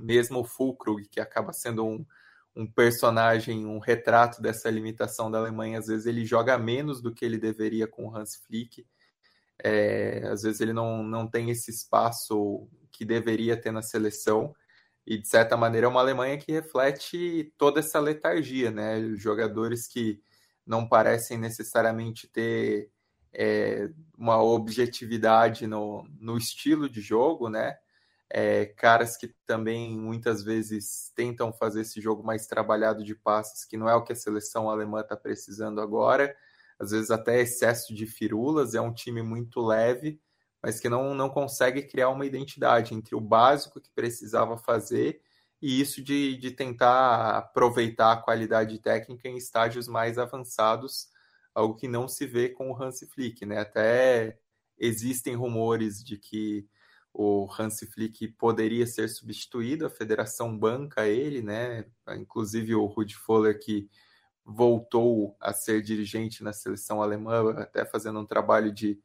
mesmo 0.00 0.40
o 0.40 0.44
Fulkrug, 0.44 1.06
que 1.06 1.20
acaba 1.20 1.52
sendo 1.52 1.86
um, 1.86 2.04
um 2.58 2.66
personagem, 2.66 3.64
um 3.64 3.78
retrato 3.78 4.42
dessa 4.42 4.68
limitação 4.68 5.30
da 5.30 5.38
Alemanha, 5.38 5.78
às 5.78 5.86
vezes 5.86 6.06
ele 6.06 6.26
joga 6.26 6.58
menos 6.58 7.00
do 7.00 7.14
que 7.14 7.24
ele 7.24 7.38
deveria 7.38 7.86
com 7.86 8.08
o 8.08 8.16
Hans 8.16 8.34
Flick. 8.34 8.84
É, 9.62 10.26
às 10.26 10.42
vezes 10.42 10.60
ele 10.60 10.72
não, 10.72 11.04
não 11.04 11.24
tem 11.28 11.50
esse 11.50 11.70
espaço 11.70 12.68
que 12.90 13.04
deveria 13.04 13.56
ter 13.56 13.70
na 13.70 13.80
seleção. 13.80 14.52
E, 15.06 15.16
de 15.16 15.28
certa 15.28 15.56
maneira, 15.56 15.86
é 15.86 15.88
uma 15.88 16.00
Alemanha 16.00 16.36
que 16.36 16.50
reflete 16.50 17.54
toda 17.56 17.78
essa 17.78 18.00
letargia, 18.00 18.72
né? 18.72 19.14
Jogadores 19.14 19.86
que 19.86 20.20
não 20.66 20.88
parecem 20.88 21.38
necessariamente 21.38 22.26
ter 22.26 22.90
é, 23.32 23.88
uma 24.18 24.42
objetividade 24.42 25.64
no, 25.68 26.04
no 26.20 26.36
estilo 26.36 26.90
de 26.90 27.00
jogo, 27.00 27.48
né? 27.48 27.78
É, 28.30 28.66
caras 28.66 29.16
que 29.16 29.28
também 29.46 29.98
muitas 29.98 30.42
vezes 30.42 31.10
tentam 31.14 31.52
fazer 31.52 31.82
esse 31.82 32.00
jogo 32.00 32.22
mais 32.22 32.46
trabalhado 32.46 33.02
de 33.02 33.14
passes, 33.14 33.64
que 33.64 33.76
não 33.76 33.88
é 33.88 33.94
o 33.94 34.04
que 34.04 34.12
a 34.12 34.16
seleção 34.16 34.68
alemã 34.68 35.00
está 35.00 35.16
precisando 35.16 35.80
agora, 35.80 36.34
às 36.78 36.90
vezes 36.90 37.10
até 37.10 37.40
excesso 37.40 37.94
de 37.94 38.06
firulas, 38.06 38.74
é 38.74 38.80
um 38.80 38.92
time 38.92 39.22
muito 39.22 39.60
leve, 39.60 40.20
mas 40.62 40.78
que 40.78 40.88
não, 40.88 41.14
não 41.14 41.28
consegue 41.28 41.82
criar 41.82 42.10
uma 42.10 42.26
identidade 42.26 42.94
entre 42.94 43.14
o 43.14 43.20
básico 43.20 43.80
que 43.80 43.90
precisava 43.90 44.56
fazer 44.56 45.20
e 45.60 45.80
isso 45.80 46.02
de, 46.02 46.36
de 46.36 46.50
tentar 46.52 47.36
aproveitar 47.36 48.12
a 48.12 48.16
qualidade 48.16 48.78
técnica 48.78 49.28
em 49.28 49.36
estágios 49.36 49.88
mais 49.88 50.18
avançados, 50.18 51.08
algo 51.54 51.74
que 51.74 51.88
não 51.88 52.06
se 52.06 52.26
vê 52.26 52.48
com 52.48 52.70
o 52.70 52.82
Hansi 52.82 53.06
Flick, 53.06 53.44
né? 53.44 53.58
Até 53.58 54.38
existem 54.78 55.34
rumores 55.34 56.02
de 56.02 56.16
que 56.16 56.68
o 57.20 57.48
Hans 57.58 57.80
Flick 57.92 58.28
poderia 58.28 58.86
ser 58.86 59.08
substituído, 59.08 59.84
a 59.84 59.90
federação 59.90 60.56
banca 60.56 61.04
ele, 61.04 61.42
né? 61.42 61.84
Inclusive 62.10 62.76
o 62.76 62.86
Rudi 62.86 63.16
Foller 63.16 63.58
que 63.58 63.90
voltou 64.44 65.36
a 65.40 65.52
ser 65.52 65.82
dirigente 65.82 66.44
na 66.44 66.52
seleção 66.52 67.02
alemã, 67.02 67.50
até 67.58 67.84
fazendo 67.84 68.20
um 68.20 68.24
trabalho 68.24 68.72
de 68.72 69.00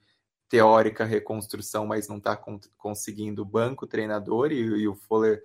teórica 0.47 1.03
reconstrução, 1.03 1.87
mas 1.87 2.07
não 2.07 2.17
está 2.17 2.37
con 2.37 2.59
conseguindo 2.77 3.43
banco 3.43 3.87
treinador 3.87 4.51
e, 4.51 4.59
e, 4.59 4.87
o 4.87 4.93
Foller 4.93 5.43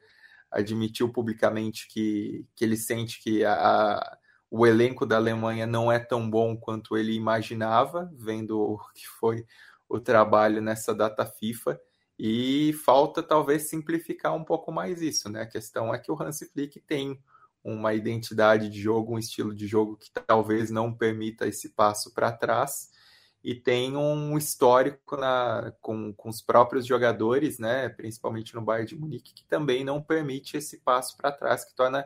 admitiu 0.50 1.08
publicamente 1.10 1.88
que, 1.88 2.46
que 2.54 2.66
ele 2.66 2.76
sente 2.76 3.22
que 3.22 3.46
a, 3.46 3.54
a, 3.54 4.18
o 4.50 4.66
elenco 4.66 5.06
da 5.06 5.16
Alemanha 5.16 5.66
não 5.66 5.90
é 5.90 5.98
tão 5.98 6.28
bom 6.28 6.54
quanto 6.54 6.98
ele 6.98 7.14
imaginava, 7.14 8.10
vendo 8.12 8.60
o 8.60 8.78
que 8.92 9.08
foi 9.08 9.46
o 9.88 9.98
trabalho 9.98 10.60
nessa 10.60 10.94
data 10.94 11.24
FIFA. 11.24 11.80
E 12.18 12.72
falta 12.84 13.22
talvez 13.22 13.68
simplificar 13.68 14.34
um 14.34 14.42
pouco 14.44 14.72
mais 14.72 15.00
isso, 15.00 15.28
né? 15.28 15.42
A 15.42 15.46
questão 15.46 15.94
é 15.94 15.98
que 15.98 16.10
o 16.10 16.20
Hansi 16.20 16.50
Flick 16.50 16.80
tem 16.80 17.22
uma 17.62 17.94
identidade 17.94 18.68
de 18.68 18.80
jogo, 18.80 19.14
um 19.14 19.18
estilo 19.18 19.54
de 19.54 19.66
jogo 19.66 19.96
que 19.96 20.10
talvez 20.10 20.70
não 20.70 20.92
permita 20.92 21.46
esse 21.46 21.70
passo 21.70 22.12
para 22.12 22.32
trás 22.32 22.90
e 23.42 23.54
tem 23.54 23.96
um 23.96 24.36
histórico 24.36 25.16
na, 25.16 25.72
com, 25.80 26.12
com 26.12 26.28
os 26.28 26.42
próprios 26.42 26.86
jogadores, 26.86 27.58
né, 27.58 27.88
principalmente 27.88 28.54
no 28.54 28.62
Bayern 28.62 28.88
de 28.88 28.96
Munique, 28.96 29.32
que 29.32 29.44
também 29.44 29.84
não 29.84 30.02
permite 30.02 30.56
esse 30.56 30.78
passo 30.78 31.16
para 31.16 31.32
trás, 31.32 31.64
que 31.64 31.74
torna 31.74 32.04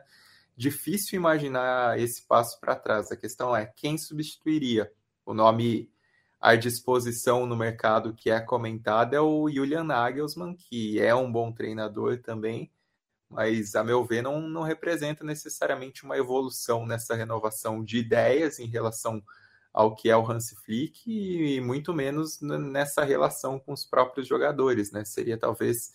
difícil 0.56 1.16
imaginar 1.16 1.98
esse 1.98 2.26
passo 2.26 2.60
para 2.60 2.76
trás. 2.76 3.10
A 3.10 3.16
questão 3.16 3.56
é 3.56 3.66
quem 3.66 3.96
substituiria. 3.96 4.92
O 5.24 5.32
nome 5.32 5.91
à 6.42 6.56
disposição 6.56 7.46
no 7.46 7.56
mercado 7.56 8.12
que 8.12 8.28
é 8.28 8.40
comentado 8.40 9.14
é 9.14 9.20
o 9.20 9.48
Julian 9.48 9.84
Nagelsmann, 9.84 10.56
que 10.56 11.00
é 11.00 11.14
um 11.14 11.30
bom 11.30 11.52
treinador 11.52 12.20
também, 12.20 12.68
mas 13.30 13.76
a 13.76 13.84
meu 13.84 14.04
ver 14.04 14.22
não, 14.22 14.40
não 14.40 14.62
representa 14.62 15.22
necessariamente 15.22 16.04
uma 16.04 16.18
evolução 16.18 16.84
nessa 16.84 17.14
renovação 17.14 17.84
de 17.84 17.98
ideias 17.98 18.58
em 18.58 18.66
relação 18.66 19.22
ao 19.72 19.94
que 19.94 20.10
é 20.10 20.16
o 20.16 20.28
Hans 20.28 20.50
Flick 20.64 21.00
e 21.06 21.60
muito 21.60 21.94
menos 21.94 22.40
nessa 22.40 23.04
relação 23.04 23.60
com 23.60 23.72
os 23.72 23.86
próprios 23.86 24.26
jogadores, 24.26 24.90
né? 24.90 25.04
Seria 25.04 25.38
talvez 25.38 25.92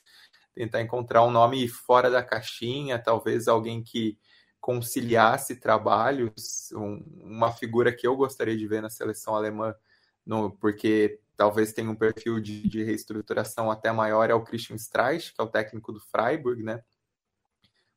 tentar 0.55 0.81
encontrar 0.81 1.23
um 1.25 1.29
nome 1.29 1.67
fora 1.67 2.09
da 2.09 2.23
caixinha, 2.23 2.97
talvez 2.97 3.49
alguém 3.49 3.83
que 3.83 4.17
conciliasse 4.61 5.57
trabalhos, 5.57 6.71
um, 6.73 7.03
uma 7.21 7.51
figura 7.51 7.93
que 7.93 8.07
eu 8.07 8.15
gostaria 8.15 8.57
de 8.57 8.65
ver 8.65 8.81
na 8.81 8.89
seleção 8.89 9.35
alemã 9.35 9.75
no, 10.27 10.51
porque 10.51 11.19
talvez 11.37 11.71
tenha 11.71 11.89
um 11.89 11.95
perfil 11.95 12.39
de, 12.41 12.67
de, 12.67 12.83
reestruturação 12.83 13.71
até 13.71 13.91
maior, 13.91 14.29
é 14.29 14.33
o 14.33 14.43
Christian 14.43 14.75
Streich, 14.75 15.33
que 15.33 15.39
é 15.39 15.43
o 15.43 15.47
técnico 15.47 15.93
do 15.93 15.99
Freiburg, 15.99 16.61
né? 16.61 16.83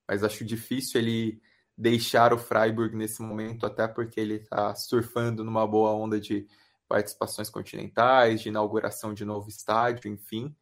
Mas 0.06 0.22
acho 0.22 0.44
difícil 0.44 1.00
ele 1.00 1.42
deixar 1.76 2.32
o 2.32 2.38
Freiburg 2.38 2.94
nesse 2.94 3.20
momento, 3.22 3.66
até 3.66 3.88
porque 3.88 4.20
ele 4.20 4.36
está 4.36 4.74
surfando 4.74 5.42
numa 5.42 5.66
boa 5.66 5.92
onda 5.92 6.20
de 6.20 6.46
participações 6.86 7.50
continentais, 7.50 8.42
de 8.42 8.48
inauguração 8.48 9.14
de 9.14 9.24
novo 9.24 9.48
estádio, 9.48 10.10
enfim. 10.10 10.54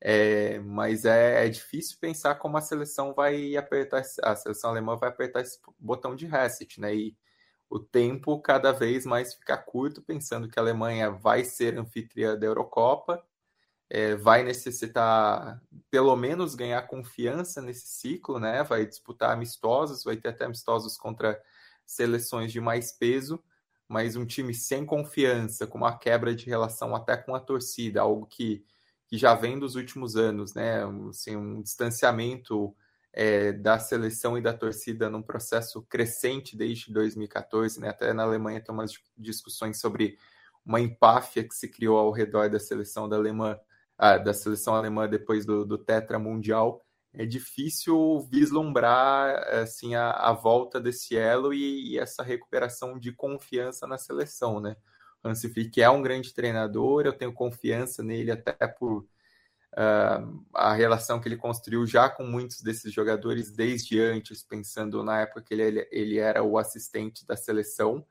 É, 0.00 0.58
mas 0.58 1.06
é, 1.06 1.46
é, 1.46 1.48
difícil 1.48 1.96
pensar 1.98 2.34
como 2.34 2.58
a 2.58 2.60
seleção 2.60 3.14
vai 3.14 3.56
apertar, 3.56 4.02
a 4.22 4.36
seleção 4.36 4.70
alemã 4.70 4.96
vai 4.96 5.08
apertar 5.08 5.40
esse 5.40 5.58
botão 5.78 6.14
de 6.14 6.26
reset, 6.26 6.80
né? 6.80 6.94
E 6.94 7.16
o 7.74 7.80
tempo 7.80 8.40
cada 8.40 8.70
vez 8.70 9.04
mais 9.04 9.34
fica 9.34 9.56
curto, 9.58 10.00
pensando 10.00 10.48
que 10.48 10.56
a 10.56 10.62
Alemanha 10.62 11.10
vai 11.10 11.42
ser 11.44 11.76
anfitriã 11.76 12.38
da 12.38 12.46
Eurocopa, 12.46 13.20
é, 13.90 14.14
vai 14.14 14.44
necessitar 14.44 15.60
pelo 15.90 16.14
menos 16.14 16.54
ganhar 16.54 16.80
confiança 16.82 17.60
nesse 17.60 17.88
ciclo, 17.88 18.38
né? 18.38 18.62
Vai 18.62 18.86
disputar 18.86 19.32
amistosos, 19.32 20.04
vai 20.04 20.16
ter 20.16 20.28
até 20.28 20.44
amistosos 20.44 20.96
contra 20.96 21.42
seleções 21.84 22.52
de 22.52 22.60
mais 22.60 22.92
peso, 22.92 23.42
mas 23.88 24.14
um 24.14 24.24
time 24.24 24.54
sem 24.54 24.86
confiança, 24.86 25.66
com 25.66 25.78
uma 25.78 25.98
quebra 25.98 26.32
de 26.32 26.46
relação 26.46 26.94
até 26.94 27.16
com 27.16 27.34
a 27.34 27.40
torcida, 27.40 28.02
algo 28.02 28.24
que, 28.24 28.64
que 29.08 29.18
já 29.18 29.34
vem 29.34 29.58
dos 29.58 29.74
últimos 29.74 30.14
anos, 30.14 30.54
né? 30.54 30.84
Assim, 31.10 31.34
um 31.34 31.60
distanciamento 31.60 32.72
é, 33.16 33.52
da 33.52 33.78
seleção 33.78 34.36
e 34.36 34.42
da 34.42 34.52
torcida 34.52 35.08
num 35.08 35.22
processo 35.22 35.80
crescente 35.82 36.56
desde 36.56 36.92
2014, 36.92 37.80
né? 37.80 37.88
Até 37.88 38.12
na 38.12 38.24
Alemanha 38.24 38.60
tem 38.60 38.74
umas 38.74 38.92
discussões 39.16 39.80
sobre 39.80 40.18
uma 40.66 40.80
empáfia 40.80 41.44
que 41.44 41.54
se 41.54 41.68
criou 41.68 41.96
ao 41.96 42.10
redor 42.10 42.50
da 42.50 42.58
seleção 42.58 43.08
da 43.08 43.16
alemã, 43.16 43.56
ah, 43.96 44.18
da 44.18 44.34
seleção 44.34 44.74
alemã 44.74 45.08
depois 45.08 45.46
do, 45.46 45.64
do 45.64 45.78
tetra 45.78 46.18
mundial. 46.18 46.84
É 47.12 47.24
difícil 47.24 48.18
vislumbrar 48.28 49.36
assim 49.60 49.94
a, 49.94 50.10
a 50.10 50.32
volta 50.32 50.80
desse 50.80 51.16
elo 51.16 51.54
e, 51.54 51.92
e, 51.92 51.98
essa 51.98 52.24
recuperação 52.24 52.98
de 52.98 53.12
confiança 53.12 53.86
na 53.86 53.96
seleção, 53.96 54.58
né? 54.60 54.76
Hansi 55.22 55.48
Flick 55.48 55.80
é 55.80 55.88
um 55.88 56.02
grande 56.02 56.34
treinador, 56.34 57.06
eu 57.06 57.12
tenho 57.12 57.32
confiança 57.32 58.02
nele 58.02 58.32
até 58.32 58.66
por 58.66 59.06
uh, 59.74 60.44
a 60.54 60.72
relação 60.72 61.20
que 61.20 61.28
ele 61.28 61.36
construiu 61.36 61.86
já 61.86 62.08
com 62.08 62.24
muitos 62.24 62.60
desses 62.62 62.92
jogadores 62.92 63.50
desde 63.50 64.00
antes, 64.00 64.42
pensando 64.42 65.02
na 65.02 65.20
época 65.20 65.42
que 65.42 65.54
ele, 65.54 65.86
ele 65.90 66.18
era 66.18 66.42
o 66.42 66.56
assistente 66.58 67.26
da 67.26 67.36
seleção, 67.36 68.04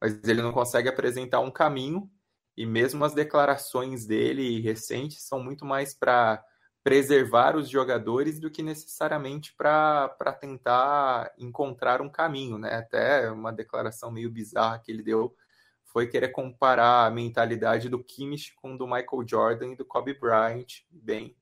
mas 0.00 0.18
ele 0.24 0.42
não 0.42 0.52
consegue 0.52 0.88
apresentar 0.88 1.40
um 1.40 1.50
caminho, 1.50 2.10
e 2.56 2.66
mesmo 2.66 3.04
as 3.04 3.14
declarações 3.14 4.06
dele 4.06 4.60
recentes 4.60 5.22
são 5.22 5.42
muito 5.42 5.64
mais 5.64 5.94
para 5.94 6.44
preservar 6.82 7.56
os 7.56 7.68
jogadores 7.68 8.40
do 8.40 8.50
que 8.50 8.62
necessariamente 8.62 9.54
para 9.54 10.08
tentar 10.40 11.32
encontrar 11.38 12.00
um 12.00 12.08
caminho, 12.08 12.58
né? 12.58 12.74
Até 12.74 13.30
uma 13.30 13.52
declaração 13.52 14.10
meio 14.10 14.30
bizarra 14.30 14.78
que 14.78 14.90
ele 14.90 15.02
deu 15.02 15.34
foi 15.92 16.06
querer 16.06 16.28
comparar 16.28 17.06
a 17.06 17.10
mentalidade 17.10 17.88
do 17.88 18.02
Kimmich 18.02 18.54
com 18.54 18.76
do 18.76 18.86
Michael 18.86 19.26
Jordan 19.26 19.72
e 19.72 19.76
do 19.76 19.84
Kobe 19.84 20.14
Bryant. 20.14 20.84
Bem, 20.90 21.36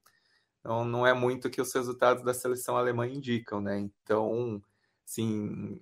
não, 0.64 0.84
não 0.84 1.06
é 1.06 1.12
muito 1.12 1.50
que 1.50 1.60
os 1.60 1.72
resultados 1.72 2.24
da 2.24 2.32
seleção 2.32 2.76
alemã 2.76 3.06
indicam, 3.06 3.60
né? 3.60 3.78
Então, 3.78 4.62
sim, 5.04 5.80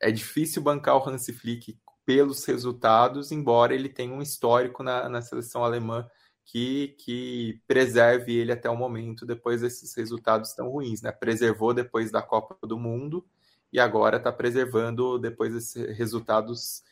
é 0.00 0.10
difícil 0.10 0.62
bancar 0.62 0.96
o 0.96 1.08
Hansi 1.08 1.32
Flick 1.32 1.76
pelos 2.06 2.44
resultados, 2.44 3.32
embora 3.32 3.74
ele 3.74 3.88
tenha 3.88 4.14
um 4.14 4.22
histórico 4.22 4.82
na, 4.82 5.08
na 5.08 5.20
seleção 5.20 5.64
alemã 5.64 6.08
que, 6.44 6.94
que 6.98 7.60
preserve 7.66 8.36
ele 8.36 8.52
até 8.52 8.70
o 8.70 8.76
momento, 8.76 9.26
depois 9.26 9.62
desses 9.62 9.94
resultados 9.94 10.52
tão 10.52 10.68
ruins, 10.68 11.02
né? 11.02 11.10
Preservou 11.10 11.74
depois 11.74 12.12
da 12.12 12.22
Copa 12.22 12.56
do 12.66 12.78
Mundo 12.78 13.26
e 13.72 13.80
agora 13.80 14.18
está 14.18 14.30
preservando 14.30 15.18
depois 15.18 15.52
desses 15.52 15.96
resultados 15.96 16.84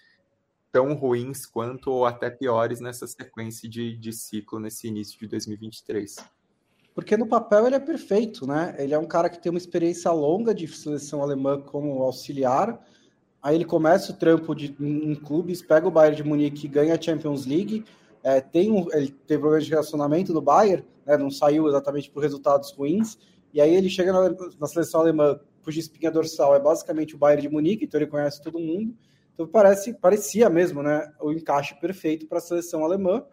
tão 0.72 0.94
ruins 0.94 1.44
quanto 1.44 1.90
ou 1.90 2.06
até 2.06 2.30
piores 2.30 2.80
nessa 2.80 3.06
sequência 3.06 3.68
de, 3.68 3.96
de 3.96 4.12
ciclo 4.12 4.58
nesse 4.58 4.88
início 4.88 5.18
de 5.20 5.28
2023. 5.28 6.16
Porque 6.94 7.16
no 7.16 7.26
papel 7.26 7.66
ele 7.66 7.76
é 7.76 7.80
perfeito, 7.80 8.46
né? 8.46 8.74
Ele 8.78 8.92
é 8.92 8.98
um 8.98 9.06
cara 9.06 9.28
que 9.28 9.40
tem 9.40 9.50
uma 9.50 9.58
experiência 9.58 10.10
longa 10.10 10.54
de 10.54 10.66
seleção 10.66 11.22
alemã 11.22 11.60
como 11.60 12.02
auxiliar. 12.02 12.84
Aí 13.42 13.54
ele 13.54 13.64
começa 13.64 14.12
o 14.12 14.16
trampo 14.16 14.54
de, 14.54 14.74
em 14.78 15.14
clubes, 15.14 15.62
pega 15.62 15.86
o 15.86 15.90
Bayern 15.90 16.16
de 16.16 16.24
Munique, 16.24 16.68
ganha 16.68 16.94
a 16.94 17.00
Champions 17.00 17.46
League. 17.46 17.84
É, 18.22 18.40
tem 18.40 18.70
um, 18.70 18.86
ele 18.92 19.10
teve 19.26 19.40
problema 19.40 19.62
de 19.62 19.70
relacionamento 19.70 20.32
no 20.32 20.40
Bayern, 20.40 20.84
né? 21.04 21.16
não 21.16 21.30
saiu 21.30 21.66
exatamente 21.68 22.10
por 22.10 22.22
resultados 22.22 22.70
ruins. 22.72 23.18
E 23.52 23.60
aí 23.60 23.74
ele 23.74 23.90
chega 23.90 24.12
na, 24.12 24.34
na 24.60 24.66
seleção 24.66 25.00
alemã, 25.00 25.38
cuja 25.64 25.80
espinha 25.80 26.10
dorsal 26.10 26.54
é 26.54 26.60
basicamente 26.60 27.14
o 27.14 27.18
Bayern 27.18 27.42
de 27.42 27.48
Munique, 27.48 27.84
então 27.84 28.00
ele 28.00 28.08
conhece 28.08 28.40
todo 28.42 28.58
mundo. 28.58 28.94
Então 29.32 29.46
parece, 29.46 29.94
parecia 29.94 30.48
mesmo, 30.50 30.82
né? 30.82 31.10
O 31.20 31.32
encaixe 31.32 31.74
perfeito 31.80 32.26
para 32.26 32.38
a 32.38 32.42
seleção 32.42 32.84
alemã. 32.84 33.24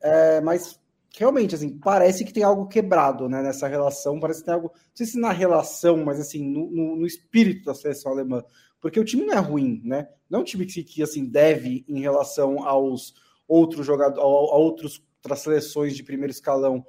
É, 0.00 0.40
mas 0.40 0.80
realmente, 1.18 1.54
assim, 1.54 1.78
parece 1.78 2.24
que 2.24 2.32
tem 2.32 2.42
algo 2.42 2.66
quebrado 2.66 3.28
né, 3.28 3.42
nessa 3.42 3.66
relação, 3.66 4.20
parece 4.20 4.40
que 4.40 4.46
tem 4.46 4.54
algo, 4.54 4.70
não 4.74 4.90
sei 4.94 5.06
se 5.06 5.18
na 5.18 5.32
relação, 5.32 6.04
mas 6.04 6.20
assim, 6.20 6.44
no, 6.44 6.70
no, 6.70 6.96
no 6.96 7.06
espírito 7.06 7.64
da 7.64 7.74
seleção 7.74 8.12
alemã, 8.12 8.44
porque 8.80 9.00
o 9.00 9.04
time 9.04 9.24
não 9.24 9.34
é 9.34 9.38
ruim, 9.38 9.80
né? 9.82 10.08
Não 10.28 10.40
é 10.40 10.42
um 10.42 10.44
time 10.44 10.66
que, 10.66 10.84
que 10.84 11.02
assim, 11.02 11.24
deve 11.24 11.84
em 11.88 12.00
relação 12.00 12.66
aos 12.68 13.14
outros 13.48 13.86
jogadores, 13.86 14.18
a, 14.18 14.22
a 14.22 14.56
outros, 14.56 15.02
outras 15.22 15.40
seleções 15.40 15.96
de 15.96 16.02
primeiro 16.02 16.30
escalão 16.30 16.84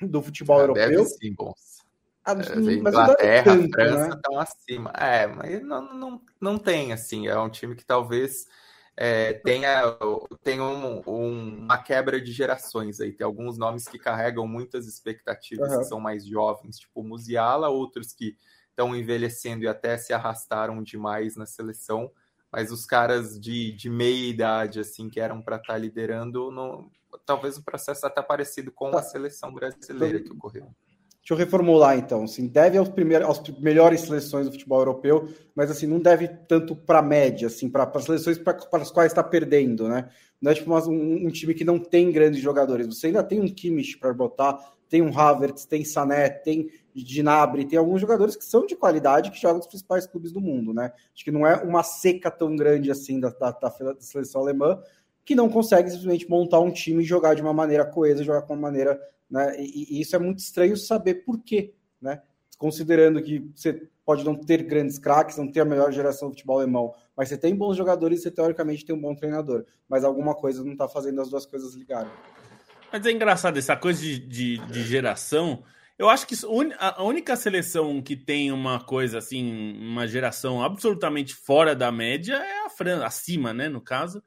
do 0.00 0.20
futebol 0.20 0.58
Já 0.58 0.62
europeu. 0.62 0.90
Deve 0.90 1.04
sim. 1.06 1.34
Ah, 2.24 2.34
mas 2.34 2.50
Inglaterra, 2.50 3.44
tanto, 3.44 3.70
França 3.70 4.08
né? 4.08 4.14
estão 4.14 4.38
acima. 4.38 4.92
É, 4.96 5.26
mas 5.26 5.62
não, 5.62 5.94
não, 5.94 6.22
não 6.40 6.58
tem, 6.58 6.92
assim, 6.92 7.26
é 7.26 7.38
um 7.38 7.48
time 7.48 7.74
que 7.74 7.84
talvez 7.84 8.46
é, 8.96 9.32
tenha, 9.32 9.96
tenha 10.42 10.62
um, 10.62 11.02
um, 11.06 11.58
uma 11.60 11.78
quebra 11.78 12.20
de 12.20 12.30
gerações 12.32 13.00
aí. 13.00 13.12
Tem 13.12 13.24
alguns 13.24 13.56
nomes 13.56 13.88
que 13.88 13.98
carregam 13.98 14.46
muitas 14.46 14.86
expectativas, 14.86 15.72
uhum. 15.72 15.78
que 15.78 15.84
são 15.84 15.98
mais 15.98 16.26
jovens, 16.26 16.78
tipo 16.78 17.02
Musiala, 17.02 17.68
outros 17.68 18.12
que 18.12 18.36
estão 18.68 18.94
envelhecendo 18.94 19.64
e 19.64 19.68
até 19.68 19.96
se 19.96 20.12
arrastaram 20.12 20.82
demais 20.82 21.36
na 21.36 21.46
seleção, 21.46 22.10
mas 22.50 22.72
os 22.72 22.86
caras 22.86 23.38
de, 23.38 23.72
de 23.72 23.88
meia 23.90 24.28
idade, 24.28 24.80
assim, 24.80 25.08
que 25.08 25.20
eram 25.20 25.42
para 25.42 25.56
estar 25.56 25.74
tá 25.74 25.78
liderando, 25.78 26.50
no, 26.50 26.90
talvez 27.26 27.56
o 27.56 27.62
processo 27.62 28.06
até 28.06 28.22
parecido 28.22 28.72
com 28.72 28.90
tá. 28.90 29.00
a 29.00 29.02
seleção 29.02 29.52
brasileira 29.52 30.20
que 30.20 30.32
ocorreu. 30.32 30.74
Deixa 31.30 31.42
eu 31.42 31.46
reformular 31.46 31.96
então. 31.96 32.24
Assim, 32.24 32.48
deve 32.48 32.76
aos 32.76 32.88
primeiros, 32.88 33.28
às 33.28 33.40
melhores 33.60 34.00
seleções 34.00 34.46
do 34.46 34.52
futebol 34.52 34.80
europeu, 34.80 35.28
mas 35.54 35.70
assim 35.70 35.86
não 35.86 36.00
deve 36.00 36.26
tanto 36.26 36.74
para 36.74 36.98
a 36.98 37.02
média, 37.02 37.46
assim, 37.46 37.70
para 37.70 37.88
as 37.94 38.04
seleções 38.04 38.36
para 38.36 38.58
as 38.72 38.90
quais 38.90 39.12
está 39.12 39.22
perdendo, 39.22 39.88
né? 39.88 40.08
Não 40.42 40.50
é 40.50 40.54
tipo 40.56 40.68
uma, 40.68 40.84
um, 40.88 41.26
um, 41.26 41.30
time 41.30 41.54
que 41.54 41.62
não 41.62 41.78
tem 41.78 42.10
grandes 42.10 42.40
jogadores. 42.40 42.84
Você 42.88 43.06
ainda 43.06 43.22
tem 43.22 43.40
um 43.40 43.46
Kimmich 43.46 43.96
para 43.98 44.12
botar, 44.12 44.58
tem 44.88 45.02
um 45.02 45.16
Havertz, 45.16 45.64
tem 45.66 45.84
Sané, 45.84 46.30
tem 46.30 46.68
Gnabry, 46.96 47.64
tem 47.64 47.78
alguns 47.78 48.00
jogadores 48.00 48.34
que 48.34 48.44
são 48.44 48.66
de 48.66 48.74
qualidade 48.74 49.30
que 49.30 49.40
jogam 49.40 49.58
nos 49.58 49.68
principais 49.68 50.08
clubes 50.08 50.32
do 50.32 50.40
mundo, 50.40 50.74
né? 50.74 50.92
Acho 51.14 51.22
que 51.22 51.30
não 51.30 51.46
é 51.46 51.62
uma 51.62 51.84
seca 51.84 52.28
tão 52.28 52.56
grande 52.56 52.90
assim 52.90 53.20
da, 53.20 53.28
da, 53.28 53.52
da 53.52 53.94
seleção 54.00 54.40
alemã 54.40 54.82
que 55.24 55.36
não 55.36 55.48
consegue 55.48 55.90
simplesmente 55.90 56.28
montar 56.28 56.58
um 56.58 56.72
time 56.72 57.04
e 57.04 57.06
jogar 57.06 57.34
de 57.34 57.42
uma 57.42 57.52
maneira 57.52 57.84
coesa, 57.84 58.24
jogar 58.24 58.42
com 58.42 58.54
uma 58.54 58.62
maneira 58.62 59.00
né? 59.30 59.54
E, 59.58 59.98
e, 59.98 60.00
isso 60.00 60.16
é 60.16 60.18
muito 60.18 60.38
estranho 60.38 60.76
saber 60.76 61.16
por 61.16 61.38
quê, 61.42 61.72
né? 62.00 62.20
Considerando 62.58 63.22
que 63.22 63.50
você 63.54 63.88
pode 64.04 64.24
não 64.24 64.34
ter 64.34 64.62
grandes 64.64 64.98
craques, 64.98 65.36
não 65.36 65.50
ter 65.50 65.60
a 65.60 65.64
melhor 65.64 65.92
geração 65.92 66.28
do 66.28 66.32
futebol 66.32 66.58
alemão, 66.58 66.94
mas 67.16 67.28
você 67.28 67.38
tem 67.38 67.54
bons 67.54 67.76
jogadores 67.76 68.18
e 68.18 68.22
você 68.24 68.30
teoricamente 68.30 68.84
tem 68.84 68.94
um 68.94 69.00
bom 69.00 69.14
treinador. 69.14 69.64
Mas 69.88 70.04
alguma 70.04 70.34
coisa 70.34 70.64
não 70.64 70.72
está 70.72 70.88
fazendo 70.88 71.20
as 71.20 71.30
duas 71.30 71.46
coisas 71.46 71.74
ligarem. 71.74 72.10
Mas 72.92 73.06
é 73.06 73.12
engraçado, 73.12 73.56
essa 73.56 73.76
coisa 73.76 74.00
de, 74.00 74.18
de, 74.18 74.58
de 74.66 74.82
geração. 74.82 75.62
Eu 75.96 76.08
acho 76.08 76.26
que 76.26 76.34
a 76.78 77.02
única 77.04 77.36
seleção 77.36 78.02
que 78.02 78.16
tem 78.16 78.50
uma 78.50 78.82
coisa 78.82 79.18
assim, 79.18 79.76
uma 79.78 80.08
geração 80.08 80.62
absolutamente 80.62 81.34
fora 81.34 81.76
da 81.76 81.92
média 81.92 82.34
é 82.34 82.66
a 82.66 82.70
França, 82.70 83.06
acima, 83.06 83.54
né, 83.54 83.68
no 83.68 83.80
caso. 83.80 84.22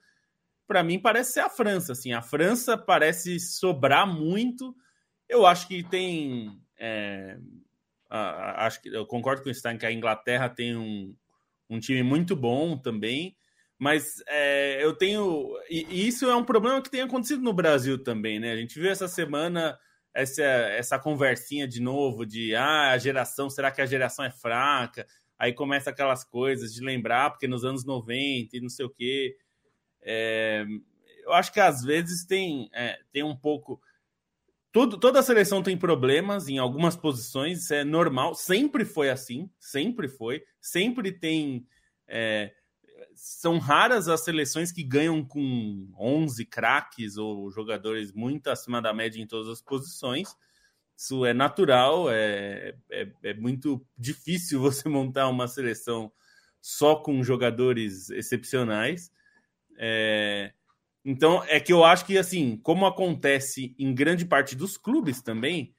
Para 0.68 0.84
mim 0.84 1.00
parece 1.00 1.34
ser 1.34 1.40
a 1.42 1.50
França, 1.50 1.92
assim, 1.92 2.14
a 2.14 2.22
França 2.22 2.78
parece 2.78 3.40
sobrar 3.40 4.08
muito 4.08 4.74
eu 5.34 5.46
acho 5.46 5.68
que 5.68 5.84
tem. 5.84 6.60
É, 6.78 7.38
acho 8.10 8.82
que 8.82 8.90
eu 8.90 9.06
concordo 9.06 9.44
com 9.44 9.50
o 9.50 9.54
Stein 9.54 9.78
que 9.78 9.86
a 9.86 9.92
Inglaterra 9.92 10.50
tem 10.50 10.76
um, 10.76 11.16
um 11.70 11.80
time 11.80 12.04
muito 12.04 12.36
bom 12.36 12.78
também, 12.78 13.36
mas 13.78 14.24
é, 14.28 14.84
eu 14.84 14.94
tenho. 14.96 15.50
E, 15.70 15.86
e, 15.90 16.08
isso 16.08 16.26
é 16.26 16.36
um 16.36 16.46
problema 16.46 16.82
que 16.82 16.92
tem 16.92 17.02
acontecido 17.02 17.42
no 17.42 17.54
Brasil 17.54 18.02
também, 18.02 18.40
né? 18.40 18.52
A 18.52 18.58
gente 18.58 18.80
viu 18.80 18.90
essa 18.90 19.08
semana 19.08 19.78
essa, 20.14 20.44
essa 20.44 21.00
conversinha 21.00 21.68
de 21.68 21.82
novo 21.82 22.26
de 22.26 22.56
ah, 22.56 22.92
a 22.92 22.98
geração, 22.98 23.50
será 23.50 23.72
que 23.72 23.82
a 23.82 23.86
geração 23.86 24.24
é 24.24 24.32
fraca? 24.32 25.08
Aí 25.40 25.52
começa 25.52 25.90
aquelas 25.90 26.24
coisas 26.24 26.74
de 26.74 26.82
lembrar, 26.82 27.32
porque 27.32 27.48
nos 27.48 27.66
anos 27.66 27.84
90 27.84 28.56
e 28.56 28.62
não 28.62 28.70
sei 28.70 28.86
o 28.86 28.90
quê. 28.90 29.36
É, 30.02 30.66
eu 31.24 31.34
acho 31.34 31.52
que 31.52 31.60
às 31.60 31.84
vezes 31.84 32.26
tem, 32.26 32.70
é, 32.74 33.00
tem 33.12 33.24
um 33.24 33.36
pouco 33.36 33.82
tudo, 34.74 34.98
toda 34.98 35.20
a 35.20 35.24
seleção 35.24 35.62
tem 35.62 35.78
problemas 35.78 36.50
em 36.50 36.58
algumas 36.58 36.96
posições, 36.96 37.60
isso 37.60 37.74
é 37.76 37.84
normal, 37.84 38.34
sempre 38.34 38.84
foi 38.84 39.12
assim, 39.12 39.48
sempre 39.60 40.08
foi, 40.08 40.44
sempre 40.60 41.12
tem. 41.12 41.68
É, 42.08 42.52
são 43.14 43.60
raras 43.60 44.10
as 44.10 44.22
seleções 44.22 44.72
que 44.72 44.84
ganham 44.84 45.24
com 45.24 45.88
11 45.96 46.44
craques 46.46 47.18
ou 47.18 47.52
jogadores 47.52 48.12
muito 48.12 48.48
acima 48.50 48.82
da 48.82 48.92
média 48.92 49.22
em 49.22 49.28
todas 49.28 49.48
as 49.48 49.62
posições. 49.62 50.36
Isso 50.98 51.24
é 51.24 51.34
natural, 51.36 52.10
é, 52.10 52.76
é, 52.90 53.12
é 53.22 53.34
muito 53.36 53.86
difícil 53.96 54.60
você 54.60 54.90
montar 54.90 55.30
uma 55.30 55.48
seleção 55.48 56.12
só 56.60 56.96
com 56.96 57.24
jogadores 57.24 58.10
excepcionais. 58.10 59.12
É, 59.78 60.52
então, 61.06 61.44
é 61.46 61.60
que 61.60 61.74
eu 61.74 61.84
acho 61.84 62.06
que, 62.06 62.18
assim, 62.18 62.58
como 62.58 62.86
acontece 62.86 63.76
em 63.78 63.94
grande 63.94 64.26
parte 64.26 64.56
dos 64.56 64.78
clubes 64.78 65.22
também, 65.22 65.74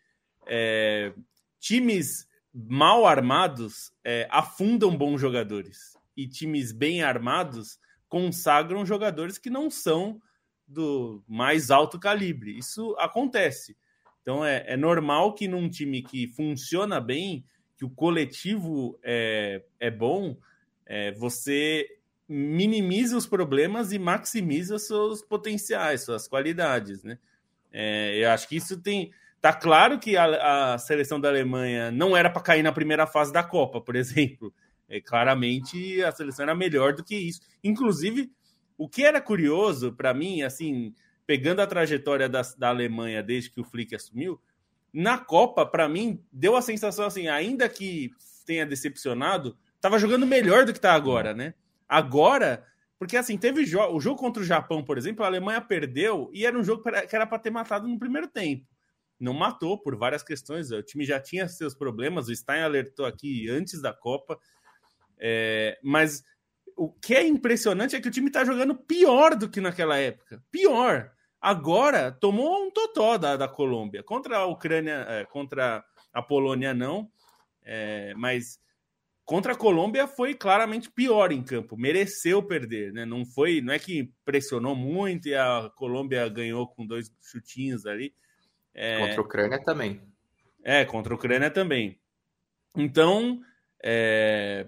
é, 0.46 1.14
times 1.58 2.28
mal 2.52 3.06
armados 3.06 3.90
é, 4.04 4.28
afundam 4.30 4.96
bons 4.96 5.20
jogadores. 5.20 5.96
E 6.16 6.28
times 6.28 6.72
bem 6.72 7.02
armados 7.02 7.78
consagram 8.06 8.84
jogadores 8.84 9.38
que 9.38 9.48
não 9.48 9.70
são 9.70 10.20
do 10.68 11.24
mais 11.26 11.70
alto 11.70 11.98
calibre. 11.98 12.56
Isso 12.56 12.94
acontece. 12.98 13.76
Então, 14.20 14.44
é, 14.44 14.64
é 14.66 14.76
normal 14.76 15.34
que 15.34 15.48
num 15.48 15.68
time 15.68 16.02
que 16.02 16.28
funciona 16.28 17.00
bem, 17.00 17.44
que 17.76 17.84
o 17.84 17.90
coletivo 17.90 18.98
é, 19.02 19.62
é 19.80 19.90
bom, 19.90 20.36
é, 20.86 21.12
você 21.12 21.88
minimiza 22.28 23.16
os 23.16 23.26
problemas 23.26 23.92
e 23.92 23.98
maximiza 23.98 24.78
seus 24.78 25.22
potenciais, 25.22 26.02
suas 26.02 26.26
qualidades, 26.26 27.02
né? 27.02 27.18
É, 27.72 28.24
eu 28.24 28.30
acho 28.30 28.48
que 28.48 28.56
isso 28.56 28.80
tem. 28.80 29.12
Tá 29.40 29.52
claro 29.52 29.98
que 29.98 30.16
a, 30.16 30.74
a 30.74 30.78
seleção 30.78 31.20
da 31.20 31.28
Alemanha 31.28 31.90
não 31.90 32.16
era 32.16 32.30
para 32.30 32.40
cair 32.40 32.62
na 32.62 32.72
primeira 32.72 33.06
fase 33.06 33.32
da 33.32 33.42
Copa, 33.42 33.80
por 33.80 33.94
exemplo. 33.96 34.54
É, 34.88 35.00
claramente 35.00 36.02
a 36.02 36.12
seleção 36.12 36.44
era 36.44 36.54
melhor 36.54 36.94
do 36.94 37.04
que 37.04 37.16
isso. 37.16 37.40
Inclusive, 37.62 38.30
o 38.78 38.88
que 38.88 39.04
era 39.04 39.20
curioso 39.20 39.92
para 39.92 40.14
mim, 40.14 40.42
assim, 40.42 40.94
pegando 41.26 41.60
a 41.60 41.66
trajetória 41.66 42.28
da, 42.28 42.42
da 42.56 42.68
Alemanha 42.68 43.22
desde 43.22 43.50
que 43.50 43.60
o 43.60 43.64
Flick 43.64 43.94
assumiu, 43.94 44.40
na 44.92 45.18
Copa, 45.18 45.66
para 45.66 45.88
mim, 45.88 46.22
deu 46.32 46.56
a 46.56 46.62
sensação 46.62 47.06
assim, 47.06 47.26
ainda 47.26 47.68
que 47.68 48.12
tenha 48.46 48.64
decepcionado, 48.64 49.56
estava 49.74 49.98
jogando 49.98 50.26
melhor 50.26 50.64
do 50.64 50.72
que 50.72 50.78
está 50.78 50.92
agora, 50.92 51.34
né? 51.34 51.54
Agora, 51.88 52.64
porque 52.98 53.16
assim, 53.16 53.36
teve 53.36 53.64
jo 53.64 53.80
o 53.80 54.00
jogo 54.00 54.18
contra 54.18 54.42
o 54.42 54.46
Japão, 54.46 54.82
por 54.82 54.96
exemplo, 54.96 55.24
a 55.24 55.28
Alemanha 55.28 55.60
perdeu 55.60 56.30
e 56.32 56.46
era 56.46 56.58
um 56.58 56.64
jogo 56.64 56.82
que 56.82 57.16
era 57.16 57.26
para 57.26 57.38
ter 57.38 57.50
matado 57.50 57.86
no 57.86 57.98
primeiro 57.98 58.28
tempo. 58.28 58.66
Não 59.18 59.32
matou 59.32 59.78
por 59.78 59.96
várias 59.96 60.22
questões. 60.22 60.70
O 60.70 60.82
time 60.82 61.04
já 61.04 61.20
tinha 61.20 61.48
seus 61.48 61.74
problemas. 61.74 62.28
O 62.28 62.34
Stein 62.34 62.62
alertou 62.62 63.06
aqui 63.06 63.48
antes 63.48 63.80
da 63.80 63.92
Copa. 63.92 64.38
É, 65.18 65.78
mas 65.82 66.24
o, 66.76 66.90
que 66.90 67.14
é 67.14 67.26
impressionante 67.26 67.94
é 67.94 68.00
que 68.00 68.08
o 68.08 68.10
time 68.10 68.30
tá 68.30 68.44
jogando 68.44 68.74
pior 68.74 69.36
do 69.36 69.48
que 69.48 69.60
naquela 69.60 69.96
época. 69.98 70.42
Pior. 70.50 71.12
Agora 71.40 72.10
tomou 72.10 72.66
um 72.66 72.70
totó 72.70 73.16
da, 73.16 73.36
da 73.36 73.48
Colômbia. 73.48 74.02
Contra 74.02 74.38
a 74.38 74.46
Ucrânia, 74.46 75.06
é, 75.08 75.24
contra 75.24 75.84
a 76.12 76.22
Polônia, 76.22 76.74
não. 76.74 77.10
É, 77.62 78.14
mas 78.16 78.58
contra 79.24 79.52
a 79.52 79.56
Colômbia 79.56 80.06
foi 80.06 80.34
claramente 80.34 80.90
pior 80.90 81.32
em 81.32 81.42
campo. 81.42 81.76
Mereceu 81.76 82.42
perder, 82.42 82.92
né? 82.92 83.04
Não 83.04 83.24
foi, 83.24 83.60
não 83.60 83.72
é 83.72 83.78
que 83.78 84.12
pressionou 84.24 84.76
muito 84.76 85.28
e 85.28 85.34
a 85.34 85.70
Colômbia 85.76 86.28
ganhou 86.28 86.66
com 86.68 86.86
dois 86.86 87.10
chutinhos 87.22 87.86
ali. 87.86 88.14
É, 88.74 89.00
contra 89.00 89.20
a 89.20 89.24
Ucrânia 89.24 89.62
também. 89.62 90.02
É, 90.62 90.84
contra 90.84 91.12
a 91.12 91.16
Ucrânia 91.16 91.50
também. 91.50 91.98
Então, 92.76 93.40
é, 93.82 94.66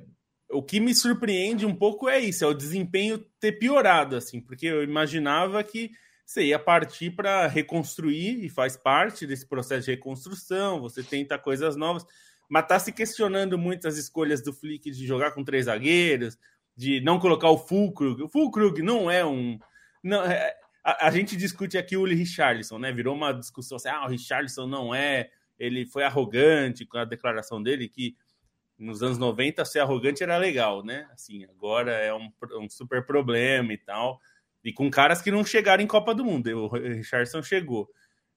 o 0.51 0.63
que 0.63 0.79
me 0.79 0.95
surpreende 0.95 1.67
um 1.67 1.75
pouco 1.75 2.09
é 2.09 2.19
isso, 2.19 2.45
é 2.45 2.47
o 2.47 2.55
desempenho 2.55 3.19
ter 3.41 3.53
piorado, 3.53 4.17
assim, 4.17 4.41
porque 4.41 4.67
eu 4.67 4.83
imaginava 4.83 5.63
que 5.65 5.91
você 6.25 6.45
ia 6.45 6.59
partir 6.59 7.11
para 7.13 7.47
reconstruir 7.47 8.45
e 8.45 8.49
faz 8.49 8.77
parte 8.77 9.27
desse 9.27 9.47
processo 9.47 9.87
de 9.87 9.93
reconstrução, 9.93 10.81
você 10.81 11.03
tenta 11.03 11.39
coisas 11.39 11.77
novas, 11.77 12.05
mas 12.49 12.67
tá 12.67 12.79
se 12.79 12.93
questionando 12.93 13.59
muito 13.59 13.89
as 13.89 13.97
escolhas 13.97 14.43
do 14.43 14.53
Flick 14.53 14.91
de 14.91 15.07
jogar 15.07 15.33
com 15.33 15.45
três 15.45 15.67
zagueiros, 15.67 16.39
de 16.77 17.01
não 17.01 17.19
colocar 17.19 17.49
o 17.51 17.59
Fulkrug. 17.59 18.23
O 18.23 18.29
Fulkrug 18.29 18.83
não 18.83 19.11
é 19.11 19.25
um. 19.25 19.59
Não, 20.03 20.23
é, 20.25 20.55
a, 20.85 21.09
a, 21.09 21.11
gente 21.11 21.37
discute 21.37 21.77
aqui 21.77 21.97
o 21.97 22.05
Richarlison, 22.05 22.79
né? 22.79 22.93
Virou 22.93 23.15
uma 23.15 23.33
discussão 23.33 23.77
assim: 23.77 23.89
ah, 23.89 24.05
o 24.05 24.09
Richarlison 24.09 24.67
não 24.67 24.95
é. 24.95 25.31
Ele 25.59 25.87
foi 25.87 26.05
arrogante 26.05 26.85
com 26.85 26.99
a 26.99 27.05
declaração 27.05 27.63
dele 27.63 27.89
que 27.89 28.15
nos 28.79 29.03
anos 29.03 29.17
90 29.17 29.65
ser 29.65 29.81
arrogante 29.81 30.23
era 30.23 30.37
legal, 30.37 30.85
né? 30.85 31.09
Assim, 31.13 31.45
agora 31.45 31.93
é 31.93 32.13
um, 32.13 32.31
um 32.61 32.69
super 32.69 33.05
problema 33.05 33.73
e 33.73 33.79
tal. 33.79 34.21
E 34.63 34.73
com 34.73 34.91
caras 34.91 35.23
que 35.23 35.31
não 35.31 35.45
chegaram 35.45 35.83
em 35.83 35.87
Copa 35.87 36.15
do 36.15 36.25
Mundo. 36.25 36.47
O 36.49 36.69
Richardson 36.69 37.43
chegou. 37.43 37.89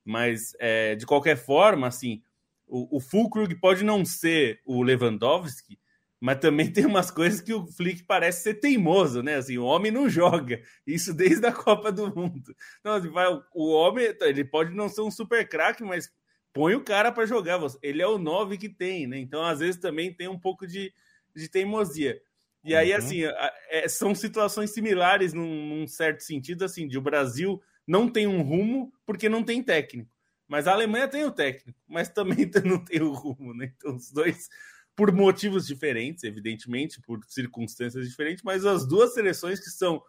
Mas, 0.05 0.55
é, 0.59 0.95
de 0.95 1.05
qualquer 1.05 1.35
forma, 1.35 1.87
assim, 1.87 2.21
o, 2.69 2.97
o 2.97 2.99
Fulkrug 2.99 3.53
pode 3.55 3.83
não 3.83 4.05
ser 4.05 4.61
o 4.65 4.83
Lewandowski, 4.83 5.79
mas 6.19 6.39
também 6.39 6.69
tem 6.71 6.85
umas 6.85 7.09
coisas 7.09 7.41
que 7.41 7.53
o 7.53 7.65
Flick 7.65 8.03
parece 8.03 8.43
ser 8.43 8.55
teimoso, 8.55 9.23
né? 9.23 9.35
Assim, 9.35 9.57
o 9.57 9.65
homem 9.65 9.91
não 9.91 10.07
joga. 10.09 10.61
Isso 10.85 11.13
desde 11.13 11.45
a 11.45 11.51
Copa 11.51 11.91
do 11.91 12.13
Mundo. 12.13 12.55
Então, 12.79 12.93
assim, 12.93 13.09
vai, 13.09 13.27
o 13.53 13.71
homem, 13.71 14.13
ele 14.21 14.43
pode 14.43 14.73
não 14.75 14.87
ser 14.87 15.01
um 15.01 15.11
super 15.11 15.47
craque, 15.47 15.83
mas 15.83 16.11
põe 16.53 16.75
o 16.75 16.83
cara 16.83 17.11
para 17.11 17.25
jogar. 17.25 17.59
Ele 17.81 18.01
é 18.01 18.07
o 18.07 18.17
9 18.17 18.57
que 18.57 18.69
tem, 18.69 19.07
né? 19.07 19.17
Então, 19.17 19.43
às 19.43 19.59
vezes, 19.59 19.79
também 19.79 20.13
tem 20.13 20.27
um 20.27 20.39
pouco 20.39 20.67
de, 20.67 20.93
de 21.35 21.49
teimosia. 21.49 22.21
E 22.63 22.75
aí, 22.75 22.91
uhum. 22.91 22.97
assim, 22.97 23.21
é, 23.69 23.87
são 23.87 24.13
situações 24.13 24.71
similares 24.71 25.33
num, 25.33 25.65
num, 25.65 25.87
certo 25.87 26.21
sentido, 26.21 26.65
assim, 26.65 26.87
de 26.87 26.97
o 26.97 27.01
Brasil 27.01 27.61
não 27.87 28.09
tem 28.09 28.27
um 28.27 28.41
rumo 28.41 28.91
porque 29.05 29.29
não 29.29 29.43
tem 29.43 29.63
técnico. 29.63 30.11
Mas 30.49 30.67
a 30.67 30.73
Alemanha 30.73 31.07
tem 31.07 31.23
o 31.23 31.31
técnico, 31.31 31.79
mas 31.87 32.09
também 32.09 32.49
não 32.65 32.83
tem 32.83 33.01
o 33.01 33.13
rumo, 33.13 33.53
né? 33.53 33.71
Então, 33.77 33.95
os 33.95 34.11
dois, 34.11 34.49
por 34.95 35.13
motivos 35.13 35.67
diferentes, 35.67 36.23
evidentemente, 36.23 36.99
por 36.99 37.23
circunstâncias 37.27 38.09
diferentes, 38.09 38.43
mas 38.43 38.65
as 38.65 38.87
duas 38.87 39.13
seleções 39.13 39.59
que 39.59 39.69
são 39.69 40.01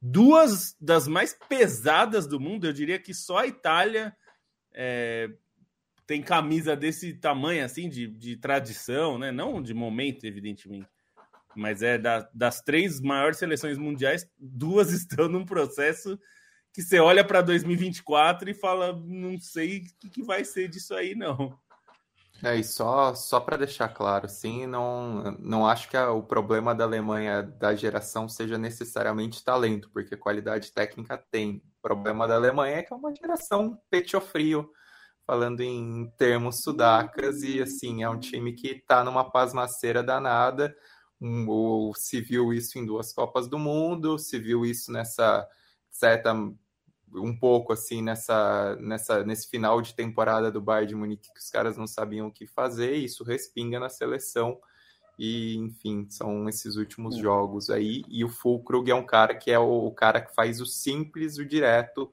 duas 0.00 0.74
das 0.80 1.06
mais 1.06 1.36
pesadas 1.48 2.26
do 2.26 2.40
mundo, 2.40 2.66
eu 2.66 2.72
diria 2.72 2.98
que 2.98 3.12
só 3.12 3.38
a 3.38 3.46
Itália 3.46 4.16
é, 4.72 5.28
tem 6.06 6.22
camisa 6.22 6.74
desse 6.74 7.12
tamanho, 7.12 7.62
assim, 7.62 7.90
de, 7.90 8.06
de 8.06 8.34
tradição, 8.38 9.18
né? 9.18 9.30
Não 9.30 9.62
de 9.62 9.74
momento, 9.74 10.24
evidentemente. 10.24 10.88
Mas 11.54 11.82
é 11.82 11.98
da, 11.98 12.30
das 12.32 12.62
três 12.62 12.98
maiores 12.98 13.38
seleções 13.38 13.76
mundiais, 13.76 14.26
duas 14.38 14.90
estão 14.92 15.28
num 15.28 15.44
processo 15.44 16.18
que 16.76 16.82
você 16.82 17.00
olha 17.00 17.24
para 17.24 17.40
2024 17.40 18.50
e 18.50 18.54
fala, 18.54 18.92
não 18.92 19.40
sei 19.40 19.78
o 19.78 19.82
que, 19.98 20.10
que 20.10 20.22
vai 20.22 20.44
ser 20.44 20.68
disso 20.68 20.94
aí, 20.94 21.14
não. 21.14 21.58
É, 22.44 22.54
e 22.54 22.62
só, 22.62 23.14
só 23.14 23.40
para 23.40 23.56
deixar 23.56 23.88
claro, 23.88 24.28
sim, 24.28 24.66
não, 24.66 25.22
não 25.38 25.66
acho 25.66 25.88
que 25.88 25.96
a, 25.96 26.10
o 26.10 26.22
problema 26.22 26.74
da 26.74 26.84
Alemanha 26.84 27.42
da 27.42 27.74
geração 27.74 28.28
seja 28.28 28.58
necessariamente 28.58 29.42
talento, 29.42 29.88
porque 29.90 30.18
qualidade 30.18 30.70
técnica 30.70 31.16
tem. 31.16 31.62
O 31.78 31.80
problema 31.80 32.28
da 32.28 32.34
Alemanha 32.34 32.76
é 32.76 32.82
que 32.82 32.92
é 32.92 32.96
uma 32.96 33.14
geração 33.14 33.80
pecho 33.88 34.20
frio, 34.20 34.70
falando 35.26 35.62
em 35.62 36.12
termos 36.18 36.62
sudacas, 36.62 37.42
e 37.42 37.62
assim, 37.62 38.02
é 38.02 38.10
um 38.10 38.20
time 38.20 38.52
que 38.52 38.68
está 38.72 39.02
numa 39.02 39.24
pasmaceira 39.24 40.02
danada. 40.02 40.76
Um, 41.18 41.48
o, 41.48 41.94
se 41.94 42.20
viu 42.20 42.52
isso 42.52 42.78
em 42.78 42.84
duas 42.84 43.14
Copas 43.14 43.48
do 43.48 43.58
Mundo, 43.58 44.18
se 44.18 44.38
viu 44.38 44.66
isso 44.66 44.92
nessa 44.92 45.48
certa 45.90 46.34
um 47.14 47.36
pouco 47.36 47.72
assim 47.72 48.02
nessa, 48.02 48.76
nessa 48.76 49.24
nesse 49.24 49.48
final 49.48 49.80
de 49.80 49.94
temporada 49.94 50.50
do 50.50 50.60
Bayern 50.60 50.88
de 50.88 50.94
Munique 50.94 51.32
que 51.32 51.40
os 51.40 51.50
caras 51.50 51.76
não 51.76 51.86
sabiam 51.86 52.28
o 52.28 52.32
que 52.32 52.46
fazer, 52.46 52.96
e 52.96 53.04
isso 53.04 53.24
respinga 53.24 53.78
na 53.78 53.88
seleção. 53.88 54.58
E, 55.18 55.56
enfim, 55.56 56.06
são 56.10 56.46
esses 56.46 56.76
últimos 56.76 57.16
jogos 57.16 57.70
aí. 57.70 58.04
E 58.06 58.22
o 58.22 58.28
Fulkrug 58.28 58.90
é 58.90 58.94
um 58.94 59.06
cara 59.06 59.34
que 59.34 59.50
é 59.50 59.58
o, 59.58 59.86
o 59.86 59.90
cara 59.90 60.20
que 60.20 60.34
faz 60.34 60.60
o 60.60 60.66
simples, 60.66 61.38
o 61.38 61.44
direto, 61.44 62.12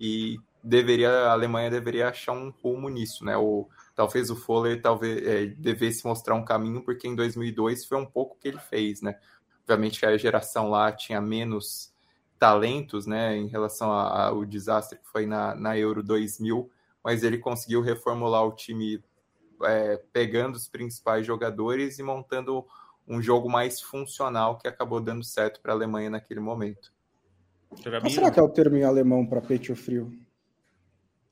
e 0.00 0.36
deveria 0.62 1.10
a 1.10 1.32
Alemanha 1.32 1.70
deveria 1.70 2.08
achar 2.08 2.32
um 2.32 2.50
rumo 2.50 2.88
nisso, 2.88 3.24
né? 3.24 3.36
O, 3.36 3.68
talvez 3.94 4.30
o 4.30 4.36
Fuller 4.36 4.80
talvez 4.82 5.26
é, 5.26 5.46
devesse 5.46 6.04
mostrar 6.04 6.34
um 6.34 6.44
caminho, 6.44 6.82
porque 6.82 7.06
em 7.06 7.14
2002 7.14 7.84
foi 7.84 7.98
um 7.98 8.06
pouco 8.06 8.34
o 8.34 8.38
que 8.38 8.48
ele 8.48 8.58
fez, 8.58 9.00
né? 9.00 9.18
Obviamente 9.62 10.00
que 10.00 10.06
a 10.06 10.16
geração 10.16 10.70
lá 10.70 10.90
tinha 10.92 11.20
menos 11.20 11.92
talentos, 12.40 13.06
né, 13.06 13.36
em 13.36 13.46
relação 13.48 13.92
ao 13.92 14.46
desastre 14.46 14.98
que 14.98 15.06
foi 15.06 15.26
na, 15.26 15.54
na 15.54 15.76
Euro 15.76 16.02
2000, 16.02 16.70
mas 17.04 17.22
ele 17.22 17.36
conseguiu 17.36 17.82
reformular 17.82 18.46
o 18.46 18.52
time 18.52 19.04
é, 19.62 19.98
pegando 20.10 20.56
os 20.56 20.66
principais 20.66 21.26
jogadores 21.26 21.98
e 21.98 22.02
montando 22.02 22.64
um 23.06 23.20
jogo 23.20 23.50
mais 23.50 23.82
funcional 23.82 24.56
que 24.56 24.66
acabou 24.66 25.00
dando 25.00 25.22
certo 25.22 25.60
para 25.60 25.72
a 25.72 25.74
Alemanha 25.74 26.08
naquele 26.08 26.40
momento. 26.40 26.90
Qual 27.68 28.10
será 28.10 28.30
que 28.30 28.40
é 28.40 28.42
o 28.42 28.48
termo 28.48 28.76
em 28.76 28.84
alemão 28.84 29.26
para 29.26 29.42
peito 29.42 29.76
frio? 29.76 30.10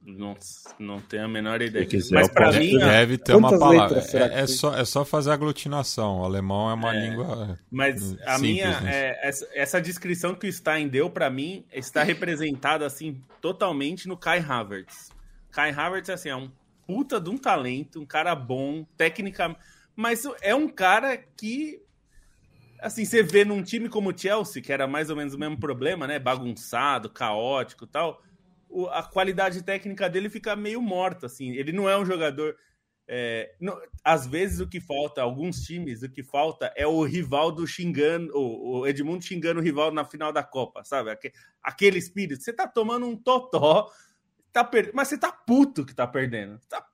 Não, 0.00 0.34
não 0.78 1.00
tenho 1.00 1.24
a 1.24 1.28
menor 1.28 1.60
ideia. 1.60 1.84
Quiser, 1.84 2.14
Mas 2.14 2.28
para 2.28 2.52
mim. 2.52 2.78
Deve 2.78 3.18
ter 3.18 3.34
uma 3.34 3.58
palavra. 3.58 4.02
É, 4.12 4.40
é, 4.40 4.46
só, 4.46 4.74
é 4.74 4.84
só 4.84 5.04
fazer 5.04 5.30
aglutinação. 5.32 6.20
O 6.20 6.24
alemão 6.24 6.70
é 6.70 6.74
uma 6.74 6.94
é, 6.94 7.08
língua. 7.08 7.58
Mas 7.70 8.00
simples, 8.00 8.26
a 8.26 8.38
minha. 8.38 8.80
Né? 8.80 8.90
É, 8.94 9.28
essa, 9.28 9.48
essa, 9.52 9.80
descrição 9.80 10.34
que 10.34 10.46
o 10.46 10.52
Stein 10.52 10.88
deu 10.88 11.10
para 11.10 11.28
mim 11.28 11.64
está 11.72 12.02
representada 12.04 12.86
assim 12.86 13.20
totalmente 13.40 14.06
no 14.06 14.16
Kai 14.16 14.38
Havertz. 14.38 15.10
Kai 15.50 15.72
Havertz 15.72 16.10
assim, 16.10 16.28
é 16.28 16.36
um 16.36 16.50
puta 16.86 17.20
de 17.20 17.28
um 17.28 17.36
talento, 17.36 18.00
um 18.00 18.06
cara 18.06 18.34
bom, 18.34 18.86
técnica. 18.96 19.54
Mas 19.96 20.22
é 20.40 20.54
um 20.54 20.68
cara 20.68 21.16
que. 21.16 21.82
Assim, 22.80 23.04
você 23.04 23.24
vê 23.24 23.44
num 23.44 23.62
time 23.62 23.88
como 23.88 24.10
o 24.10 24.16
Chelsea, 24.16 24.62
que 24.62 24.72
era 24.72 24.86
mais 24.86 25.10
ou 25.10 25.16
menos 25.16 25.34
o 25.34 25.38
mesmo 25.38 25.58
problema, 25.58 26.06
né? 26.06 26.20
Bagunçado, 26.20 27.10
caótico 27.10 27.84
e 27.84 27.88
tal 27.88 28.22
a 28.90 29.02
qualidade 29.02 29.62
técnica 29.62 30.08
dele 30.08 30.28
fica 30.28 30.54
meio 30.54 30.80
morta, 30.80 31.26
assim. 31.26 31.52
Ele 31.52 31.72
não 31.72 31.88
é 31.88 31.98
um 31.98 32.04
jogador. 32.04 32.56
É, 33.06 33.54
não, 33.58 33.80
às 34.04 34.26
vezes 34.26 34.60
o 34.60 34.68
que 34.68 34.80
falta, 34.80 35.22
alguns 35.22 35.62
times, 35.62 36.02
o 36.02 36.10
que 36.10 36.22
falta 36.22 36.70
é 36.76 36.86
o 36.86 37.02
rival 37.04 37.50
do 37.50 37.66
xingando, 37.66 38.30
o, 38.36 38.80
o 38.80 38.86
Edmundo 38.86 39.24
xingando 39.24 39.60
o 39.60 39.62
rival 39.62 39.90
na 39.90 40.04
final 40.04 40.30
da 40.30 40.42
Copa, 40.42 40.84
sabe? 40.84 41.10
Aquele, 41.10 41.34
aquele 41.62 41.98
espírito. 41.98 42.42
Você 42.42 42.52
tá 42.52 42.68
tomando 42.68 43.06
um 43.06 43.16
totó, 43.16 43.90
tá 44.52 44.62
per... 44.62 44.90
mas 44.92 45.08
você 45.08 45.16
tá 45.16 45.32
puto 45.32 45.86
que 45.86 45.94
tá 45.94 46.06
perdendo. 46.06 46.60
Tá 46.68 46.86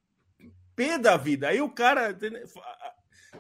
pé 0.77 0.99
da 0.99 1.17
vida. 1.17 1.49
Aí 1.49 1.61
o 1.61 1.71
cara. 1.71 2.17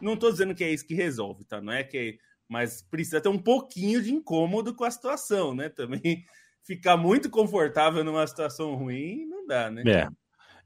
Não 0.01 0.17
tô 0.17 0.31
dizendo 0.31 0.55
que 0.55 0.65
é 0.65 0.71
isso 0.71 0.87
que 0.87 0.95
resolve, 0.95 1.45
tá? 1.45 1.61
Não 1.61 1.73
é 1.73 1.85
que. 1.85 2.19
Mas 2.49 2.83
precisa 2.83 3.21
ter 3.21 3.29
um 3.29 3.39
pouquinho 3.39 4.03
de 4.03 4.13
incômodo 4.13 4.75
com 4.75 4.85
a 4.85 4.91
situação, 4.91 5.55
né? 5.55 5.69
Também 5.69 6.25
ficar 6.65 6.97
muito 6.97 7.31
confortável 7.31 8.03
numa 8.03 8.27
situação 8.27 8.75
ruim, 8.75 9.27
não 9.27 9.47
dá, 9.47 9.71
né? 9.71 9.83
É. 9.87 10.09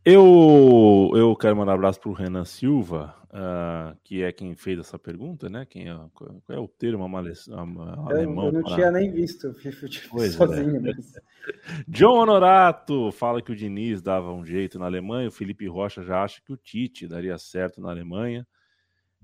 Eu, 0.04 1.10
eu 1.14 1.36
quero 1.36 1.56
mandar 1.56 1.72
um 1.72 1.74
abraço 1.74 2.00
para 2.00 2.10
o 2.10 2.14
Renan 2.14 2.44
Silva, 2.44 3.14
uh, 3.24 3.98
que 4.04 4.22
é 4.22 4.32
quem 4.32 4.54
fez 4.54 4.78
essa 4.78 4.98
pergunta, 4.98 5.50
né? 5.50 5.66
Quem 5.66 5.90
é, 5.90 5.94
qual 6.14 6.40
é 6.48 6.58
o 6.58 6.68
termo 6.68 7.04
alemão? 7.04 8.46
Eu, 8.46 8.52
eu 8.52 8.52
não 8.52 8.62
tinha 8.62 8.90
nem 8.90 9.10
visto 9.10 9.48
o 10.12 10.22
é. 10.22 10.30
sozinho. 10.30 10.76
É. 10.76 10.80
Mas... 10.80 11.12
John 11.88 12.20
Honorato 12.20 13.10
fala 13.12 13.42
que 13.42 13.52
o 13.52 13.56
Diniz 13.56 14.00
dava 14.00 14.32
um 14.32 14.46
jeito 14.46 14.78
na 14.78 14.86
Alemanha, 14.86 15.28
o 15.28 15.32
Felipe 15.32 15.66
Rocha 15.66 16.02
já 16.02 16.22
acha 16.22 16.40
que 16.40 16.52
o 16.52 16.56
Tite 16.56 17.06
daria 17.06 17.36
certo 17.36 17.80
na 17.80 17.90
Alemanha. 17.90 18.46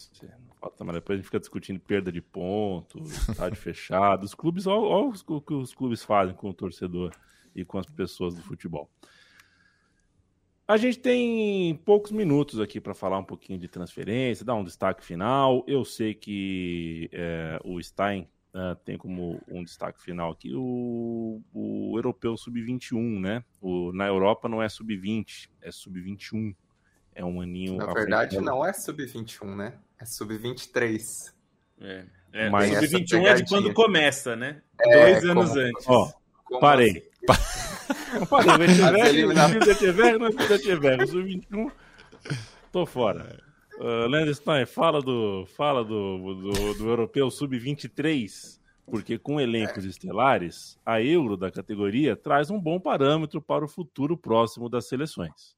falta 0.61 0.85
mais. 0.85 0.97
Depois 0.97 1.17
a 1.17 1.19
gente 1.19 1.27
fica 1.27 1.39
discutindo 1.41 1.79
perda 1.79 2.11
de 2.11 2.21
ponto, 2.21 3.01
estádio 3.01 3.57
fechado. 3.63 4.25
Os 4.25 4.35
clubes, 4.35 4.67
olha, 4.67 5.13
o 5.29 5.41
que 5.41 5.55
os 5.55 5.73
clubes 5.73 6.03
fazem 6.03 6.35
com 6.35 6.51
o 6.51 6.55
torcedor 6.55 7.13
e 7.55 7.65
com 7.65 7.79
as 7.79 7.87
pessoas 7.87 8.35
do 8.35 8.43
futebol. 8.43 8.91
A 10.73 10.79
gente 10.79 10.99
tem 11.01 11.75
poucos 11.85 12.11
minutos 12.11 12.59
aqui 12.59 12.81
para 12.81 12.95
falar 12.95 13.19
um 13.19 13.25
pouquinho 13.25 13.59
de 13.59 13.69
transferência, 13.69 14.43
dar 14.43 14.55
um 14.55 14.65
destaque 14.65 15.05
final. 15.05 15.63
Eu 15.69 15.85
sei 15.85 16.15
que 16.15 17.11
é, 17.13 17.61
o 17.63 17.79
Stein 17.83 18.27
ah, 18.55 18.75
tem 18.83 18.97
como 18.97 19.39
um 19.47 19.63
destaque 19.63 20.03
final 20.03 20.33
aqui 20.33 20.51
o, 20.55 21.43
o 21.53 21.93
europeu 21.99 22.39
sub-21, 22.39 23.21
né? 23.21 23.45
O, 23.61 23.93
na 23.93 24.07
Europa 24.07 24.49
não 24.49 24.63
é 24.63 24.69
sub-20, 24.71 25.51
é 25.61 25.71
sub-21. 25.71 26.55
É 27.15 27.23
um 27.23 27.43
aninho. 27.43 27.77
Na 27.77 27.93
verdade, 27.93 28.37
frente 28.37 28.47
não 28.47 28.65
é 28.65 28.73
sub-21, 28.73 29.55
né? 29.55 29.75
É 30.01 30.07
sub-23. 30.07 31.35
É, 31.83 32.07
é, 32.33 32.49
Mas- 32.49 32.71
o 32.71 32.77
essa 32.77 32.87
sub-21 32.87 33.27
é 33.27 33.35
de 33.35 33.45
quando 33.47 33.75
começa, 33.75 34.35
né? 34.35 34.63
É, 34.81 35.13
Dois 35.13 35.25
anos 35.27 35.51
como- 35.51 35.61
antes. 35.61 35.87
Ó, 35.87 36.13
Como 36.45 36.61
Parei. 36.61 37.11
assim? 37.29 37.52
O 38.31 38.37
o 38.37 38.41
time 38.41 39.59
do 39.59 39.71
Echeverri 39.71 40.19
não 40.19 40.27
é 40.27 40.31
time 40.31 40.47
do 40.47 40.55
Echeverri. 40.55 41.05
O 41.05 41.07
Sub-21, 41.07 41.73
tô 42.71 42.87
fora. 42.87 43.39
Uh, 43.79 44.07
Leandro 44.07 44.35
Stein, 44.35 44.67
fala 44.67 45.01
do, 45.01 45.47
fala 45.57 45.85
do, 45.85 46.35
do, 46.35 46.75
do 46.75 46.89
europeu 46.89 47.31
Sub-23, 47.31 48.61
porque 48.87 49.19
com 49.19 49.41
elencos 49.41 49.85
estelares, 49.85 50.79
a 50.85 51.01
Euro 51.01 51.37
da 51.37 51.51
categoria 51.51 52.15
traz 52.15 52.51
um 52.51 52.61
bom 52.61 52.79
parâmetro 52.79 53.41
para 53.41 53.65
o 53.65 53.69
futuro 53.69 54.17
próximo 54.17 54.69
das 54.69 54.89
seleções. 54.89 55.57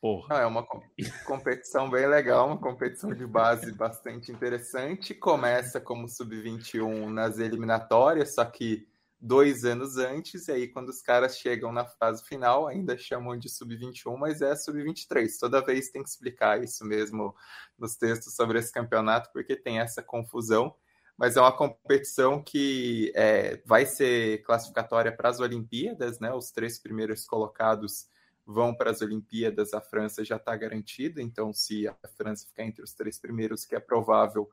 Porra. 0.00 0.26
Ah, 0.30 0.40
é 0.42 0.46
uma 0.46 0.62
com- 0.62 0.80
competição 1.26 1.90
bem 1.90 2.06
legal, 2.06 2.46
uma 2.46 2.58
competição 2.58 3.12
de 3.12 3.26
base 3.26 3.72
bastante 3.72 4.30
interessante. 4.30 5.12
Começa 5.12 5.80
como 5.80 6.08
sub-21 6.08 7.08
nas 7.08 7.38
eliminatórias, 7.38 8.34
só 8.34 8.44
que 8.44 8.86
dois 9.20 9.64
anos 9.64 9.96
antes, 9.96 10.46
e 10.48 10.52
aí 10.52 10.68
quando 10.68 10.90
os 10.90 11.02
caras 11.02 11.38
chegam 11.38 11.72
na 11.72 11.84
fase 11.84 12.24
final, 12.24 12.68
ainda 12.68 12.96
chamam 12.96 13.36
de 13.36 13.48
sub-21, 13.48 14.16
mas 14.16 14.40
é 14.40 14.54
sub-23. 14.54 15.28
Toda 15.38 15.64
vez 15.64 15.90
tem 15.90 16.02
que 16.02 16.08
explicar 16.08 16.62
isso 16.62 16.84
mesmo 16.84 17.34
nos 17.76 17.96
textos 17.96 18.34
sobre 18.34 18.58
esse 18.58 18.72
campeonato, 18.72 19.30
porque 19.32 19.56
tem 19.56 19.80
essa 19.80 20.02
confusão. 20.02 20.74
Mas 21.16 21.36
é 21.36 21.40
uma 21.40 21.56
competição 21.56 22.40
que 22.40 23.10
é, 23.16 23.60
vai 23.66 23.84
ser 23.84 24.40
classificatória 24.44 25.10
para 25.10 25.28
as 25.28 25.40
Olimpíadas, 25.40 26.20
né? 26.20 26.32
Os 26.32 26.52
três 26.52 26.78
primeiros 26.78 27.24
colocados 27.24 28.06
vão 28.46 28.72
para 28.72 28.92
as 28.92 29.02
Olimpíadas, 29.02 29.74
a 29.74 29.80
França 29.80 30.24
já 30.24 30.36
está 30.36 30.56
garantida, 30.56 31.20
então 31.20 31.52
se 31.52 31.86
a 31.88 31.94
França 32.16 32.46
ficar 32.46 32.64
entre 32.64 32.82
os 32.82 32.94
três 32.94 33.18
primeiros, 33.18 33.66
que 33.66 33.74
é 33.74 33.80
provável, 33.80 34.48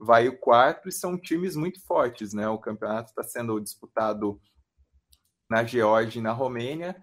vai 0.00 0.28
o 0.28 0.38
quarto, 0.38 0.88
e 0.88 0.92
são 0.92 1.18
times 1.18 1.54
muito 1.54 1.80
fortes, 1.82 2.32
né? 2.32 2.48
O 2.48 2.58
campeonato 2.58 3.10
está 3.10 3.22
sendo 3.22 3.60
disputado 3.60 4.40
na 5.48 5.62
Geórgia 5.62 6.20
e 6.20 6.22
na 6.22 6.32
Romênia. 6.32 6.96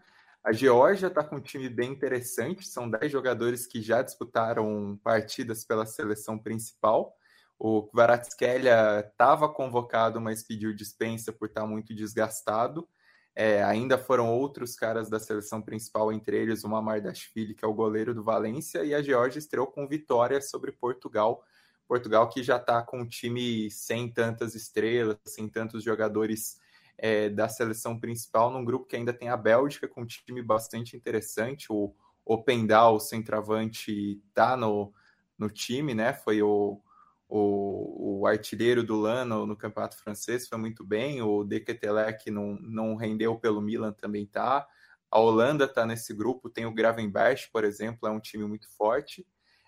A 0.44 0.52
Geórgia 0.52 1.08
está 1.08 1.24
com 1.24 1.36
um 1.36 1.42
time 1.42 1.70
bem 1.70 1.92
interessante, 1.92 2.68
são 2.68 2.90
10 2.90 3.12
jogadores 3.12 3.68
que 3.68 3.82
já 3.82 4.02
disputaram 4.02 5.00
partidas 5.04 5.64
pela 5.64 5.86
seleção 5.86 6.40
principal. 6.40 7.14
O 7.60 7.84
Kvaratskhelia 7.84 9.06
estava 9.12 9.48
convocado, 9.48 10.20
mas 10.20 10.44
pediu 10.44 10.74
dispensa 10.74 11.32
por 11.32 11.50
estar 11.50 11.68
muito 11.68 11.94
desgastado. 11.94 12.88
É, 13.36 13.64
ainda 13.64 14.00
foram 14.00 14.34
outros 14.34 14.76
caras 14.76 15.10
da 15.10 15.20
seleção 15.20 15.62
principal, 15.62 16.12
entre 16.12 16.36
eles 16.36 16.64
o 16.64 16.70
Mamardashvili, 16.70 17.54
que 17.54 17.64
é 17.64 17.68
o 17.68 17.74
goleiro 17.74 18.16
do 18.16 18.24
Valência, 18.24 18.84
e 18.84 18.96
a 18.96 19.02
Geórgia 19.04 19.38
estreou 19.38 19.68
com 19.68 19.88
vitória 19.88 20.42
sobre 20.42 20.72
Portugal. 20.72 21.44
Portugal 21.88 22.28
que 22.30 22.44
já 22.44 22.58
está 22.58 22.82
com 22.82 23.00
um 23.02 23.08
time 23.08 23.72
sem 23.72 24.12
tantas 24.12 24.56
estrelas, 24.56 25.18
sem 25.26 25.48
tantos 25.48 25.84
jogadores 25.84 26.60
é, 26.98 27.30
da 27.30 27.48
seleção 27.48 28.00
principal, 28.00 28.52
num 28.52 28.66
grupo 28.66 28.88
que 28.88 28.96
ainda 28.96 29.14
tem 29.14 29.30
a 29.30 29.38
Bélgica, 29.38 29.88
com 29.88 30.02
um 30.02 30.06
time 30.06 30.42
bastante 30.42 30.98
interessante. 30.98 31.68
O 31.72 31.94
Opendal, 32.26 32.96
o 32.96 33.00
centroavante, 33.00 34.22
está 34.28 34.58
no, 34.58 34.94
no 35.38 35.50
time, 35.50 35.94
né? 35.94 36.14
Foi 36.14 36.42
o, 36.42 36.82
o, 37.30 38.20
o 38.22 38.28
artilheiro 38.28 38.84
do 38.84 39.00
Lano 39.00 39.46
no 39.46 39.56
campeonato 39.56 39.98
francês, 39.98 40.48
foi 40.48 40.58
muito 40.58 40.84
bem. 40.84 41.22
O 41.22 41.44
De 41.44 41.60
Ketelec 41.60 42.30
não, 42.30 42.58
não 42.60 42.96
rendeu 42.96 43.38
pelo 43.38 43.62
Milan, 43.62 43.94
também 43.94 44.26
tá. 44.26 44.68
A 45.10 45.20
Holanda 45.20 45.64
está 45.64 45.86
nesse 45.86 46.14
grupo, 46.14 46.50
tem 46.50 46.66
o 46.66 46.74
Gravenberch, 46.74 47.50
por 47.52 47.64
exemplo, 47.64 48.10
é 48.10 48.12
um 48.12 48.20
time 48.20 48.44
muito 48.46 48.68
forte. 48.76 49.26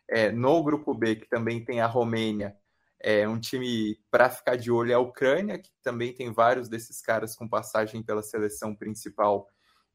É, 0.10 0.32
no 0.32 0.64
grupo 0.64 0.94
B, 0.94 1.16
que 1.16 1.30
também 1.30 1.64
tem 1.64 1.82
a 1.82 1.86
Romênia, 1.86 2.58
é 3.00 3.28
um 3.28 3.40
time 3.40 3.98
para 4.12 4.30
ficar 4.30 4.56
de 4.58 4.72
olho 4.72 4.92
é 4.92 4.96
a 4.96 5.00
Ucrânia, 5.00 5.58
que 5.58 5.72
também 5.82 6.14
tem 6.14 6.34
vários 6.34 6.68
desses 6.68 7.02
caras 7.02 7.36
com 7.36 7.48
passagem 7.48 8.04
pela 8.04 8.22
seleção 8.22 8.76
principal 8.76 9.48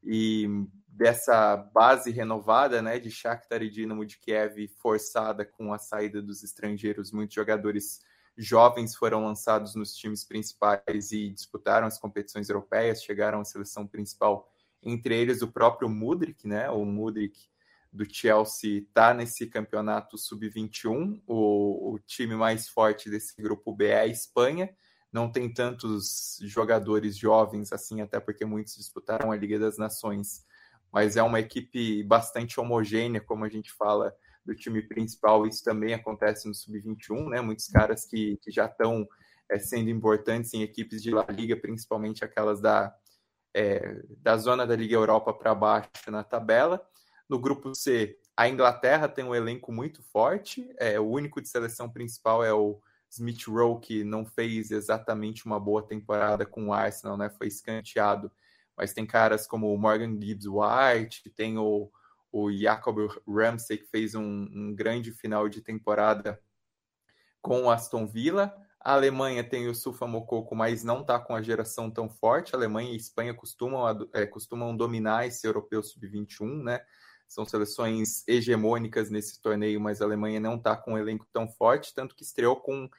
e 0.03 0.47
dessa 0.87 1.57
base 1.57 2.11
renovada, 2.11 2.81
né, 2.81 2.99
de 2.99 3.11
Shakhtar 3.11 3.61
e 3.61 3.69
Dinamo 3.69 4.05
de 4.05 4.17
Kiev 4.17 4.67
forçada 4.77 5.43
com 5.43 5.73
a 5.73 5.77
saída 5.77 6.21
dos 6.21 6.43
estrangeiros, 6.43 7.11
muitos 7.11 7.35
jogadores 7.35 8.01
jovens 8.37 8.95
foram 8.95 9.23
lançados 9.23 9.75
nos 9.75 9.95
times 9.95 10.23
principais 10.23 11.11
e 11.11 11.29
disputaram 11.29 11.87
as 11.87 11.97
competições 11.97 12.49
europeias, 12.49 13.03
chegaram 13.03 13.41
à 13.41 13.45
seleção 13.45 13.85
principal, 13.85 14.49
entre 14.81 15.15
eles 15.15 15.41
o 15.41 15.51
próprio 15.51 15.89
Mudrik, 15.89 16.47
né, 16.47 16.69
o 16.69 16.85
Mudrik 16.85 17.49
do 17.95 18.05
Chelsea 18.05 18.79
está 18.79 19.13
nesse 19.13 19.47
campeonato 19.47 20.17
sub-21. 20.17 21.21
O, 21.25 21.93
o, 21.93 21.99
time 21.99 22.35
mais 22.35 22.67
forte 22.67 23.09
desse 23.09 23.41
grupo 23.41 23.73
B 23.73 23.87
é 23.87 24.01
a 24.01 24.07
Espanha. 24.07 24.69
Não 25.11 25.31
tem 25.31 25.51
tantos 25.51 26.37
jogadores 26.41 27.17
jovens 27.17 27.71
assim, 27.71 28.01
até 28.01 28.19
porque 28.19 28.43
muitos 28.43 28.75
disputaram 28.75 29.31
a 29.31 29.35
Liga 29.35 29.57
das 29.57 29.77
Nações. 29.77 30.45
Mas 30.91 31.15
é 31.15 31.23
uma 31.23 31.39
equipe 31.39 32.03
bastante 32.03 32.59
homogênea, 32.59 33.21
como 33.21 33.45
a 33.45 33.49
gente 33.49 33.71
fala 33.71 34.13
do 34.45 34.53
time 34.53 34.81
principal. 34.81 35.47
Isso 35.47 35.63
também 35.63 35.93
acontece 35.93 36.47
no 36.47 36.53
sub-21, 36.53 37.29
né? 37.29 37.39
Muitos 37.39 37.67
caras 37.67 38.05
que, 38.05 38.37
que 38.41 38.51
já 38.51 38.65
estão 38.65 39.07
é, 39.49 39.57
sendo 39.57 39.89
importantes 39.89 40.53
em 40.53 40.63
equipes 40.63 41.01
de 41.01 41.11
La 41.11 41.25
Liga, 41.29 41.55
principalmente 41.55 42.25
aquelas 42.25 42.59
da, 42.59 42.93
é, 43.53 44.01
da 44.17 44.35
zona 44.35 44.67
da 44.67 44.75
Liga 44.75 44.95
Europa 44.95 45.33
para 45.33 45.55
baixo 45.55 45.89
na 46.09 46.23
tabela. 46.25 46.85
No 47.27 47.39
grupo 47.39 47.73
C, 47.73 48.17
a 48.37 48.47
Inglaterra 48.47 49.07
tem 49.07 49.25
um 49.25 49.33
elenco 49.33 49.71
muito 49.71 50.03
forte. 50.03 50.69
É, 50.77 50.99
o 50.99 51.07
único 51.07 51.41
de 51.41 51.49
seleção 51.49 51.89
principal 51.89 52.43
é 52.43 52.53
o 52.53 52.79
Smith 53.09 53.47
Rowe, 53.47 53.79
que 53.79 54.03
não 54.03 54.25
fez 54.25 54.71
exatamente 54.71 55.45
uma 55.45 55.59
boa 55.59 55.81
temporada 55.81 56.45
com 56.45 56.67
o 56.67 56.73
Arsenal, 56.73 57.17
né? 57.17 57.29
Foi 57.29 57.47
escanteado. 57.47 58.31
Mas 58.77 58.93
tem 58.93 59.05
caras 59.05 59.47
como 59.47 59.73
o 59.73 59.77
Morgan 59.77 60.19
Gibbs 60.19 60.45
White, 60.45 61.29
tem 61.29 61.57
o, 61.57 61.89
o 62.31 62.51
Jacob 62.51 62.97
Ramsey, 63.27 63.77
que 63.77 63.87
fez 63.87 64.13
um, 64.13 64.47
um 64.53 64.75
grande 64.75 65.11
final 65.11 65.47
de 65.47 65.61
temporada 65.61 66.39
com 67.41 67.63
o 67.63 67.69
Aston 67.69 68.05
Villa. 68.05 68.53
A 68.81 68.93
Alemanha 68.93 69.43
tem 69.43 69.67
o 69.67 69.73
Sufa 69.73 70.05
Mococo, 70.05 70.55
mas 70.55 70.83
não 70.83 71.01
está 71.01 71.17
com 71.17 71.33
a 71.33 71.41
geração 71.41 71.89
tão 71.89 72.09
forte. 72.09 72.53
A 72.53 72.57
Alemanha 72.57 72.91
e 72.91 72.93
a 72.93 72.97
Espanha 72.97 73.33
costumam, 73.33 74.07
é, 74.13 74.25
costumam 74.25 74.75
dominar 74.75 75.25
esse 75.25 75.47
europeu 75.47 75.81
sub-21, 75.81 76.63
né? 76.63 76.81
São 77.27 77.45
seleções 77.45 78.27
hegemônicas 78.27 79.09
nesse 79.09 79.41
torneio, 79.41 79.81
mas 79.81 80.01
a 80.01 80.05
Alemanha 80.05 80.39
não 80.39 80.55
está 80.55 80.75
com 80.75 80.93
um 80.93 80.97
elenco 80.97 81.27
tão 81.31 81.47
forte, 81.47 81.93
tanto 81.93 82.15
que 82.15 82.23
estreou 82.23 82.55
com 82.55 82.89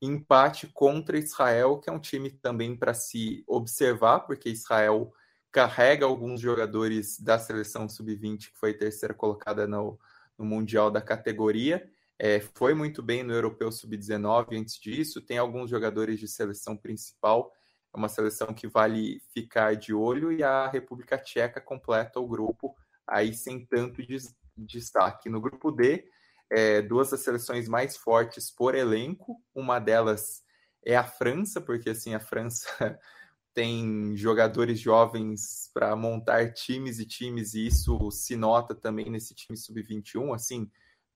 empate 0.00 0.66
contra 0.66 1.18
Israel, 1.18 1.78
que 1.78 1.88
é 1.88 1.92
um 1.92 2.00
time 2.00 2.30
também 2.30 2.76
para 2.76 2.92
se 2.92 3.44
observar, 3.46 4.20
porque 4.20 4.48
Israel 4.48 5.12
carrega 5.52 6.06
alguns 6.06 6.40
jogadores 6.40 7.20
da 7.20 7.38
seleção 7.38 7.88
sub-20, 7.88 8.50
que 8.50 8.58
foi 8.58 8.74
terceira 8.74 9.14
colocada 9.14 9.66
no, 9.66 9.98
no 10.36 10.44
Mundial 10.44 10.90
da 10.90 11.00
categoria. 11.00 11.88
É, 12.18 12.40
foi 12.54 12.74
muito 12.74 13.02
bem 13.02 13.22
no 13.22 13.32
Europeu 13.32 13.70
Sub-19 13.70 14.58
antes 14.58 14.78
disso, 14.78 15.20
tem 15.20 15.38
alguns 15.38 15.68
jogadores 15.68 16.18
de 16.18 16.26
seleção 16.26 16.76
principal, 16.76 17.52
é 17.94 17.96
uma 17.96 18.08
seleção 18.08 18.54
que 18.54 18.66
vale 18.66 19.20
ficar 19.34 19.76
de 19.76 19.92
olho, 19.92 20.32
e 20.32 20.42
a 20.42 20.68
República 20.68 21.18
Tcheca 21.18 21.60
completa 21.60 22.18
o 22.18 22.26
grupo 22.26 22.74
aí 23.08 23.34
sem 23.34 23.64
tanto 23.66 24.02
destaque. 24.56 25.28
No 25.28 25.40
grupo 25.40 25.70
D, 25.70 26.04
é, 26.50 26.82
duas 26.82 27.10
das 27.10 27.20
seleções 27.20 27.68
mais 27.68 27.96
fortes 27.96 28.50
por 28.50 28.74
elenco, 28.74 29.40
uma 29.54 29.78
delas 29.78 30.42
é 30.84 30.96
a 30.96 31.04
França, 31.04 31.60
porque 31.60 31.90
assim 31.90 32.14
a 32.14 32.20
França 32.20 32.68
tem 33.54 34.16
jogadores 34.16 34.80
jovens 34.80 35.70
para 35.72 35.94
montar 35.94 36.52
times 36.52 36.98
e 36.98 37.06
times, 37.06 37.54
e 37.54 37.66
isso 37.66 38.10
se 38.10 38.36
nota 38.36 38.74
também 38.74 39.10
nesse 39.10 39.34
time 39.34 39.56
sub-21. 39.56 40.34
Assim, 40.34 40.70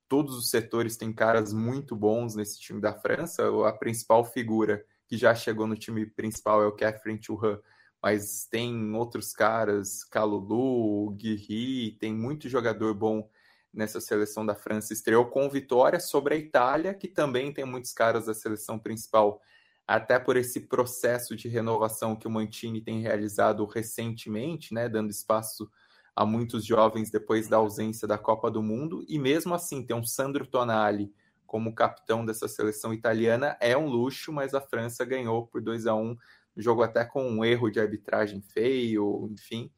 todos 0.09 0.37
os 0.37 0.51
setores 0.51 0.97
têm 0.97 1.13
caras 1.13 1.53
muito 1.53 1.97
bons 1.97 2.35
nesse 2.35 2.61
time 2.61 2.81
da 2.81 2.95
França. 2.95 3.45
A 3.67 3.73
principal 3.73 4.25
figura 4.25 4.85
que 5.09 5.17
já 5.17 5.35
chegou 5.35 5.67
no 5.67 5.77
time 5.77 6.07
principal 6.07 6.63
é 6.63 6.67
o 6.67 6.73
Catherine 6.73 7.23
Churran, 7.23 7.59
mas 8.03 8.47
tem 8.51 8.95
outros 8.95 9.33
caras, 9.33 10.05
Calulu, 10.05 11.11
Guirri, 11.13 11.97
tem 11.99 12.15
muito 12.15 12.49
jogador 12.49 12.95
bom 12.95 13.29
nessa 13.73 14.01
seleção 14.01 14.45
da 14.45 14.55
França. 14.55 14.93
Estreou 14.93 15.27
com 15.27 15.49
vitória 15.51 16.01
sobre 16.01 16.35
a 16.35 16.39
Itália, 16.39 16.95
que 16.95 17.09
também 17.09 17.53
tem 17.53 17.65
muitos 17.65 17.93
caras 17.93 18.27
da 18.27 18.35
seleção 18.35 18.79
principal 18.79 19.41
até 19.87 20.19
por 20.19 20.37
esse 20.37 20.63
processo 20.63 21.37
de 21.37 21.49
renovação 21.49 22.17
que 22.17 22.27
o 22.27 22.31
Mantini 22.31 22.81
tem 22.81 23.01
realizado 23.01 23.65
recentemente, 23.67 24.75
né, 24.75 24.89
dando 24.89 25.11
espaço 25.11 25.71
a 26.15 26.25
muitos 26.25 26.65
jovens 26.65 27.11
depois 27.11 27.47
da 27.47 27.59
ausência 27.59 28.09
da 28.09 28.19
Copa 28.19 28.51
do 28.51 28.63
Mundo, 28.63 29.05
e 29.07 29.19
mesmo 29.19 29.55
assim 29.55 29.85
ter 29.85 29.95
um 29.95 30.03
Sandro 30.03 30.47
Tonali 30.47 31.13
como 31.47 31.75
capitão 31.75 32.25
dessa 32.25 32.49
seleção 32.49 32.93
italiana 32.93 33.57
é 33.61 33.77
um 33.77 33.87
luxo, 33.87 34.33
mas 34.33 34.55
a 34.55 34.61
França 34.61 35.05
ganhou 35.05 35.47
por 35.47 35.61
2 35.61 35.87
a 35.87 35.95
1 35.95 36.17
jogo 36.57 36.83
até 36.83 37.05
com 37.05 37.23
um 37.29 37.45
erro 37.45 37.71
de 37.71 37.81
arbitragem 37.81 38.41
feio, 38.41 39.29
enfim, 39.31 39.71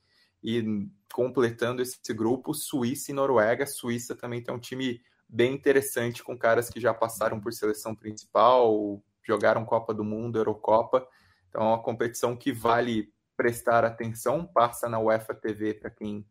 e 0.42 0.88
completando 1.12 1.82
esse 1.82 2.12
grupo, 2.12 2.54
Suíça 2.54 3.10
e 3.10 3.14
Noruega. 3.14 3.66
Suíça 3.66 4.14
também 4.14 4.42
tem 4.42 4.54
um 4.54 4.58
time 4.58 5.00
bem 5.28 5.54
interessante 5.54 6.22
com 6.22 6.38
caras 6.38 6.70
que 6.70 6.80
já 6.80 6.94
passaram 6.94 7.40
por 7.40 7.52
seleção 7.52 7.94
principal, 7.94 9.02
jogaram 9.26 9.64
Copa 9.64 9.92
do 9.92 10.04
Mundo, 10.04 10.38
Eurocopa. 10.38 11.06
Então 11.48 11.62
é 11.62 11.66
uma 11.66 11.82
competição 11.82 12.36
que 12.36 12.52
vale 12.52 13.12
prestar 13.36 13.84
atenção, 13.84 14.46
passa 14.46 14.88
na 14.88 14.98
UEFA 14.98 15.34
TV 15.34 15.74
para 15.74 15.90
quem 15.90 16.26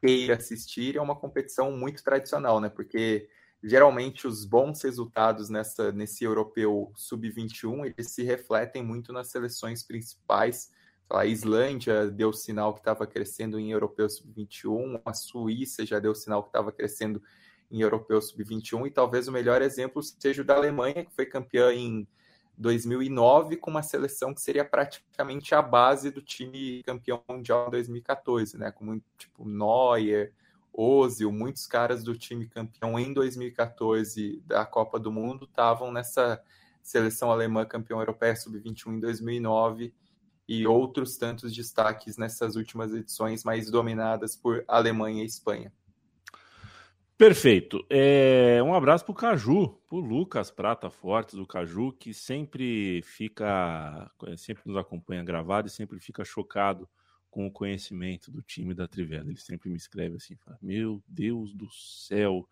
queira 0.00 0.36
assistir, 0.36 0.96
é 0.96 1.00
uma 1.00 1.14
competição 1.14 1.70
muito 1.72 2.02
tradicional, 2.02 2.60
né? 2.60 2.70
Porque 2.70 3.28
geralmente 3.62 4.26
os 4.26 4.44
bons 4.44 4.82
resultados 4.82 5.48
nessa, 5.50 5.92
nesse 5.92 6.24
europeu 6.24 6.92
sub-21 6.96 7.86
eles 7.86 8.10
se 8.10 8.22
refletem 8.22 8.82
muito 8.82 9.12
nas 9.12 9.28
seleções 9.28 9.82
principais. 9.82 10.70
A 11.08 11.26
Islândia 11.26 12.10
deu 12.10 12.32
sinal 12.32 12.72
que 12.72 12.80
estava 12.80 13.06
crescendo 13.06 13.58
em 13.58 13.72
europeu 13.72 14.08
sub-21, 14.08 15.00
a 15.04 15.12
Suíça 15.12 15.84
já 15.84 15.98
deu 15.98 16.14
sinal 16.14 16.42
que 16.42 16.48
estava 16.48 16.72
crescendo 16.72 17.22
em 17.70 17.80
europeu 17.80 18.20
sub-21 18.20 18.86
e 18.86 18.90
talvez 18.90 19.28
o 19.28 19.32
melhor 19.32 19.62
exemplo 19.62 20.02
seja 20.02 20.42
o 20.42 20.44
da 20.44 20.56
Alemanha, 20.56 21.04
que 21.04 21.14
foi 21.14 21.26
campeã 21.26 21.72
em 21.72 22.06
2009 22.56 23.56
com 23.56 23.70
uma 23.70 23.82
seleção 23.82 24.34
que 24.34 24.40
seria 24.40 24.64
praticamente 24.64 25.54
a 25.54 25.62
base 25.62 26.10
do 26.10 26.20
time 26.20 26.82
campeão 26.84 27.22
mundial 27.28 27.68
em 27.68 27.70
2014, 27.70 28.58
né? 28.58 28.70
Com 28.70 29.00
tipo 29.16 29.48
Neuer, 29.48 30.32
Ozil, 30.72 31.32
muitos 31.32 31.66
caras 31.66 32.02
do 32.02 32.16
time 32.16 32.46
campeão 32.46 32.98
em 32.98 33.12
2014 33.12 34.42
da 34.46 34.64
Copa 34.64 34.98
do 34.98 35.10
Mundo 35.10 35.44
estavam 35.44 35.92
nessa 35.92 36.42
seleção 36.82 37.30
alemã 37.30 37.64
campeão 37.64 38.00
europeia 38.00 38.34
sub-21 38.34 38.96
em 38.96 39.00
2009 39.00 39.92
e 40.48 40.66
outros 40.66 41.16
tantos 41.16 41.54
destaques 41.54 42.16
nessas 42.16 42.56
últimas 42.56 42.92
edições 42.92 43.44
mais 43.44 43.70
dominadas 43.70 44.34
por 44.34 44.64
Alemanha 44.66 45.22
e 45.22 45.26
Espanha. 45.26 45.72
Perfeito. 47.16 47.84
É, 47.90 48.62
um 48.62 48.74
abraço 48.74 49.04
pro 49.04 49.12
Caju, 49.12 49.68
pro 49.86 49.98
Lucas 49.98 50.50
Prata 50.50 50.88
Fortes, 50.88 51.34
o 51.34 51.46
Caju, 51.46 51.92
que 51.92 52.14
sempre 52.14 53.02
fica, 53.02 54.10
sempre 54.38 54.62
nos 54.64 54.76
acompanha 54.76 55.22
gravado 55.22 55.68
e 55.68 55.70
sempre 55.70 56.00
fica 56.00 56.24
chocado 56.24 56.88
com 57.30 57.46
o 57.46 57.50
conhecimento 57.50 58.30
do 58.30 58.42
time 58.42 58.74
da 58.74 58.88
Trivela. 58.88 59.30
Ele 59.30 59.38
sempre 59.38 59.70
me 59.70 59.76
escreve 59.76 60.16
assim, 60.16 60.34
fala, 60.36 60.58
meu 60.60 61.02
Deus 61.06 61.54
do 61.54 61.70
céu, 61.70 62.46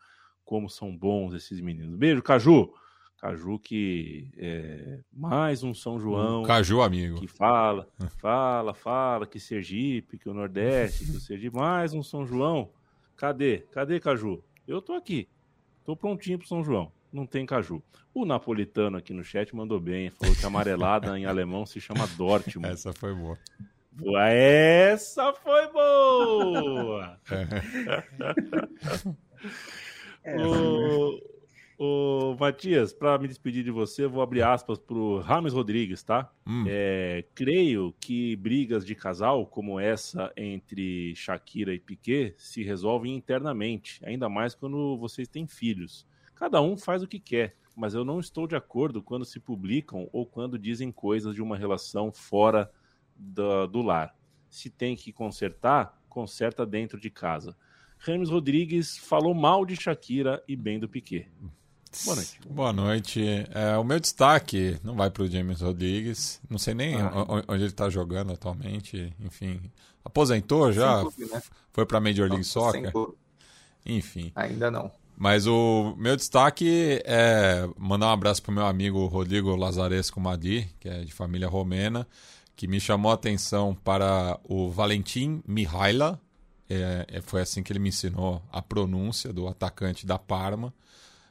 como 0.45 0.71
são 0.71 0.97
bons 0.97 1.35
esses 1.35 1.61
meninos. 1.61 1.99
Beijo, 1.99 2.23
Caju. 2.23 2.73
Caju 3.19 3.59
que 3.59 4.31
é 4.37 5.01
mais 5.13 5.65
um 5.65 5.75
São 5.75 5.99
João. 5.99 6.45
Caju 6.45 6.81
amigo. 6.81 7.19
Que 7.19 7.27
fala, 7.27 7.89
fala, 8.21 8.73
fala 8.73 9.27
que 9.27 9.41
Sergipe, 9.41 10.17
que 10.17 10.29
o 10.29 10.35
Nordeste, 10.35 11.05
que 11.05 11.17
o 11.17 11.21
Sergipe, 11.21 11.57
mais 11.57 11.93
um 11.93 12.03
São 12.03 12.25
João. 12.25 12.71
Cadê? 13.17 13.67
Cadê 13.73 13.99
Caju? 13.99 14.45
Eu 14.69 14.81
tô 14.81 14.93
aqui. 14.93 15.29
Tô 15.85 15.97
prontinho 15.97 16.39
pro 16.39 16.47
São 16.47 16.63
João. 16.63 16.93
Não 17.13 17.27
tem 17.27 17.47
caju. 17.47 17.83
O 18.13 18.25
napolitano 18.27 18.99
aqui 18.99 19.15
no 19.15 19.25
chat 19.25 19.55
mandou 19.57 19.81
bem. 19.81 20.11
Falou 20.11 20.35
que 20.35 20.45
amarelada 20.45 21.19
em 21.19 21.25
alemão 21.27 21.65
se 21.65 21.81
chama 21.81 22.07
Dortmund. 22.09 22.69
Essa 22.69 22.93
foi 22.93 23.15
boa. 23.15 23.39
Essa 24.31 25.33
foi 25.33 25.67
boa! 25.73 27.19
É. 30.25 30.37
o, 30.37 31.21
Ô, 31.81 32.35
Matias, 32.41 32.93
para 32.93 33.17
me 33.19 33.29
despedir 33.29 33.63
de 33.63 33.71
você, 33.71 34.03
eu 34.03 34.11
vou 34.11 34.21
abrir 34.21 34.43
aspas 34.43 34.81
para 34.81 34.97
o 34.97 35.21
Rames 35.21 35.53
Rodrigues, 35.53 36.03
tá? 36.03 36.29
Hum. 36.45 36.65
É, 36.67 37.25
creio 37.37 37.95
que 38.01 38.35
brigas 38.35 38.85
de 38.85 38.97
casal 38.97 39.47
como 39.47 39.79
essa 39.79 40.33
entre 40.37 41.15
Shakira 41.15 41.73
e 41.73 41.79
Piquet 41.79 42.35
se 42.37 42.65
resolvem 42.65 43.15
internamente, 43.15 44.01
ainda 44.05 44.29
mais 44.29 44.57
quando 44.57 44.99
vocês 44.99 45.29
têm 45.29 45.47
filhos. 45.47 46.05
Cada 46.35 46.61
um 46.61 46.77
faz 46.77 47.05
o 47.05 47.07
que 47.07 47.21
quer, 47.21 47.55
mas 47.77 47.95
eu 47.95 48.05
não 48.05 48.19
estou 48.19 48.49
de 48.49 48.57
acordo 48.57 49.01
quando 49.01 49.25
se 49.25 49.39
publicam 49.39 50.09
ou 50.13 50.27
quando 50.27 50.59
dizem 50.59 50.91
coisas 50.91 51.33
de 51.33 51.41
uma 51.41 51.57
relação 51.57 52.11
fora 52.11 52.69
do, 53.19 53.67
do 53.67 53.83
lar. 53.83 54.15
Se 54.49 54.71
tem 54.71 54.97
que 54.97 55.13
consertar, 55.13 56.01
conserta 56.09 56.65
dentro 56.65 56.99
de 56.99 57.11
casa. 57.11 57.57
Rames 57.99 58.31
Rodrigues 58.31 58.97
falou 58.97 59.35
mal 59.35 59.67
de 59.67 59.77
Shakira 59.77 60.43
e 60.47 60.55
bem 60.55 60.79
do 60.79 60.89
Piquet. 60.89 61.29
Boa 62.05 62.17
noite. 62.17 62.41
Boa 62.49 62.73
noite. 62.73 63.47
É, 63.53 63.77
o 63.77 63.85
meu 63.85 63.99
destaque 63.99 64.79
não 64.85 64.95
vai 64.95 65.11
para 65.11 65.23
o 65.23 65.27
James 65.27 65.61
Rodrigues. 65.61 66.41
Não 66.49 66.59
sei 66.59 66.75
nem 66.75 66.95
ah. 67.01 67.13
onde 67.49 67.63
ele 67.63 67.67
está 67.67 67.89
jogando 67.89 68.33
atualmente. 68.33 69.13
Enfim, 69.21 69.61
aposentou 70.05 70.73
já? 70.73 71.01
Clube, 71.01 71.25
né? 71.33 71.43
Foi 71.73 71.87
para 71.87 71.99
a 71.99 72.01
Major 72.01 72.29
League 72.29 72.45
Soccer? 72.45 72.93
Enfim. 73.85 74.31
Ainda 74.35 74.71
não. 74.71 74.91
Mas 75.17 75.47
o 75.49 75.97
meu 75.97 76.15
destaque 76.15 77.03
é 77.05 77.69
mandar 77.77 78.07
um 78.07 78.13
abraço 78.13 78.41
para 78.41 78.53
o 78.53 78.55
meu 78.55 78.67
amigo 78.67 79.05
Rodrigo 79.07 79.57
Lazaresco 79.57 80.21
Madi, 80.21 80.69
que 80.79 80.89
é 80.89 81.01
de 81.01 81.13
família 81.13 81.49
romena, 81.49 82.07
que 82.59 82.67
me 82.67 82.81
chamou 82.81 83.13
a 83.13 83.15
atenção 83.15 83.73
para 83.73 84.37
o 84.43 84.69
Valentim 84.69 85.41
Mihaila. 85.47 86.21
É, 86.69 87.07
é, 87.07 87.21
foi 87.21 87.41
assim 87.41 87.63
que 87.63 87.73
ele 87.73 87.79
me 87.79 87.91
ensinou 87.91 88.43
a 88.51 88.61
pronúncia 88.61 89.33
do 89.33 89.47
atacante 89.47 90.05
da 90.05 90.19
Parma 90.19 90.75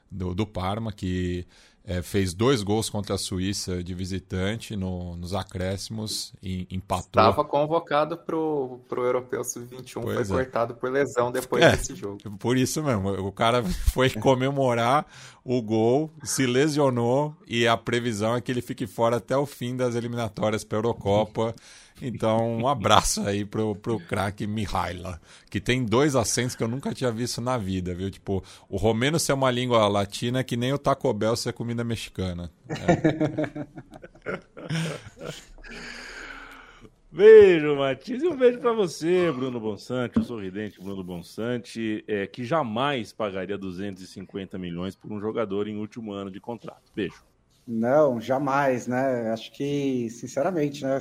do, 0.10 0.34
do 0.34 0.48
Parma, 0.48 0.90
que 0.94 1.46
é, 1.88 2.02
fez 2.02 2.34
dois 2.34 2.62
gols 2.62 2.90
contra 2.90 3.16
a 3.16 3.18
Suíça 3.18 3.82
de 3.82 3.94
visitante 3.94 4.76
no, 4.76 5.16
nos 5.16 5.34
acréscimos 5.34 6.34
e 6.44 6.68
empatou. 6.70 7.08
Estava 7.08 7.46
convocado 7.46 8.18
para 8.18 8.36
o 8.36 8.82
Europeu 8.92 9.42
Sub-21, 9.42 10.04
foi 10.04 10.22
é. 10.22 10.26
cortado 10.26 10.76
por 10.76 10.92
lesão 10.92 11.32
depois 11.32 11.64
é, 11.64 11.72
desse 11.72 11.96
jogo. 11.96 12.18
Por 12.38 12.58
isso 12.58 12.84
mesmo, 12.84 13.12
o 13.26 13.32
cara 13.32 13.64
foi 13.94 14.10
comemorar 14.10 15.08
o 15.46 15.62
gol, 15.62 16.12
se 16.24 16.46
lesionou 16.46 17.34
e 17.48 17.66
a 17.66 17.78
previsão 17.78 18.36
é 18.36 18.42
que 18.42 18.52
ele 18.52 18.62
fique 18.62 18.86
fora 18.86 19.16
até 19.16 19.38
o 19.38 19.46
fim 19.46 19.78
das 19.78 19.96
eliminatórias 19.96 20.66
para 20.66 20.78
a 20.78 20.80
Eurocopa. 20.80 21.56
Então, 22.02 22.58
um 22.58 22.68
abraço 22.68 23.22
aí 23.22 23.44
pro, 23.44 23.76
pro 23.76 24.00
craque 24.00 24.46
Mihaila, 24.46 25.20
que 25.50 25.60
tem 25.60 25.84
dois 25.84 26.16
acentos 26.16 26.56
que 26.56 26.64
eu 26.64 26.68
nunca 26.68 26.94
tinha 26.94 27.12
visto 27.12 27.42
na 27.42 27.58
vida, 27.58 27.94
viu? 27.94 28.12
Tipo, 28.12 28.44
o 28.70 28.78
romeno 28.78 29.20
ser 29.20 29.34
uma 29.34 29.50
língua 29.50 29.88
latina 29.88 30.40
é 30.40 30.44
que 30.44 30.56
nem 30.56 30.74
o 30.74 30.78
Taco 30.78 31.12
Bell 31.14 31.36
ser 31.36 31.54
comida 31.54 31.84
mexicana. 31.84 32.52
É. 32.70 33.68
Beijo, 37.10 37.76
Matias. 37.76 38.22
E 38.22 38.28
um 38.28 38.38
beijo 38.38 38.60
para 38.60 38.74
você, 38.74 39.32
Bruno 39.32 39.60
Bonsante, 39.60 40.20
o 40.20 40.24
sorridente 40.24 40.80
Bruno 40.80 41.04
Bonsante, 41.04 42.04
é, 42.08 42.28
que 42.28 42.44
jamais 42.44 43.12
pagaria 43.12 43.58
250 43.58 44.56
milhões 44.60 44.96
por 44.96 45.12
um 45.12 45.20
jogador 45.20 45.68
em 45.68 45.78
último 45.78 46.12
ano 46.12 46.30
de 46.30 46.40
contrato. 46.40 46.92
Beijo. 46.96 47.26
Não, 47.68 48.22
jamais, 48.22 48.86
né? 48.86 49.32
Acho 49.32 49.52
que, 49.52 50.10
sinceramente, 50.12 50.84
né? 50.84 51.00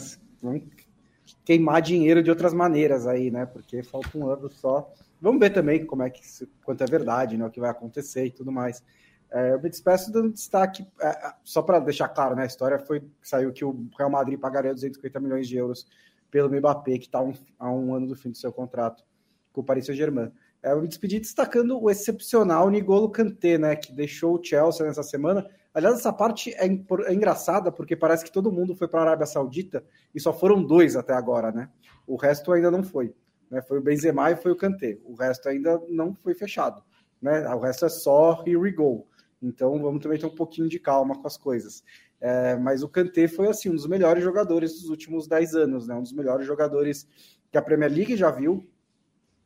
Queimar 1.45 1.83
dinheiro 1.83 2.22
de 2.22 2.31
outras 2.31 2.53
maneiras 2.53 3.07
aí, 3.07 3.31
né? 3.31 3.47
Porque 3.47 3.83
falta 3.83 4.16
um 4.16 4.29
ano 4.29 4.51
só. 4.51 4.93
Vamos 5.20 5.41
ver 5.41 5.51
também 5.51 5.85
como 5.85 6.03
é 6.03 6.11
que 6.11 6.20
quanto 6.64 6.85
é 6.85 6.87
verdade, 6.87 7.37
né? 7.37 7.47
O 7.47 7.51
que 7.51 7.61
vai 7.61 7.70
acontecer 7.70 8.27
e 8.27 8.31
tudo 8.31 8.53
mais. 8.53 8.83
É, 9.31 9.55
eu 9.55 9.61
me 9.61 9.68
despeço 9.68 10.12
dando 10.12 10.33
destaque, 10.33 10.87
é, 11.01 11.09
é 11.09 11.35
só 11.43 11.62
para 11.62 11.81
deixar 11.81 12.09
claro, 12.09 12.37
né? 12.37 12.43
A 12.43 12.47
história 12.47 12.79
foi 12.79 13.03
saiu 13.22 13.53
que 13.53 13.64
o 13.64 13.89
Real 13.99 14.11
Madrid 14.11 14.39
pagaria 14.39 14.72
250 14.72 15.18
milhões 15.20 15.49
de 15.49 15.57
euros 15.57 15.87
pelo 16.31 16.49
Mbappé, 16.49 16.99
que 16.99 17.07
está 17.07 17.20
um, 17.20 17.33
a 17.59 17.70
um 17.70 17.95
ano 17.95 18.07
do 18.07 18.14
fim 18.14 18.31
do 18.31 18.37
seu 18.37 18.53
contrato 18.53 19.05
com 19.53 19.61
o 19.61 19.64
Paris 19.64 19.87
Saint-Germain. 19.87 20.31
É, 20.62 20.72
eu 20.72 20.81
me 20.81 20.89
despedi 20.89 21.18
destacando 21.18 21.81
o 21.81 21.91
excepcional 21.91 22.70
Nigolo 22.70 23.11
Kanté, 23.11 23.59
né? 23.59 23.74
Que 23.74 23.93
deixou 23.93 24.39
o 24.39 24.43
Chelsea 24.43 24.87
nessa 24.87 25.03
semana 25.03 25.49
Aliás, 25.77 25.97
essa 25.97 26.11
parte 26.11 26.55
é, 26.55 26.64
é 26.64 27.12
engraçada 27.12 27.70
porque 27.70 27.95
parece 27.95 28.24
que 28.24 28.33
todo 28.33 28.51
mundo 28.51 28.74
foi 28.74 28.89
para 28.89 29.01
a 29.01 29.03
Arábia 29.03 29.27
Saudita 29.27 29.85
e 30.14 30.18
só 30.18 30.33
foram 30.33 30.64
dois 30.64 30.97
até 30.97 31.12
agora, 31.12 31.53
né? 31.53 31.68
O 32.07 32.16
resto 32.16 32.51
ainda 32.51 32.70
não 32.70 32.83
foi. 32.83 33.14
Né? 33.51 33.61
Foi 33.61 33.79
o 33.79 33.83
Benzema 33.83 34.31
e 34.31 34.37
foi 34.37 34.53
o 34.53 34.57
Kanté. 34.57 34.97
O 35.05 35.14
resto 35.14 35.51
ainda 35.51 35.79
não 35.91 36.14
foi 36.14 36.35
fechado. 36.35 36.83
Né? 37.20 37.47
O 37.55 37.59
resto 37.61 37.85
é 37.85 37.91
só 37.91 38.43
here 38.47 38.57
we 38.57 38.72
go. 38.72 39.07
Então 39.43 39.79
vamos 39.79 40.03
também 40.03 40.18
ter 40.18 40.24
um 40.24 40.35
pouquinho 40.35 40.66
de 40.66 40.79
calma 40.79 41.14
com 41.14 41.27
as 41.27 41.37
coisas. 41.37 41.85
É, 42.22 42.57
mas 42.57 42.83
o 42.83 42.89
Kanté 42.89 43.29
foi 43.29 43.47
assim 43.47 43.68
um 43.68 43.74
dos 43.74 43.87
melhores 43.87 44.24
jogadores 44.24 44.81
dos 44.81 44.89
últimos 44.89 45.29
10 45.29 45.55
anos, 45.57 45.87
né? 45.87 45.95
Um 45.95 46.03
dos 46.03 46.14
melhores 46.14 46.47
jogadores 46.47 47.07
que 47.53 47.59
a 47.59 47.61
Premier 47.61 47.93
League 47.93 48.16
já 48.16 48.31
viu. 48.31 48.66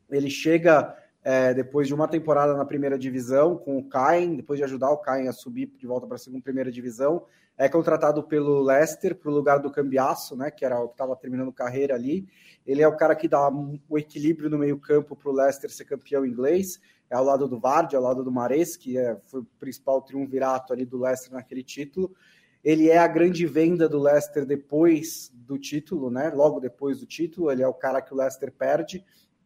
Ele 0.09 0.29
chega 0.29 0.95
é, 1.23 1.53
depois 1.53 1.87
de 1.87 1.93
uma 1.93 2.07
temporada 2.07 2.55
na 2.55 2.65
primeira 2.65 2.97
divisão 2.97 3.55
com 3.55 3.77
o 3.77 3.87
Caen, 3.87 4.35
depois 4.35 4.57
de 4.57 4.63
ajudar 4.63 4.89
o 4.89 4.97
Caen 4.97 5.27
a 5.27 5.33
subir 5.33 5.71
de 5.77 5.85
volta 5.85 6.07
para 6.07 6.15
a 6.15 6.19
segunda 6.19 6.43
primeira 6.43 6.71
divisão, 6.71 7.23
é 7.57 7.69
contratado 7.69 8.23
pelo 8.23 8.61
Leicester 8.61 9.15
para 9.15 9.29
o 9.29 9.33
lugar 9.33 9.59
do 9.59 9.69
Cambiasso, 9.69 10.35
né, 10.35 10.49
que 10.49 10.65
era 10.65 10.79
o 10.79 10.87
que 10.87 10.93
estava 10.93 11.15
terminando 11.15 11.51
carreira 11.51 11.93
ali. 11.93 12.27
Ele 12.65 12.81
é 12.81 12.87
o 12.87 12.97
cara 12.97 13.15
que 13.15 13.27
dá 13.27 13.49
o 13.87 13.97
equilíbrio 13.97 14.49
no 14.49 14.57
meio 14.57 14.79
campo 14.79 15.15
para 15.15 15.29
o 15.29 15.33
Leicester 15.33 15.69
ser 15.69 15.85
campeão 15.85 16.25
inglês, 16.25 16.79
é 17.09 17.15
ao 17.15 17.23
lado 17.23 17.47
do 17.47 17.59
Vardy, 17.59 17.95
ao 17.95 18.01
lado 18.01 18.23
do 18.23 18.31
Mares, 18.31 18.77
que 18.77 18.97
é, 18.97 19.17
foi 19.27 19.41
o 19.41 19.47
principal 19.59 20.01
triunvirato 20.01 20.71
ali 20.71 20.85
do 20.85 20.97
Leicester 20.97 21.33
naquele 21.33 21.61
título. 21.61 22.15
Ele 22.63 22.89
é 22.89 22.97
a 22.97 23.07
grande 23.07 23.45
venda 23.45 23.89
do 23.89 23.99
Leicester 23.99 24.45
depois 24.45 25.29
do 25.33 25.59
título, 25.59 26.09
né? 26.09 26.31
Logo 26.33 26.59
depois 26.59 26.99
do 26.99 27.05
título, 27.05 27.51
ele 27.51 27.61
é 27.61 27.67
o 27.67 27.73
cara 27.73 28.01
que 28.01 28.13
o 28.13 28.17
Leicester 28.17 28.51
perde 28.51 29.03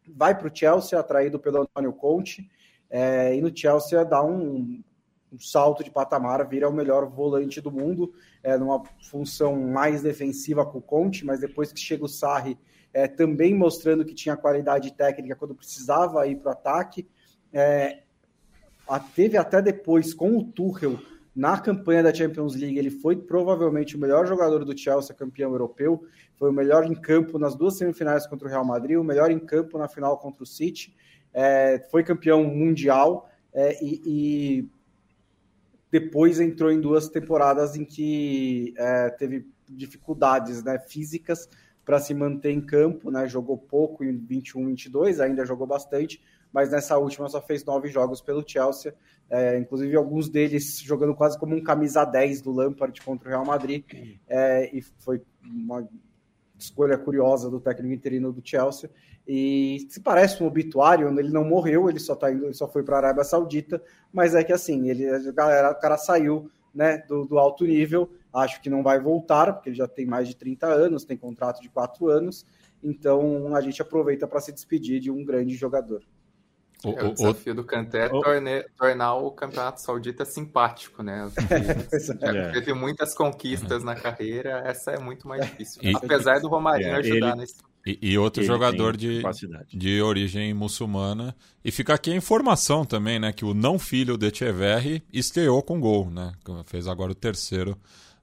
vai 0.08 0.36
para 0.36 0.48
o 0.48 0.54
Chelsea, 0.54 0.98
atraído 0.98 1.38
pelo 1.38 1.62
Antônio 1.62 1.92
Conte, 1.92 2.48
é, 2.90 3.34
e 3.34 3.40
no 3.40 3.54
Chelsea 3.56 4.04
dá 4.04 4.22
um, 4.22 4.82
um, 5.32 5.38
salto 5.38 5.82
de 5.82 5.90
patamar, 5.90 6.46
vira 6.48 6.68
o 6.68 6.72
melhor 6.72 7.06
volante 7.06 7.60
do 7.60 7.70
mundo, 7.70 8.12
é, 8.42 8.56
numa 8.56 8.82
função 9.10 9.56
mais 9.56 10.02
defensiva 10.02 10.64
com 10.64 10.78
o 10.78 10.82
Conte, 10.82 11.24
mas 11.24 11.40
depois 11.40 11.72
que 11.72 11.80
chega 11.80 12.04
o 12.04 12.08
Sarri, 12.08 12.58
é, 12.92 13.06
também 13.06 13.54
mostrando 13.54 14.04
que 14.04 14.14
tinha 14.14 14.36
qualidade 14.36 14.92
técnica 14.92 15.36
quando 15.36 15.54
precisava 15.54 16.26
ir 16.26 16.36
para 16.36 16.48
o 16.48 16.52
ataque. 16.52 17.06
É, 17.52 18.02
teve 19.14 19.36
até 19.36 19.60
depois, 19.60 20.14
com 20.14 20.36
o 20.38 20.44
Tuchel, 20.44 20.98
na 21.36 21.60
campanha 21.60 22.02
da 22.02 22.14
Champions 22.14 22.56
League, 22.56 22.78
ele 22.78 22.88
foi 22.88 23.14
provavelmente 23.14 23.94
o 23.94 23.98
melhor 23.98 24.26
jogador 24.26 24.64
do 24.64 24.76
Chelsea, 24.76 25.14
campeão 25.14 25.52
europeu. 25.52 26.02
Foi 26.36 26.48
o 26.48 26.52
melhor 26.52 26.86
em 26.86 26.94
campo 26.94 27.38
nas 27.38 27.54
duas 27.54 27.76
semifinais 27.76 28.26
contra 28.26 28.48
o 28.48 28.50
Real 28.50 28.64
Madrid, 28.64 28.96
o 28.96 29.04
melhor 29.04 29.30
em 29.30 29.38
campo 29.38 29.76
na 29.76 29.86
final 29.86 30.16
contra 30.16 30.42
o 30.42 30.46
City. 30.46 30.96
É, 31.34 31.86
foi 31.90 32.02
campeão 32.02 32.42
mundial 32.42 33.28
é, 33.52 33.76
e, 33.84 34.02
e, 34.06 34.68
depois 35.90 36.40
entrou 36.40 36.72
em 36.72 36.80
duas 36.80 37.10
temporadas 37.10 37.76
em 37.76 37.84
que 37.84 38.72
é, 38.78 39.10
teve 39.10 39.46
dificuldades 39.68 40.64
né, 40.64 40.78
físicas 40.78 41.50
para 41.84 41.98
se 42.00 42.14
manter 42.14 42.50
em 42.50 42.62
campo. 42.62 43.10
Né, 43.10 43.28
jogou 43.28 43.58
pouco 43.58 44.02
em 44.02 44.16
21, 44.16 44.68
22, 44.68 45.20
ainda 45.20 45.44
jogou 45.44 45.66
bastante, 45.66 46.18
mas 46.52 46.70
nessa 46.70 46.96
última 46.98 47.28
só 47.28 47.40
fez 47.40 47.64
nove 47.64 47.88
jogos 47.88 48.20
pelo 48.20 48.44
Chelsea, 48.46 48.94
é, 49.28 49.58
inclusive 49.58 49.94
alguns 49.96 50.28
deles 50.28 50.80
jogando 50.80 51.14
quase 51.14 51.38
como 51.38 51.54
um 51.54 51.62
camisa 51.62 52.04
10 52.04 52.42
do 52.42 52.52
Lampard 52.52 53.00
contra 53.02 53.28
o 53.28 53.30
Real 53.30 53.44
Madrid, 53.44 53.84
é, 54.28 54.70
e 54.76 54.80
foi 54.80 55.20
uma 55.42 55.86
escolha 56.58 56.96
curiosa 56.96 57.50
do 57.50 57.60
técnico 57.60 57.94
interino 57.94 58.32
do 58.32 58.40
Chelsea. 58.42 58.90
E 59.26 59.86
se 59.90 60.00
parece 60.00 60.42
um 60.42 60.46
obituário, 60.46 61.08
ele 61.18 61.30
não 61.30 61.44
morreu, 61.44 61.88
ele 61.88 61.98
só 61.98 62.14
tá 62.14 62.30
indo, 62.30 62.44
ele 62.44 62.54
só 62.54 62.68
foi 62.68 62.82
para 62.82 62.96
a 62.96 62.98
Arábia 62.98 63.24
Saudita, 63.24 63.82
mas 64.12 64.34
é 64.34 64.44
que 64.44 64.52
assim, 64.52 64.88
ele, 64.88 65.08
a 65.08 65.18
galera, 65.32 65.72
o 65.72 65.80
cara 65.80 65.98
saiu 65.98 66.48
né, 66.72 66.98
do, 67.08 67.24
do, 67.24 67.38
alto 67.38 67.64
nível, 67.64 68.08
acho 68.32 68.60
que 68.60 68.70
não 68.70 68.82
vai 68.82 69.00
voltar, 69.00 69.52
porque 69.52 69.70
ele 69.70 69.76
já 69.76 69.88
tem 69.88 70.06
mais 70.06 70.28
de 70.28 70.36
30 70.36 70.66
anos, 70.66 71.04
tem 71.04 71.16
contrato 71.16 71.60
de 71.60 71.68
4 71.68 72.08
anos, 72.08 72.46
então 72.82 73.56
a 73.56 73.60
gente 73.60 73.82
aproveita 73.82 74.28
para 74.28 74.40
se 74.40 74.52
despedir 74.52 75.00
de 75.00 75.10
um 75.10 75.24
grande 75.24 75.54
jogador. 75.54 76.02
O, 76.86 76.90
é, 76.90 77.04
o 77.04 77.12
desafio 77.12 77.52
o, 77.52 77.56
do 77.56 77.64
Kanté 77.64 78.06
é 78.06 78.08
torne, 78.08 78.62
tornar 78.76 79.16
o 79.16 79.32
campeonato 79.32 79.80
saudita 79.80 80.24
simpático, 80.24 81.02
né? 81.02 81.28
Já 82.20 82.32
é. 82.32 82.52
teve 82.52 82.72
muitas 82.72 83.12
conquistas 83.12 83.82
na 83.82 83.96
carreira, 83.96 84.62
essa 84.64 84.92
é 84.92 84.98
muito 84.98 85.26
mais 85.26 85.44
difícil. 85.44 85.82
E, 85.82 85.96
Apesar 85.96 86.38
do 86.38 86.46
Romarinho 86.46 86.90
é, 86.90 86.96
ajudar 86.98 87.30
ele, 87.30 87.40
nesse. 87.40 87.56
E, 87.84 87.98
e 88.00 88.18
outro 88.18 88.40
ele 88.40 88.46
jogador 88.46 88.96
de, 88.96 89.20
de 89.74 90.00
origem 90.00 90.54
muçulmana. 90.54 91.34
E 91.64 91.72
fica 91.72 91.92
aqui 91.94 92.12
a 92.12 92.16
informação 92.16 92.84
também, 92.84 93.18
né? 93.18 93.32
Que 93.32 93.44
o 93.44 93.52
não 93.52 93.80
filho 93.80 94.16
de 94.16 94.28
Echeverri 94.28 95.02
estreou 95.12 95.60
com 95.64 95.80
gol, 95.80 96.08
né? 96.08 96.34
Fez 96.66 96.86
agora 96.86 97.10
o 97.10 97.16
terceiro 97.16 97.76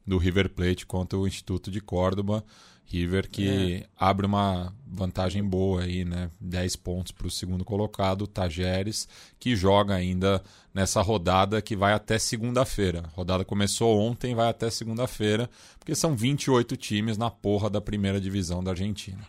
do 0.08 0.18
River 0.18 0.50
Plate 0.50 0.86
contra 0.86 1.20
o 1.20 1.28
Instituto 1.28 1.70
de 1.70 1.82
Córdoba. 1.82 2.46
River 2.86 3.30
que 3.30 3.84
é. 3.84 3.88
abre 3.98 4.26
uma 4.26 4.74
vantagem 4.86 5.44
boa 5.44 5.82
aí, 5.82 6.06
né? 6.06 6.30
10 6.40 6.76
pontos 6.76 7.12
para 7.12 7.26
o 7.26 7.32
segundo 7.32 7.66
colocado, 7.66 8.28
Tajeres, 8.28 9.08
que 9.40 9.56
joga 9.56 9.96
ainda 9.96 10.44
nessa 10.74 11.02
rodada 11.02 11.62
que 11.62 11.76
vai 11.76 11.94
até 11.94 12.20
segunda-feira. 12.20 13.04
A 13.06 13.16
rodada 13.16 13.44
começou 13.44 14.00
ontem, 14.00 14.36
vai 14.36 14.48
até 14.50 14.70
segunda-feira, 14.70 15.50
porque 15.80 15.96
são 15.96 16.16
28 16.16 16.78
times 16.78 17.18
na 17.18 17.32
porra 17.32 17.70
da 17.70 17.82
primeira 17.82 18.22
divisão 18.22 18.64
da 18.64 18.72
Argentina. 18.72 19.20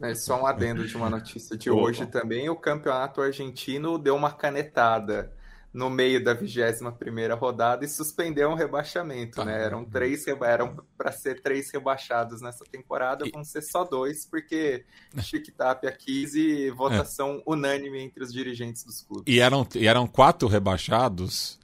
É 0.00 0.14
só 0.14 0.40
um 0.40 0.46
adendo 0.46 0.86
de 0.86 0.96
uma 0.96 1.10
notícia 1.10 1.56
de 1.56 1.70
hoje 1.70 2.06
também. 2.06 2.48
O 2.48 2.56
campeonato 2.56 3.20
argentino 3.20 3.98
deu 3.98 4.14
uma 4.14 4.30
canetada 4.30 5.32
no 5.72 5.88
meio 5.88 6.22
da 6.22 6.34
21 6.34 6.92
primeira 6.92 7.34
rodada 7.34 7.84
e 7.84 7.88
suspendeu 7.88 8.50
um 8.50 8.54
rebaixamento, 8.54 9.42
né? 9.42 9.64
Eram 9.64 9.84
três 9.84 10.26
eram 10.26 10.76
para 10.98 11.10
ser 11.10 11.40
três 11.40 11.70
rebaixados 11.70 12.42
nessa 12.42 12.64
temporada, 12.64 13.24
vão 13.32 13.42
ser 13.42 13.62
só 13.62 13.82
dois 13.82 14.26
porque 14.26 14.84
Chique 15.22 15.50
Tapia 15.50 15.90
quis 15.90 16.34
e 16.34 16.70
votação 16.70 17.36
é. 17.38 17.42
unânime 17.46 18.00
entre 18.00 18.22
os 18.22 18.32
dirigentes 18.32 18.84
dos 18.84 19.00
clubes. 19.00 19.24
E 19.26 19.40
eram 19.40 19.66
e 19.74 19.86
eram 19.86 20.06
quatro 20.06 20.46
rebaixados, 20.46 21.58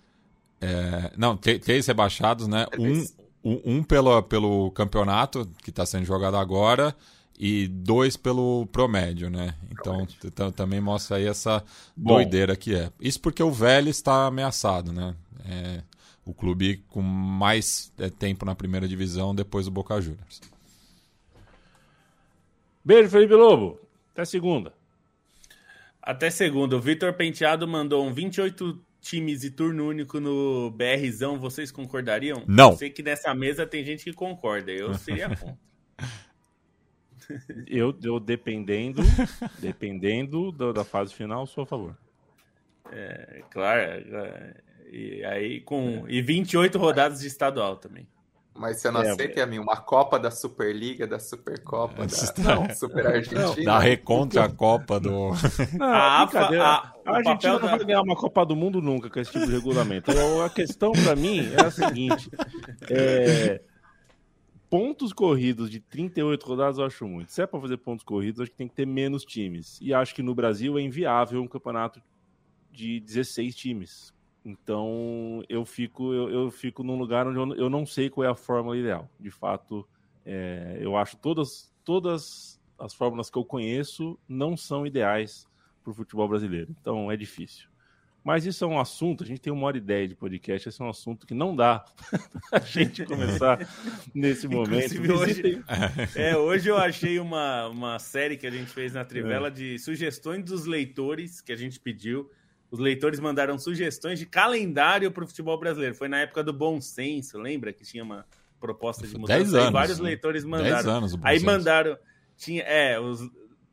é, 0.60 1.12
não 1.16 1.36
três 1.36 1.86
rebaixados, 1.86 2.48
né? 2.48 2.66
Um, 2.78 3.04
um, 3.44 3.60
um 3.64 3.82
pelo 3.82 4.22
pelo 4.22 4.70
campeonato 4.70 5.46
que 5.62 5.68
está 5.68 5.84
sendo 5.84 6.06
jogado 6.06 6.36
agora 6.36 6.96
e 7.38 7.68
dois 7.68 8.16
pelo 8.16 8.66
promédio, 8.66 9.30
né? 9.30 9.54
Então 9.70 10.50
também 10.50 10.80
mostra 10.80 11.18
aí 11.18 11.26
essa 11.26 11.62
Bom, 11.96 12.14
doideira 12.14 12.56
que 12.56 12.74
é. 12.74 12.90
Isso 13.00 13.20
porque 13.20 13.42
o 13.42 13.52
velho 13.52 13.88
está 13.88 14.26
ameaçado, 14.26 14.92
né? 14.92 15.14
É 15.44 15.82
o 16.24 16.34
clube 16.34 16.84
com 16.88 17.00
mais 17.00 17.90
é, 17.98 18.10
tempo 18.10 18.44
na 18.44 18.54
primeira 18.54 18.86
divisão 18.86 19.34
depois 19.34 19.64
do 19.64 19.70
Boca 19.70 19.98
Juniors. 19.98 20.42
Beijo, 22.84 23.08
Felipe 23.08 23.34
Lobo. 23.34 23.80
Até 24.12 24.26
segunda. 24.26 24.74
Até 26.02 26.28
segunda. 26.28 26.76
O 26.76 26.80
Vitor 26.80 27.14
Penteado 27.14 27.66
mandou 27.66 28.06
um 28.06 28.12
28 28.12 28.78
times 29.00 29.42
e 29.42 29.50
turno 29.50 29.88
único 29.88 30.20
no 30.20 30.70
BRzão, 30.70 31.38
vocês 31.38 31.70
concordariam? 31.70 32.42
Não. 32.46 32.72
Eu 32.72 32.76
sei 32.76 32.90
que 32.90 33.02
nessa 33.02 33.34
mesa 33.34 33.66
tem 33.66 33.82
gente 33.82 34.04
que 34.04 34.12
concorda, 34.12 34.70
eu 34.70 34.92
seria 34.94 35.28
contra. 35.36 35.68
Eu, 37.66 37.94
eu 38.02 38.18
dependendo, 38.20 39.02
dependendo 39.60 40.50
da, 40.52 40.72
da 40.72 40.84
fase 40.84 41.12
final, 41.14 41.46
sou 41.46 41.64
a 41.64 41.66
favor. 41.66 41.96
É, 42.90 43.42
claro. 43.50 43.80
é, 43.80 44.54
E 44.90 45.24
aí 45.24 45.60
com 45.60 46.04
e 46.08 46.22
28 46.22 46.78
rodadas 46.78 47.20
de 47.20 47.26
estadual 47.26 47.76
também. 47.76 48.06
Mas 48.54 48.80
você 48.80 48.90
não 48.90 49.00
É, 49.02 49.10
aceita, 49.10 49.46
mim 49.46 49.60
uma 49.60 49.76
Copa 49.76 50.18
da 50.18 50.32
Superliga, 50.32 51.06
da 51.06 51.20
Supercopa, 51.20 52.04
Não. 52.04 52.44
da 52.44 52.54
não, 52.56 52.74
Super 52.74 53.06
Argentina? 53.06 53.64
Da 53.64 53.78
recontra 53.78 54.44
a 54.46 54.48
Copa 54.48 54.98
do. 54.98 55.10
Não, 55.10 55.32
A. 55.86 56.22
AFA, 56.24 56.40
a- 56.60 56.94
a 57.06 57.16
Argentina 57.18 57.52
não 57.52 57.60
da- 57.60 57.76
vai 57.76 57.84
ganhar 57.84 58.02
uma 58.02 58.16
Copa 58.16 58.44
do 58.44 58.56
Mundo 58.56 58.82
nunca 58.82 59.08
com 59.08 59.20
esse 59.20 59.30
tipo 59.30 59.46
de 59.46 59.52
regulamento. 59.52 60.10
A 60.44 60.50
questão 60.50 60.90
para 60.90 61.14
mim 61.14 61.48
é 61.56 61.60
a 61.66 61.70
seguinte: 61.70 62.28
é, 62.90 63.60
pontos 64.68 65.12
corridos 65.12 65.70
de 65.70 65.80
38 65.80 66.46
rodadas 66.46 66.78
eu 66.78 66.84
acho 66.84 67.06
muito. 67.06 67.32
Se 67.32 67.42
é 67.42 67.46
para 67.46 67.60
fazer 67.60 67.76
pontos 67.78 68.04
corridos, 68.04 68.40
acho 68.40 68.50
que 68.50 68.56
tem 68.56 68.68
que 68.68 68.74
ter 68.74 68.86
menos 68.86 69.24
times. 69.24 69.78
E 69.80 69.92
acho 69.92 70.14
que 70.14 70.22
no 70.22 70.34
Brasil 70.34 70.78
é 70.78 70.82
inviável 70.82 71.42
um 71.42 71.48
campeonato 71.48 72.02
de 72.70 73.00
16 73.00 73.54
times. 73.54 74.14
Então 74.44 75.42
eu 75.48 75.64
fico 75.64 76.12
eu, 76.12 76.30
eu 76.30 76.50
fico 76.50 76.82
num 76.82 76.96
lugar 76.96 77.26
onde 77.26 77.38
eu, 77.38 77.64
eu 77.64 77.70
não 77.70 77.84
sei 77.84 78.08
qual 78.08 78.24
é 78.24 78.30
a 78.30 78.34
fórmula 78.34 78.76
ideal. 78.76 79.10
De 79.18 79.30
fato, 79.30 79.86
é, 80.24 80.78
eu 80.80 80.96
acho 80.96 81.16
todas 81.16 81.72
todas 81.84 82.60
as 82.78 82.94
fórmulas 82.94 83.28
que 83.28 83.36
eu 83.36 83.44
conheço 83.44 84.18
não 84.28 84.56
são 84.56 84.86
ideais 84.86 85.46
para 85.82 85.90
o 85.90 85.94
futebol 85.94 86.28
brasileiro. 86.28 86.74
Então 86.80 87.10
é 87.10 87.16
difícil. 87.16 87.68
Mas 88.24 88.44
isso 88.44 88.62
é 88.62 88.66
um 88.66 88.78
assunto, 88.78 89.24
a 89.24 89.26
gente 89.26 89.40
tem 89.40 89.52
uma 89.52 89.66
hora 89.66 89.76
e 89.76 89.80
ideia 89.80 90.06
de 90.06 90.14
podcast, 90.14 90.68
esse 90.68 90.82
é 90.82 90.84
um 90.84 90.90
assunto 90.90 91.26
que 91.26 91.32
não 91.32 91.56
dá 91.56 91.84
a 92.52 92.58
gente 92.58 93.04
começar 93.06 93.66
nesse 94.14 94.46
momento. 94.48 94.94
Hoje- 95.12 95.62
É, 96.14 96.36
hoje 96.36 96.68
eu 96.68 96.76
achei 96.76 97.18
uma, 97.18 97.68
uma 97.68 97.98
série 97.98 98.36
que 98.36 98.46
a 98.46 98.50
gente 98.50 98.70
fez 98.70 98.92
na 98.92 99.00
É. 99.00 99.04
Trivela 99.04 99.50
de 99.50 99.78
sugestões 99.78 100.44
dos 100.44 100.66
leitores 100.66 101.40
que 101.40 101.52
a 101.52 101.56
gente 101.56 101.80
pediu. 101.80 102.30
Os 102.70 102.78
leitores 102.78 103.18
mandaram 103.18 103.58
sugestões 103.58 104.18
de 104.18 104.26
calendário 104.26 105.10
para 105.10 105.24
o 105.24 105.26
futebol 105.26 105.58
brasileiro. 105.58 105.94
Foi 105.94 106.06
na 106.08 106.20
época 106.20 106.42
do 106.44 106.52
Bom 106.52 106.80
Senso, 106.82 107.38
lembra 107.38 107.72
que 107.72 107.82
tinha 107.82 108.04
uma 108.04 108.26
proposta 108.60 109.06
de 109.06 109.16
mudança? 109.16 109.38
Dez 109.38 109.54
Aí 109.54 109.60
anos, 109.62 109.72
vários 109.72 109.98
né? 110.00 110.04
leitores 110.04 110.42
10 110.44 110.50
mandaram. 110.50 110.90
anos 110.90 111.14
o 111.14 111.16
Bom 111.16 111.26
Aí 111.26 111.36
Senso. 111.38 111.46
mandaram. 111.46 111.96
Tinha, 112.36 112.62
é, 112.64 113.00
os, 113.00 113.20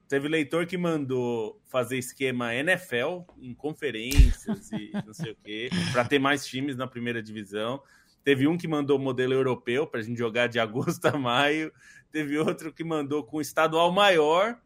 teve 0.08 0.28
leitor 0.28 0.66
que 0.66 0.78
mandou 0.78 1.62
fazer 1.66 1.98
esquema 1.98 2.54
NFL 2.54 3.22
em 3.40 3.54
conferências 3.54 4.72
e 4.72 4.92
não 5.06 5.14
sei 5.14 5.32
o 5.32 5.36
quê, 5.44 5.70
para 5.92 6.06
ter 6.06 6.20
mais 6.20 6.46
times 6.46 6.76
na 6.76 6.88
primeira 6.88 7.22
divisão. 7.22 7.82
Teve 8.24 8.48
um 8.48 8.58
que 8.58 8.68
mandou 8.68 8.98
modelo 8.98 9.34
europeu 9.34 9.86
para 9.86 10.00
a 10.00 10.04
gente 10.04 10.18
jogar 10.18 10.48
de 10.48 10.60
agosto 10.60 11.06
a 11.06 11.18
maio. 11.18 11.72
Teve 12.12 12.38
outro 12.38 12.74
que 12.74 12.84
mandou 12.84 13.24
com 13.24 13.40
estadual 13.40 13.92
maior 13.92 14.60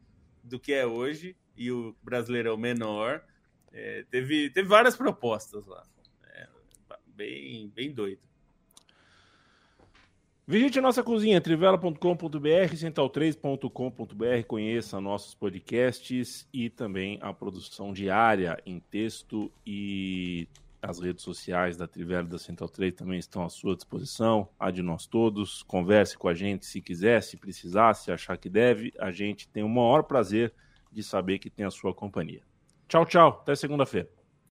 do 0.44 0.60
que 0.60 0.72
é 0.72 0.86
hoje 0.86 1.36
e 1.58 1.72
o 1.72 1.96
brasileirão 2.02 2.56
menor. 2.56 3.22
É, 3.72 4.06
teve, 4.10 4.50
teve 4.50 4.68
várias 4.68 4.96
propostas 4.96 5.66
lá. 5.66 5.84
É, 6.24 6.48
bem, 7.08 7.70
bem 7.76 7.92
doido. 7.92 8.29
Visite 10.50 10.82
nossa 10.82 11.04
cozinha, 11.04 11.40
trivela.com.br, 11.40 12.74
central3.com.br, 12.74 14.48
conheça 14.48 15.00
nossos 15.00 15.36
podcasts 15.36 16.50
e 16.52 16.72
também 16.72 17.20
a 17.22 17.32
produção 17.32 17.94
diária 17.94 18.60
em 18.66 18.80
texto 18.80 19.52
e 19.64 20.48
as 20.82 21.00
redes 21.00 21.24
sociais 21.24 21.78
da 21.78 21.88
Trivela 21.88 22.26
e 22.26 22.32
da 22.32 22.40
Central 22.40 22.68
3 22.68 22.96
também 22.96 23.20
estão 23.20 23.44
à 23.44 23.50
sua 23.50 23.76
disposição, 23.76 24.50
a 24.60 24.72
de 24.72 24.82
nós 24.82 25.06
todos. 25.06 25.62
Converse 25.62 26.18
com 26.18 26.28
a 26.28 26.34
gente 26.34 26.66
se 26.66 26.82
quiser, 26.82 27.22
se 27.22 27.38
precisar, 27.38 27.94
se 27.94 28.12
achar 28.12 28.36
que 28.36 28.50
deve. 28.50 28.92
A 28.98 29.12
gente 29.12 29.48
tem 29.48 29.62
o 29.62 29.70
maior 29.70 30.02
prazer 30.02 30.52
de 30.92 31.04
saber 31.04 31.38
que 31.38 31.52
tem 31.52 31.68
a 31.68 31.70
sua 31.70 31.94
companhia. 31.94 32.42
Tchau, 32.88 33.06
tchau. 33.06 33.38
Até 33.44 33.54
segunda-feira. 33.54 34.10